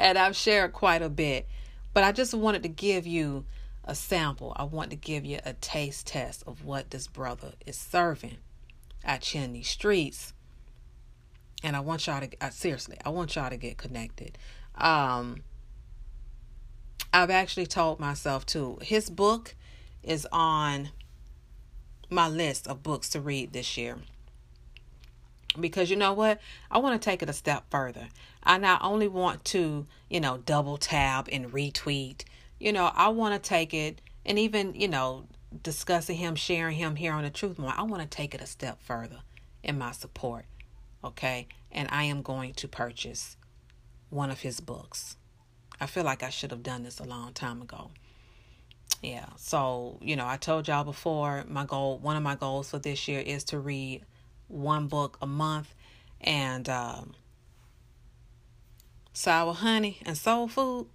And 0.00 0.16
I've 0.16 0.34
shared 0.34 0.72
quite 0.72 1.02
a 1.02 1.10
bit, 1.10 1.46
but 1.92 2.02
I 2.02 2.10
just 2.10 2.32
wanted 2.32 2.62
to 2.64 2.68
give 2.68 3.06
you 3.06 3.44
a 3.84 3.94
sample. 3.94 4.54
I 4.56 4.64
want 4.64 4.90
to 4.90 4.96
give 4.96 5.24
you 5.26 5.38
a 5.44 5.52
taste 5.52 6.06
test 6.06 6.42
of 6.46 6.64
what 6.64 6.90
this 6.90 7.06
brother 7.06 7.52
is 7.66 7.76
serving 7.76 8.38
in 9.34 9.52
these 9.52 9.68
streets. 9.68 10.32
And 11.62 11.76
I 11.76 11.80
want 11.80 12.06
y'all 12.06 12.20
to 12.20 12.30
uh, 12.40 12.48
seriously, 12.48 12.96
I 13.04 13.10
want 13.10 13.36
y'all 13.36 13.50
to 13.50 13.58
get 13.58 13.76
connected. 13.76 14.38
Um, 14.74 15.42
I've 17.12 17.30
actually 17.30 17.66
told 17.66 18.00
myself 18.00 18.46
too. 18.46 18.78
His 18.80 19.10
book 19.10 19.54
is 20.02 20.26
on 20.32 20.90
my 22.08 22.28
list 22.28 22.66
of 22.66 22.82
books 22.82 23.10
to 23.10 23.20
read 23.20 23.52
this 23.52 23.76
year. 23.76 23.98
Because 25.58 25.90
you 25.90 25.96
know 25.96 26.12
what? 26.12 26.40
I 26.70 26.78
want 26.78 27.00
to 27.00 27.04
take 27.04 27.22
it 27.22 27.30
a 27.30 27.32
step 27.32 27.64
further. 27.70 28.08
I 28.42 28.58
not 28.58 28.82
only 28.82 29.08
want 29.08 29.44
to, 29.46 29.86
you 30.08 30.20
know, 30.20 30.38
double 30.38 30.76
tab 30.76 31.28
and 31.32 31.52
retweet, 31.52 32.24
you 32.58 32.72
know, 32.72 32.90
I 32.94 33.08
want 33.08 33.42
to 33.42 33.48
take 33.48 33.74
it 33.74 34.00
and 34.24 34.38
even, 34.38 34.74
you 34.74 34.88
know, 34.88 35.26
discussing 35.62 36.16
him, 36.16 36.36
sharing 36.36 36.76
him 36.76 36.96
here 36.96 37.12
on 37.12 37.24
the 37.24 37.30
Truth 37.30 37.58
More, 37.58 37.72
I 37.76 37.82
want 37.82 38.02
to 38.02 38.08
take 38.08 38.34
it 38.34 38.40
a 38.40 38.46
step 38.46 38.80
further 38.82 39.20
in 39.62 39.78
my 39.78 39.92
support. 39.92 40.44
Okay. 41.02 41.48
And 41.72 41.88
I 41.90 42.04
am 42.04 42.22
going 42.22 42.54
to 42.54 42.68
purchase 42.68 43.36
one 44.10 44.30
of 44.30 44.40
his 44.40 44.60
books. 44.60 45.16
I 45.80 45.86
feel 45.86 46.04
like 46.04 46.22
I 46.22 46.30
should 46.30 46.50
have 46.50 46.62
done 46.62 46.82
this 46.82 47.00
a 47.00 47.04
long 47.04 47.32
time 47.32 47.62
ago. 47.62 47.90
Yeah. 49.02 49.26
So, 49.36 49.98
you 50.02 50.14
know, 50.16 50.26
I 50.26 50.36
told 50.36 50.68
y'all 50.68 50.84
before 50.84 51.44
my 51.48 51.64
goal, 51.64 51.98
one 51.98 52.16
of 52.16 52.22
my 52.22 52.34
goals 52.34 52.70
for 52.70 52.78
this 52.78 53.08
year 53.08 53.20
is 53.20 53.44
to 53.44 53.58
read 53.58 54.04
one 54.50 54.86
book 54.86 55.18
a 55.22 55.26
month. 55.26 55.74
And 56.20 56.68
um, 56.68 57.14
Sour 59.12 59.54
Honey 59.54 59.98
and 60.04 60.16
Soul 60.16 60.48
Food 60.48 60.88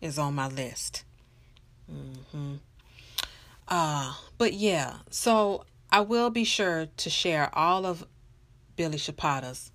is 0.00 0.18
on 0.18 0.34
my 0.34 0.48
list. 0.48 1.04
Mm-hmm. 1.92 2.54
Uh, 3.68 4.14
but 4.38 4.52
yeah, 4.52 4.96
so 5.10 5.64
I 5.90 6.00
will 6.00 6.30
be 6.30 6.44
sure 6.44 6.86
to 6.96 7.10
share 7.10 7.50
all 7.52 7.86
of 7.86 8.06
Billy 8.76 8.98
Chapata's 8.98 9.72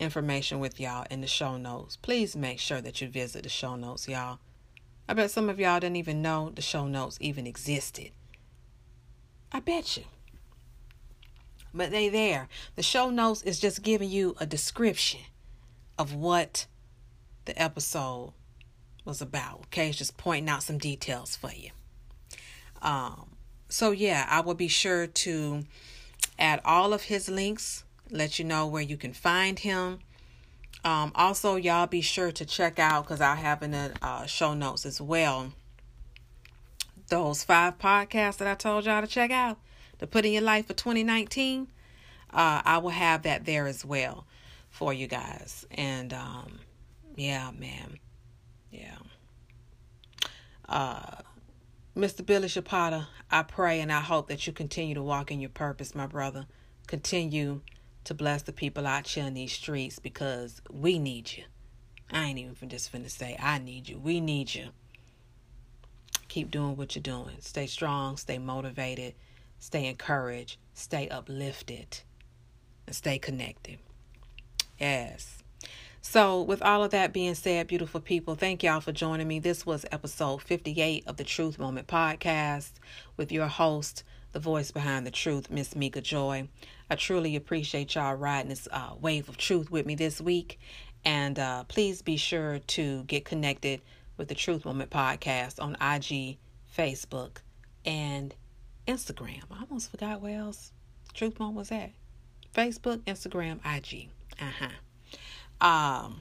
information 0.00 0.60
with 0.60 0.78
y'all 0.80 1.06
in 1.10 1.20
the 1.20 1.26
show 1.26 1.56
notes. 1.56 1.96
Please 1.96 2.36
make 2.36 2.58
sure 2.58 2.80
that 2.80 3.00
you 3.00 3.08
visit 3.08 3.42
the 3.42 3.48
show 3.48 3.76
notes, 3.76 4.08
y'all. 4.08 4.38
I 5.08 5.14
bet 5.14 5.30
some 5.30 5.48
of 5.48 5.58
y'all 5.58 5.80
didn't 5.80 5.96
even 5.96 6.20
know 6.20 6.52
the 6.54 6.62
show 6.62 6.86
notes 6.86 7.16
even 7.20 7.46
existed. 7.46 8.10
I 9.50 9.60
bet 9.60 9.96
you. 9.96 10.04
But 11.72 11.90
they 11.90 12.08
there. 12.08 12.48
The 12.76 12.82
show 12.82 13.10
notes 13.10 13.42
is 13.42 13.60
just 13.60 13.82
giving 13.82 14.10
you 14.10 14.34
a 14.40 14.46
description 14.46 15.20
of 15.98 16.14
what 16.14 16.66
the 17.44 17.60
episode 17.60 18.32
was 19.04 19.20
about. 19.20 19.60
Okay, 19.66 19.88
it's 19.88 19.98
just 19.98 20.16
pointing 20.16 20.48
out 20.48 20.62
some 20.62 20.78
details 20.78 21.36
for 21.36 21.52
you. 21.52 21.70
Um, 22.80 23.30
so 23.68 23.90
yeah, 23.90 24.26
I 24.28 24.40
will 24.40 24.54
be 24.54 24.68
sure 24.68 25.06
to 25.06 25.64
add 26.38 26.60
all 26.64 26.92
of 26.92 27.04
his 27.04 27.28
links, 27.28 27.84
let 28.10 28.38
you 28.38 28.44
know 28.44 28.66
where 28.66 28.82
you 28.82 28.96
can 28.96 29.12
find 29.12 29.58
him. 29.58 29.98
Um, 30.84 31.12
also, 31.14 31.56
y'all 31.56 31.86
be 31.86 32.00
sure 32.00 32.30
to 32.32 32.44
check 32.44 32.78
out 32.78 33.04
because 33.04 33.20
I 33.20 33.34
have 33.34 33.62
in 33.62 33.72
the 33.72 33.92
uh, 34.00 34.26
show 34.26 34.54
notes 34.54 34.86
as 34.86 35.00
well 35.00 35.52
those 37.08 37.42
five 37.42 37.78
podcasts 37.78 38.36
that 38.38 38.48
I 38.48 38.54
told 38.54 38.84
y'all 38.84 39.00
to 39.00 39.06
check 39.06 39.30
out 39.30 39.58
to 39.98 40.06
put 40.06 40.24
in 40.24 40.32
your 40.32 40.42
life 40.42 40.66
for 40.66 40.74
2019, 40.74 41.68
uh, 42.30 42.62
I 42.64 42.78
will 42.78 42.90
have 42.90 43.22
that 43.22 43.44
there 43.44 43.66
as 43.66 43.84
well 43.84 44.26
for 44.70 44.92
you 44.92 45.06
guys. 45.06 45.66
And 45.70 46.12
um, 46.12 46.60
yeah, 47.16 47.50
man. 47.50 47.98
Yeah. 48.70 48.96
Uh, 50.68 51.22
Mr. 51.96 52.24
Billy 52.24 52.48
Chapata, 52.48 53.06
I 53.30 53.42
pray 53.42 53.80
and 53.80 53.92
I 53.92 54.00
hope 54.00 54.28
that 54.28 54.46
you 54.46 54.52
continue 54.52 54.94
to 54.94 55.02
walk 55.02 55.30
in 55.30 55.40
your 55.40 55.50
purpose, 55.50 55.94
my 55.94 56.06
brother. 56.06 56.46
Continue 56.86 57.62
to 58.04 58.14
bless 58.14 58.42
the 58.42 58.52
people 58.52 58.86
out 58.86 59.06
here 59.06 59.26
in 59.26 59.34
these 59.34 59.52
streets 59.52 59.98
because 59.98 60.62
we 60.70 60.98
need 60.98 61.32
you. 61.36 61.44
I 62.10 62.24
ain't 62.24 62.38
even 62.38 62.68
just 62.68 62.92
finna 62.92 63.10
say 63.10 63.36
I 63.38 63.58
need 63.58 63.88
you. 63.88 63.98
We 63.98 64.20
need 64.20 64.54
you. 64.54 64.68
Keep 66.28 66.50
doing 66.50 66.76
what 66.76 66.94
you're 66.94 67.02
doing. 67.02 67.36
Stay 67.40 67.66
strong, 67.66 68.16
stay 68.16 68.38
motivated, 68.38 69.14
stay 69.58 69.86
encouraged, 69.86 70.58
stay 70.74 71.08
uplifted, 71.08 72.00
and 72.86 72.94
stay 72.94 73.18
connected. 73.18 73.78
Yes. 74.78 75.38
So, 76.00 76.40
with 76.42 76.62
all 76.62 76.84
of 76.84 76.92
that 76.92 77.12
being 77.12 77.34
said, 77.34 77.66
beautiful 77.66 78.00
people, 78.00 78.34
thank 78.34 78.62
y'all 78.62 78.80
for 78.80 78.92
joining 78.92 79.28
me. 79.28 79.40
This 79.40 79.66
was 79.66 79.84
episode 79.90 80.40
58 80.40 81.04
of 81.06 81.16
the 81.16 81.24
Truth 81.24 81.58
Moment 81.58 81.86
podcast 81.86 82.70
with 83.16 83.32
your 83.32 83.48
host, 83.48 84.04
the 84.32 84.38
voice 84.38 84.70
behind 84.70 85.06
the 85.06 85.10
truth, 85.10 85.50
Miss 85.50 85.74
Mika 85.74 86.00
Joi. 86.00 86.48
I 86.88 86.94
truly 86.94 87.36
appreciate 87.36 87.94
y'all 87.94 88.14
riding 88.14 88.48
this 88.48 88.68
uh, 88.70 88.94
wave 88.98 89.28
of 89.28 89.36
truth 89.36 89.70
with 89.70 89.84
me 89.84 89.96
this 89.96 90.20
week. 90.20 90.58
And 91.04 91.38
uh, 91.38 91.64
please 91.64 92.00
be 92.00 92.16
sure 92.16 92.58
to 92.58 93.04
get 93.04 93.24
connected 93.24 93.82
with 94.16 94.28
the 94.28 94.34
Truth 94.34 94.64
Moment 94.64 94.90
podcast 94.90 95.62
on 95.62 95.74
IG, 95.74 96.38
Facebook, 96.76 97.38
and 97.84 98.34
Instagram. 98.88 99.42
I 99.50 99.60
almost 99.60 99.90
forgot 99.90 100.22
where 100.22 100.38
else 100.38 100.72
Truth 101.14 101.38
Moment 101.38 101.56
was 101.56 101.70
at. 101.70 101.90
Facebook, 102.54 102.98
Instagram, 103.04 103.60
IG. 103.64 104.08
Uh 104.40 104.50
huh. 104.58 105.66
Um, 105.66 106.20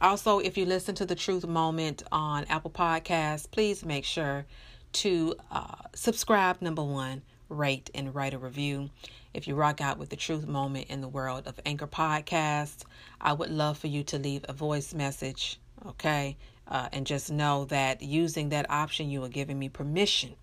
also, 0.00 0.38
if 0.38 0.56
you 0.56 0.64
listen 0.64 0.94
to 0.96 1.06
the 1.06 1.14
Truth 1.14 1.46
Moment 1.46 2.04
on 2.12 2.44
Apple 2.44 2.70
Podcasts, 2.70 3.50
please 3.50 3.84
make 3.84 4.04
sure 4.04 4.46
to 4.92 5.34
uh, 5.50 5.74
subscribe, 5.94 6.62
number 6.62 6.82
one, 6.82 7.22
rate, 7.48 7.90
and 7.94 8.14
write 8.14 8.34
a 8.34 8.38
review. 8.38 8.90
If 9.32 9.48
you 9.48 9.56
rock 9.56 9.80
out 9.80 9.98
with 9.98 10.10
the 10.10 10.16
Truth 10.16 10.46
Moment 10.46 10.86
in 10.88 11.00
the 11.00 11.08
world 11.08 11.48
of 11.48 11.58
Anchor 11.66 11.88
Podcasts, 11.88 12.84
I 13.20 13.32
would 13.32 13.50
love 13.50 13.78
for 13.78 13.88
you 13.88 14.04
to 14.04 14.18
leave 14.18 14.44
a 14.48 14.52
voice 14.52 14.94
message, 14.94 15.58
okay? 15.86 16.36
Uh, 16.68 16.88
and 16.92 17.06
just 17.06 17.32
know 17.32 17.64
that 17.66 18.02
using 18.02 18.50
that 18.50 18.70
option, 18.70 19.10
you 19.10 19.24
are 19.24 19.28
giving 19.28 19.58
me 19.58 19.68
permission. 19.68 20.36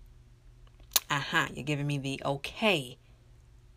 Aha, 1.12 1.48
you're 1.52 1.62
giving 1.62 1.86
me 1.86 1.98
the 1.98 2.22
okay 2.24 2.96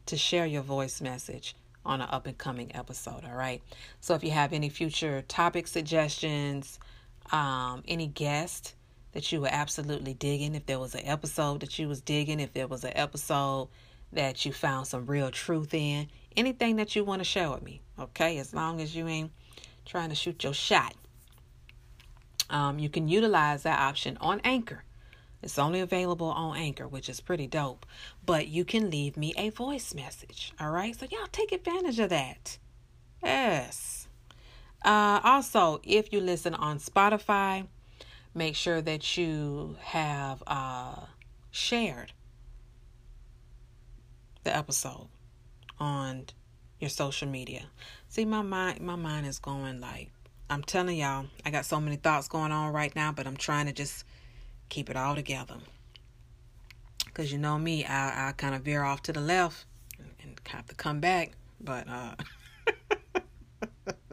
to 0.05 0.15
share 0.15 0.45
your 0.45 0.61
voice 0.61 1.01
message 1.01 1.53
on 1.85 1.99
an 1.99 2.07
up 2.09 2.27
and 2.27 2.37
coming 2.37 2.73
episode. 2.73 3.25
All 3.25 3.35
right. 3.35 3.61
So 3.99 4.13
if 4.13 4.23
you 4.23 4.31
have 4.31 4.53
any 4.53 4.69
future 4.69 5.21
topic 5.27 5.67
suggestions, 5.67 6.79
um, 7.33 7.83
any 7.89 8.07
guest 8.07 8.73
that 9.11 9.33
you 9.33 9.41
were 9.41 9.49
absolutely 9.51 10.13
digging, 10.13 10.55
if 10.55 10.65
there 10.65 10.79
was 10.79 10.95
an 10.95 11.01
episode 11.03 11.59
that 11.59 11.77
you 11.77 11.89
was 11.89 11.99
digging, 11.99 12.39
if 12.39 12.53
there 12.53 12.67
was 12.67 12.85
an 12.85 12.93
episode 12.95 13.67
that 14.13 14.45
you 14.45 14.53
found 14.53 14.87
some 14.87 15.05
real 15.05 15.29
truth 15.29 15.73
in, 15.73 16.07
anything 16.37 16.77
that 16.77 16.95
you 16.95 17.03
want 17.03 17.19
to 17.19 17.25
share 17.25 17.51
with 17.51 17.63
me, 17.63 17.81
okay? 17.99 18.37
As 18.37 18.53
long 18.53 18.79
as 18.79 18.95
you 18.95 19.09
ain't 19.09 19.31
trying 19.83 20.07
to 20.07 20.15
shoot 20.15 20.41
your 20.41 20.53
shot. 20.53 20.95
Um, 22.49 22.79
you 22.79 22.87
can 22.87 23.09
utilize 23.09 23.63
that 23.63 23.77
option 23.77 24.17
on 24.21 24.39
Anchor. 24.45 24.85
It's 25.45 25.59
only 25.59 25.79
available 25.79 26.27
on 26.27 26.57
Anchor, 26.57 26.87
which 26.87 27.07
is 27.07 27.21
pretty 27.21 27.45
dope. 27.45 27.85
But 28.25 28.47
you 28.47 28.65
can 28.65 28.89
leave 28.89 29.15
me 29.15 29.33
a 29.37 29.51
voice 29.51 29.93
message. 29.93 30.51
All 30.59 30.71
right. 30.71 30.99
So, 30.99 31.05
y'all 31.11 31.27
take 31.31 31.51
advantage 31.51 31.99
of 31.99 32.09
that. 32.09 32.57
Yes. 33.23 34.07
Uh, 34.83 35.19
also, 35.23 35.81
if 35.83 36.11
you 36.11 36.19
listen 36.19 36.55
on 36.55 36.79
Spotify, 36.79 37.67
make 38.33 38.55
sure 38.55 38.81
that 38.81 39.17
you 39.17 39.77
have 39.81 40.41
uh, 40.47 40.95
shared 41.51 42.11
the 44.43 44.55
episode 44.55 45.07
on 45.79 46.25
your 46.79 46.89
social 46.89 47.27
media. 47.27 47.65
See, 48.09 48.25
my 48.25 48.41
mind, 48.41 48.81
my 48.81 48.95
mind 48.95 49.27
is 49.27 49.37
going 49.37 49.79
like 49.79 50.09
I'm 50.49 50.63
telling 50.63 50.97
y'all. 50.97 51.25
I 51.45 51.49
got 51.49 51.65
so 51.65 51.79
many 51.79 51.95
thoughts 51.95 52.27
going 52.27 52.51
on 52.51 52.71
right 52.71 52.95
now, 52.95 53.11
but 53.11 53.25
I'm 53.25 53.37
trying 53.37 53.65
to 53.65 53.73
just 53.73 54.04
keep 54.69 54.89
it 54.89 54.95
all 54.95 55.15
together. 55.15 55.55
Because 57.05 57.31
you 57.31 57.37
know 57.37 57.57
me, 57.57 57.85
I, 57.85 58.29
I 58.29 58.31
kind 58.33 58.55
of 58.55 58.63
veer 58.63 58.83
off 58.83 59.01
to 59.03 59.13
the 59.13 59.21
left 59.21 59.65
and, 59.97 60.09
and 60.21 60.39
have 60.47 60.65
to 60.67 60.75
come 60.75 60.99
back. 60.99 61.31
But, 61.61 61.87
uh, 61.87 62.15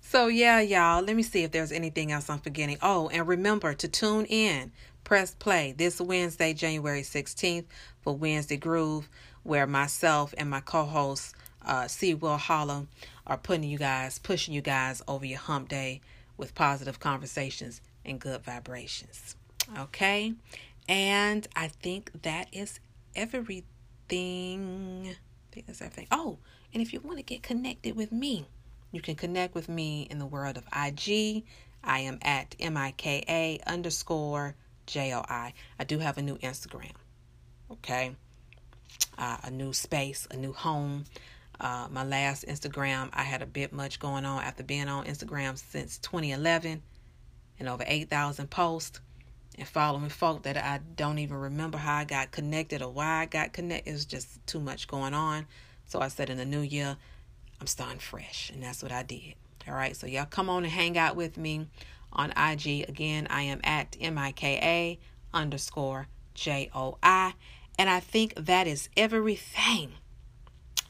so 0.00 0.26
yeah, 0.28 0.60
y'all, 0.60 1.02
let 1.02 1.16
me 1.16 1.22
see 1.22 1.42
if 1.42 1.50
there's 1.50 1.72
anything 1.72 2.12
else 2.12 2.28
I'm 2.28 2.40
forgetting. 2.40 2.78
Oh, 2.82 3.08
and 3.08 3.26
remember 3.26 3.72
to 3.74 3.88
tune 3.88 4.26
in, 4.26 4.72
press 5.04 5.34
play 5.34 5.72
this 5.72 6.00
Wednesday, 6.00 6.52
January 6.52 7.02
16th 7.02 7.64
for 8.02 8.14
Wednesday 8.14 8.56
Groove, 8.56 9.08
where 9.42 9.66
myself 9.66 10.34
and 10.36 10.50
my 10.50 10.60
co 10.60 10.84
host, 10.84 11.34
uh, 11.64 11.88
C. 11.88 12.14
Will 12.14 12.36
Hollow, 12.36 12.86
are 13.26 13.38
putting 13.38 13.64
you 13.64 13.78
guys, 13.78 14.18
pushing 14.18 14.52
you 14.52 14.60
guys 14.60 15.02
over 15.08 15.24
your 15.24 15.38
hump 15.38 15.68
day 15.68 16.00
with 16.36 16.54
positive 16.54 17.00
conversations 17.00 17.80
and 18.10 18.20
good 18.20 18.42
vibrations. 18.42 19.36
Okay? 19.78 20.34
And 20.88 21.46
I 21.56 21.68
think 21.68 22.10
that 22.22 22.48
is 22.52 22.80
everything. 23.14 23.64
I 24.10 25.54
think 25.54 25.66
that's 25.66 25.80
everything. 25.80 26.08
Oh, 26.10 26.38
and 26.74 26.82
if 26.82 26.92
you 26.92 27.00
want 27.00 27.16
to 27.18 27.22
get 27.22 27.42
connected 27.42 27.96
with 27.96 28.12
me, 28.12 28.46
you 28.92 29.00
can 29.00 29.14
connect 29.14 29.54
with 29.54 29.68
me 29.68 30.06
in 30.10 30.18
the 30.18 30.26
world 30.26 30.58
of 30.58 30.64
IG. 30.66 31.44
I 31.82 32.00
am 32.00 32.18
at 32.22 32.56
M-I-K-A 32.60 33.60
underscore 33.66 34.56
J-O-I. 34.86 35.54
I 35.78 35.84
do 35.84 35.98
have 35.98 36.18
a 36.18 36.22
new 36.22 36.36
Instagram. 36.38 36.92
Okay? 37.70 38.16
Uh, 39.16 39.36
a 39.44 39.50
new 39.50 39.72
space, 39.72 40.26
a 40.30 40.36
new 40.36 40.52
home. 40.52 41.04
Uh, 41.60 41.86
my 41.90 42.04
last 42.04 42.46
Instagram, 42.46 43.10
I 43.12 43.22
had 43.22 43.42
a 43.42 43.46
bit 43.46 43.72
much 43.72 44.00
going 44.00 44.24
on 44.24 44.42
after 44.42 44.62
being 44.64 44.88
on 44.88 45.04
Instagram 45.04 45.56
since 45.58 45.98
2011 45.98 46.82
and 47.60 47.68
over 47.68 47.84
8,000 47.86 48.50
posts 48.50 49.00
and 49.56 49.68
following 49.68 50.08
folk 50.08 50.42
that 50.42 50.56
I 50.56 50.80
don't 50.96 51.18
even 51.18 51.36
remember 51.36 51.78
how 51.78 51.96
I 51.96 52.04
got 52.04 52.32
connected 52.32 52.82
or 52.82 52.90
why 52.90 53.20
I 53.20 53.26
got 53.26 53.52
connected. 53.52 53.92
It's 53.92 54.06
just 54.06 54.44
too 54.46 54.58
much 54.58 54.88
going 54.88 55.14
on. 55.14 55.46
So 55.86 56.00
I 56.00 56.08
said 56.08 56.30
in 56.30 56.38
the 56.38 56.44
new 56.44 56.62
year, 56.62 56.96
I'm 57.60 57.66
starting 57.66 57.98
fresh. 57.98 58.50
And 58.52 58.62
that's 58.62 58.82
what 58.82 58.90
I 58.90 59.02
did. 59.02 59.34
All 59.68 59.74
right. 59.74 59.94
So 59.94 60.06
y'all 60.06 60.24
come 60.24 60.48
on 60.50 60.64
and 60.64 60.72
hang 60.72 60.98
out 60.98 61.14
with 61.14 61.36
me 61.36 61.66
on 62.12 62.30
IG. 62.30 62.88
Again, 62.88 63.26
I 63.30 63.42
am 63.42 63.60
at 63.62 63.96
M 64.00 64.18
I 64.18 64.32
K 64.32 64.58
A 64.62 64.98
underscore 65.36 66.08
J 66.34 66.70
O 66.74 66.98
I. 67.02 67.34
And 67.78 67.90
I 67.90 68.00
think 68.00 68.34
that 68.34 68.66
is 68.66 68.88
everything. 68.96 69.92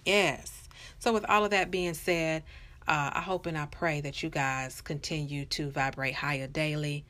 Yes. 0.04 0.68
So, 0.98 1.12
with 1.12 1.24
all 1.26 1.44
of 1.44 1.50
that 1.50 1.70
being 1.70 1.94
said, 1.94 2.42
uh, 2.90 3.10
I 3.14 3.20
hope 3.20 3.46
and 3.46 3.56
I 3.56 3.66
pray 3.66 4.00
that 4.00 4.20
you 4.20 4.30
guys 4.30 4.80
continue 4.80 5.44
to 5.44 5.70
vibrate 5.70 6.14
higher 6.14 6.48
daily. 6.48 7.04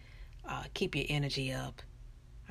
Uh, 0.46 0.64
keep 0.74 0.94
your 0.94 1.06
energy 1.08 1.54
up. 1.54 1.80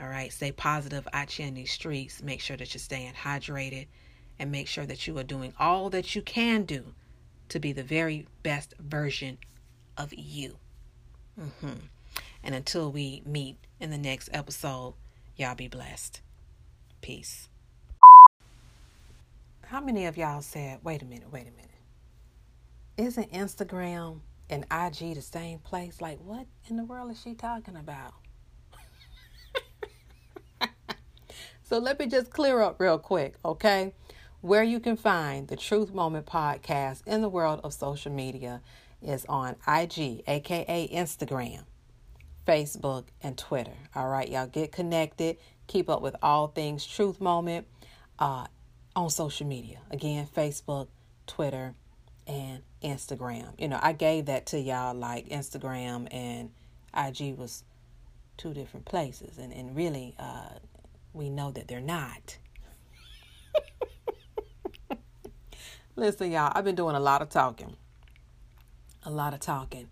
All 0.01 0.07
right. 0.07 0.33
Stay 0.33 0.51
positive 0.51 1.07
out 1.13 1.29
here 1.29 1.45
in 1.45 1.53
these 1.53 1.71
streets. 1.71 2.23
Make 2.23 2.41
sure 2.41 2.57
that 2.57 2.73
you're 2.73 2.79
staying 2.79 3.13
hydrated 3.13 3.85
and 4.39 4.51
make 4.51 4.67
sure 4.67 4.87
that 4.87 5.05
you 5.05 5.15
are 5.19 5.23
doing 5.23 5.53
all 5.59 5.91
that 5.91 6.15
you 6.15 6.23
can 6.23 6.63
do 6.63 6.83
to 7.49 7.59
be 7.59 7.71
the 7.71 7.83
very 7.83 8.25
best 8.41 8.73
version 8.79 9.37
of 9.95 10.11
you. 10.11 10.55
Mm-hmm. 11.39 11.85
And 12.43 12.55
until 12.55 12.91
we 12.91 13.21
meet 13.27 13.57
in 13.79 13.91
the 13.91 13.97
next 13.99 14.29
episode, 14.33 14.95
y'all 15.35 15.53
be 15.53 15.67
blessed. 15.67 16.21
Peace. 17.01 17.47
How 19.65 19.81
many 19.81 20.07
of 20.07 20.17
y'all 20.17 20.41
said, 20.41 20.79
wait 20.83 21.03
a 21.03 21.05
minute, 21.05 21.31
wait 21.31 21.43
a 21.43 21.51
minute? 21.51 21.68
Isn't 22.99 23.31
Instagram 23.31 24.19
and 24.49 24.65
IG 24.65 25.15
the 25.15 25.21
same 25.21 25.59
place? 25.59 26.01
Like, 26.01 26.19
what 26.19 26.47
in 26.67 26.75
the 26.75 26.83
world 26.83 27.09
is 27.11 27.21
she 27.21 27.33
talking 27.33 27.77
about? 27.77 28.11
so 31.63 31.77
let 31.77 31.97
me 31.97 32.07
just 32.07 32.29
clear 32.29 32.61
up 32.61 32.77
real 32.77 32.99
quick, 32.99 33.35
okay? 33.45 33.93
Where 34.41 34.63
you 34.63 34.81
can 34.81 34.97
find 34.97 35.47
the 35.47 35.55
Truth 35.55 35.93
Moment 35.93 36.25
podcast 36.25 37.07
in 37.07 37.21
the 37.21 37.29
world 37.29 37.61
of 37.63 37.73
social 37.73 38.11
media 38.11 38.59
is 39.01 39.25
on 39.29 39.55
IG, 39.65 40.23
aka 40.27 40.89
Instagram, 40.91 41.63
Facebook, 42.45 43.05
and 43.23 43.37
Twitter. 43.37 43.77
All 43.95 44.09
right, 44.09 44.27
y'all 44.27 44.45
get 44.45 44.73
connected. 44.73 45.37
Keep 45.67 45.89
up 45.89 46.01
with 46.01 46.17
all 46.21 46.47
things 46.47 46.85
Truth 46.85 47.21
Moment 47.21 47.65
uh, 48.19 48.47
on 48.93 49.09
social 49.09 49.47
media. 49.47 49.79
Again, 49.89 50.27
Facebook, 50.35 50.89
Twitter, 51.27 51.75
and 52.29 52.61
Instagram. 52.83 53.53
You 53.57 53.67
know, 53.67 53.79
I 53.81 53.91
gave 53.91 54.27
that 54.27 54.45
to 54.47 54.59
y'all 54.59 54.93
like 54.93 55.27
Instagram 55.29 56.07
and 56.11 56.51
IG 56.95 57.37
was 57.37 57.63
two 58.37 58.53
different 58.53 58.85
places. 58.85 59.37
And, 59.39 59.51
and 59.51 59.75
really, 59.75 60.15
uh, 60.19 60.59
we 61.11 61.29
know 61.29 61.51
that 61.51 61.67
they're 61.67 61.81
not. 61.81 62.37
Listen, 65.95 66.31
y'all, 66.31 66.51
I've 66.53 66.63
been 66.63 66.75
doing 66.75 66.95
a 66.95 66.99
lot 66.99 67.23
of 67.23 67.29
talking. 67.29 67.75
A 69.03 69.09
lot 69.09 69.33
of 69.33 69.39
talking. 69.39 69.89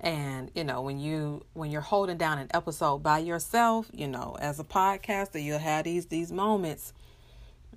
And 0.00 0.50
you 0.54 0.62
know, 0.62 0.82
when 0.82 1.00
you 1.00 1.44
when 1.54 1.72
you're 1.72 1.80
holding 1.80 2.18
down 2.18 2.38
an 2.38 2.48
episode 2.54 2.98
by 2.98 3.18
yourself, 3.18 3.90
you 3.92 4.06
know, 4.06 4.36
as 4.38 4.60
a 4.60 4.64
podcaster, 4.64 5.42
you'll 5.42 5.58
have 5.58 5.84
these 5.84 6.06
these 6.06 6.30
moments, 6.30 6.92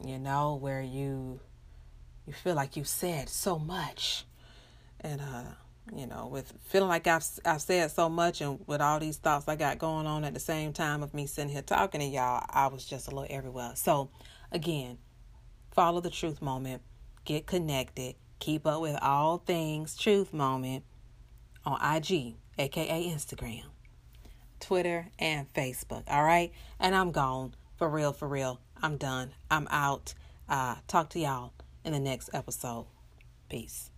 you 0.05 0.20
know, 0.20 0.53
where 0.55 0.84
you 0.84 1.39
you 2.26 2.34
feel 2.34 2.55
like 2.55 2.78
you 2.78 2.84
said 2.84 3.30
so 3.30 3.57
much. 3.57 4.26
And 4.99 5.22
uh, 5.22 5.43
you 5.95 6.05
know, 6.05 6.28
with 6.28 6.53
feeling 6.65 6.89
like 6.89 7.07
I've 7.07 7.26
I've 7.45 7.61
said 7.61 7.91
so 7.91 8.09
much 8.09 8.41
and 8.41 8.59
with 8.67 8.82
all 8.82 8.99
these 8.99 9.17
thoughts 9.17 9.47
I 9.47 9.55
got 9.55 9.80
going 9.80 10.05
on 10.05 10.24
at 10.24 10.34
the 10.34 10.39
same 10.39 10.74
time 10.74 11.03
of 11.03 11.13
me 11.13 11.26
sitting 11.26 11.51
here 11.51 11.61
talking 11.61 12.01
to 12.01 12.07
y'all, 12.07 12.45
I 12.49 12.67
was 12.67 12.86
just 12.86 13.07
a 13.07 13.11
little 13.11 13.36
everywhere. 13.36 13.74
So 13.76 14.09
again, 14.51 14.97
follow 15.72 16.01
the 16.01 16.09
truth 16.09 16.41
moment, 16.41 16.82
get 17.26 17.47
connected, 17.47 18.15
keep 18.39 18.67
up 18.67 18.82
with 18.82 18.97
all 19.01 19.39
things 19.39 19.95
truth 19.97 20.34
moment 20.34 20.84
on 21.65 21.80
IG, 21.95 22.36
aka 22.57 23.03
Instagram, 23.03 23.63
Twitter, 24.59 25.07
and 25.17 25.51
Facebook. 25.53 26.03
All 26.07 26.24
right. 26.24 26.51
And 26.80 26.95
I'm 26.95 27.11
gone. 27.11 27.55
For 27.78 27.89
real, 27.89 28.13
for 28.13 28.28
real. 28.28 28.59
I'm 28.82 28.97
done. 28.97 29.32
I'm 29.49 29.67
out. 29.72 30.13
Uh, 30.47 30.76
talk 30.88 31.09
to 31.09 31.19
y'all 31.19 31.53
in 31.84 31.93
the 31.93 31.99
next 31.99 32.29
episode. 32.34 32.88
Peace. 33.49 33.90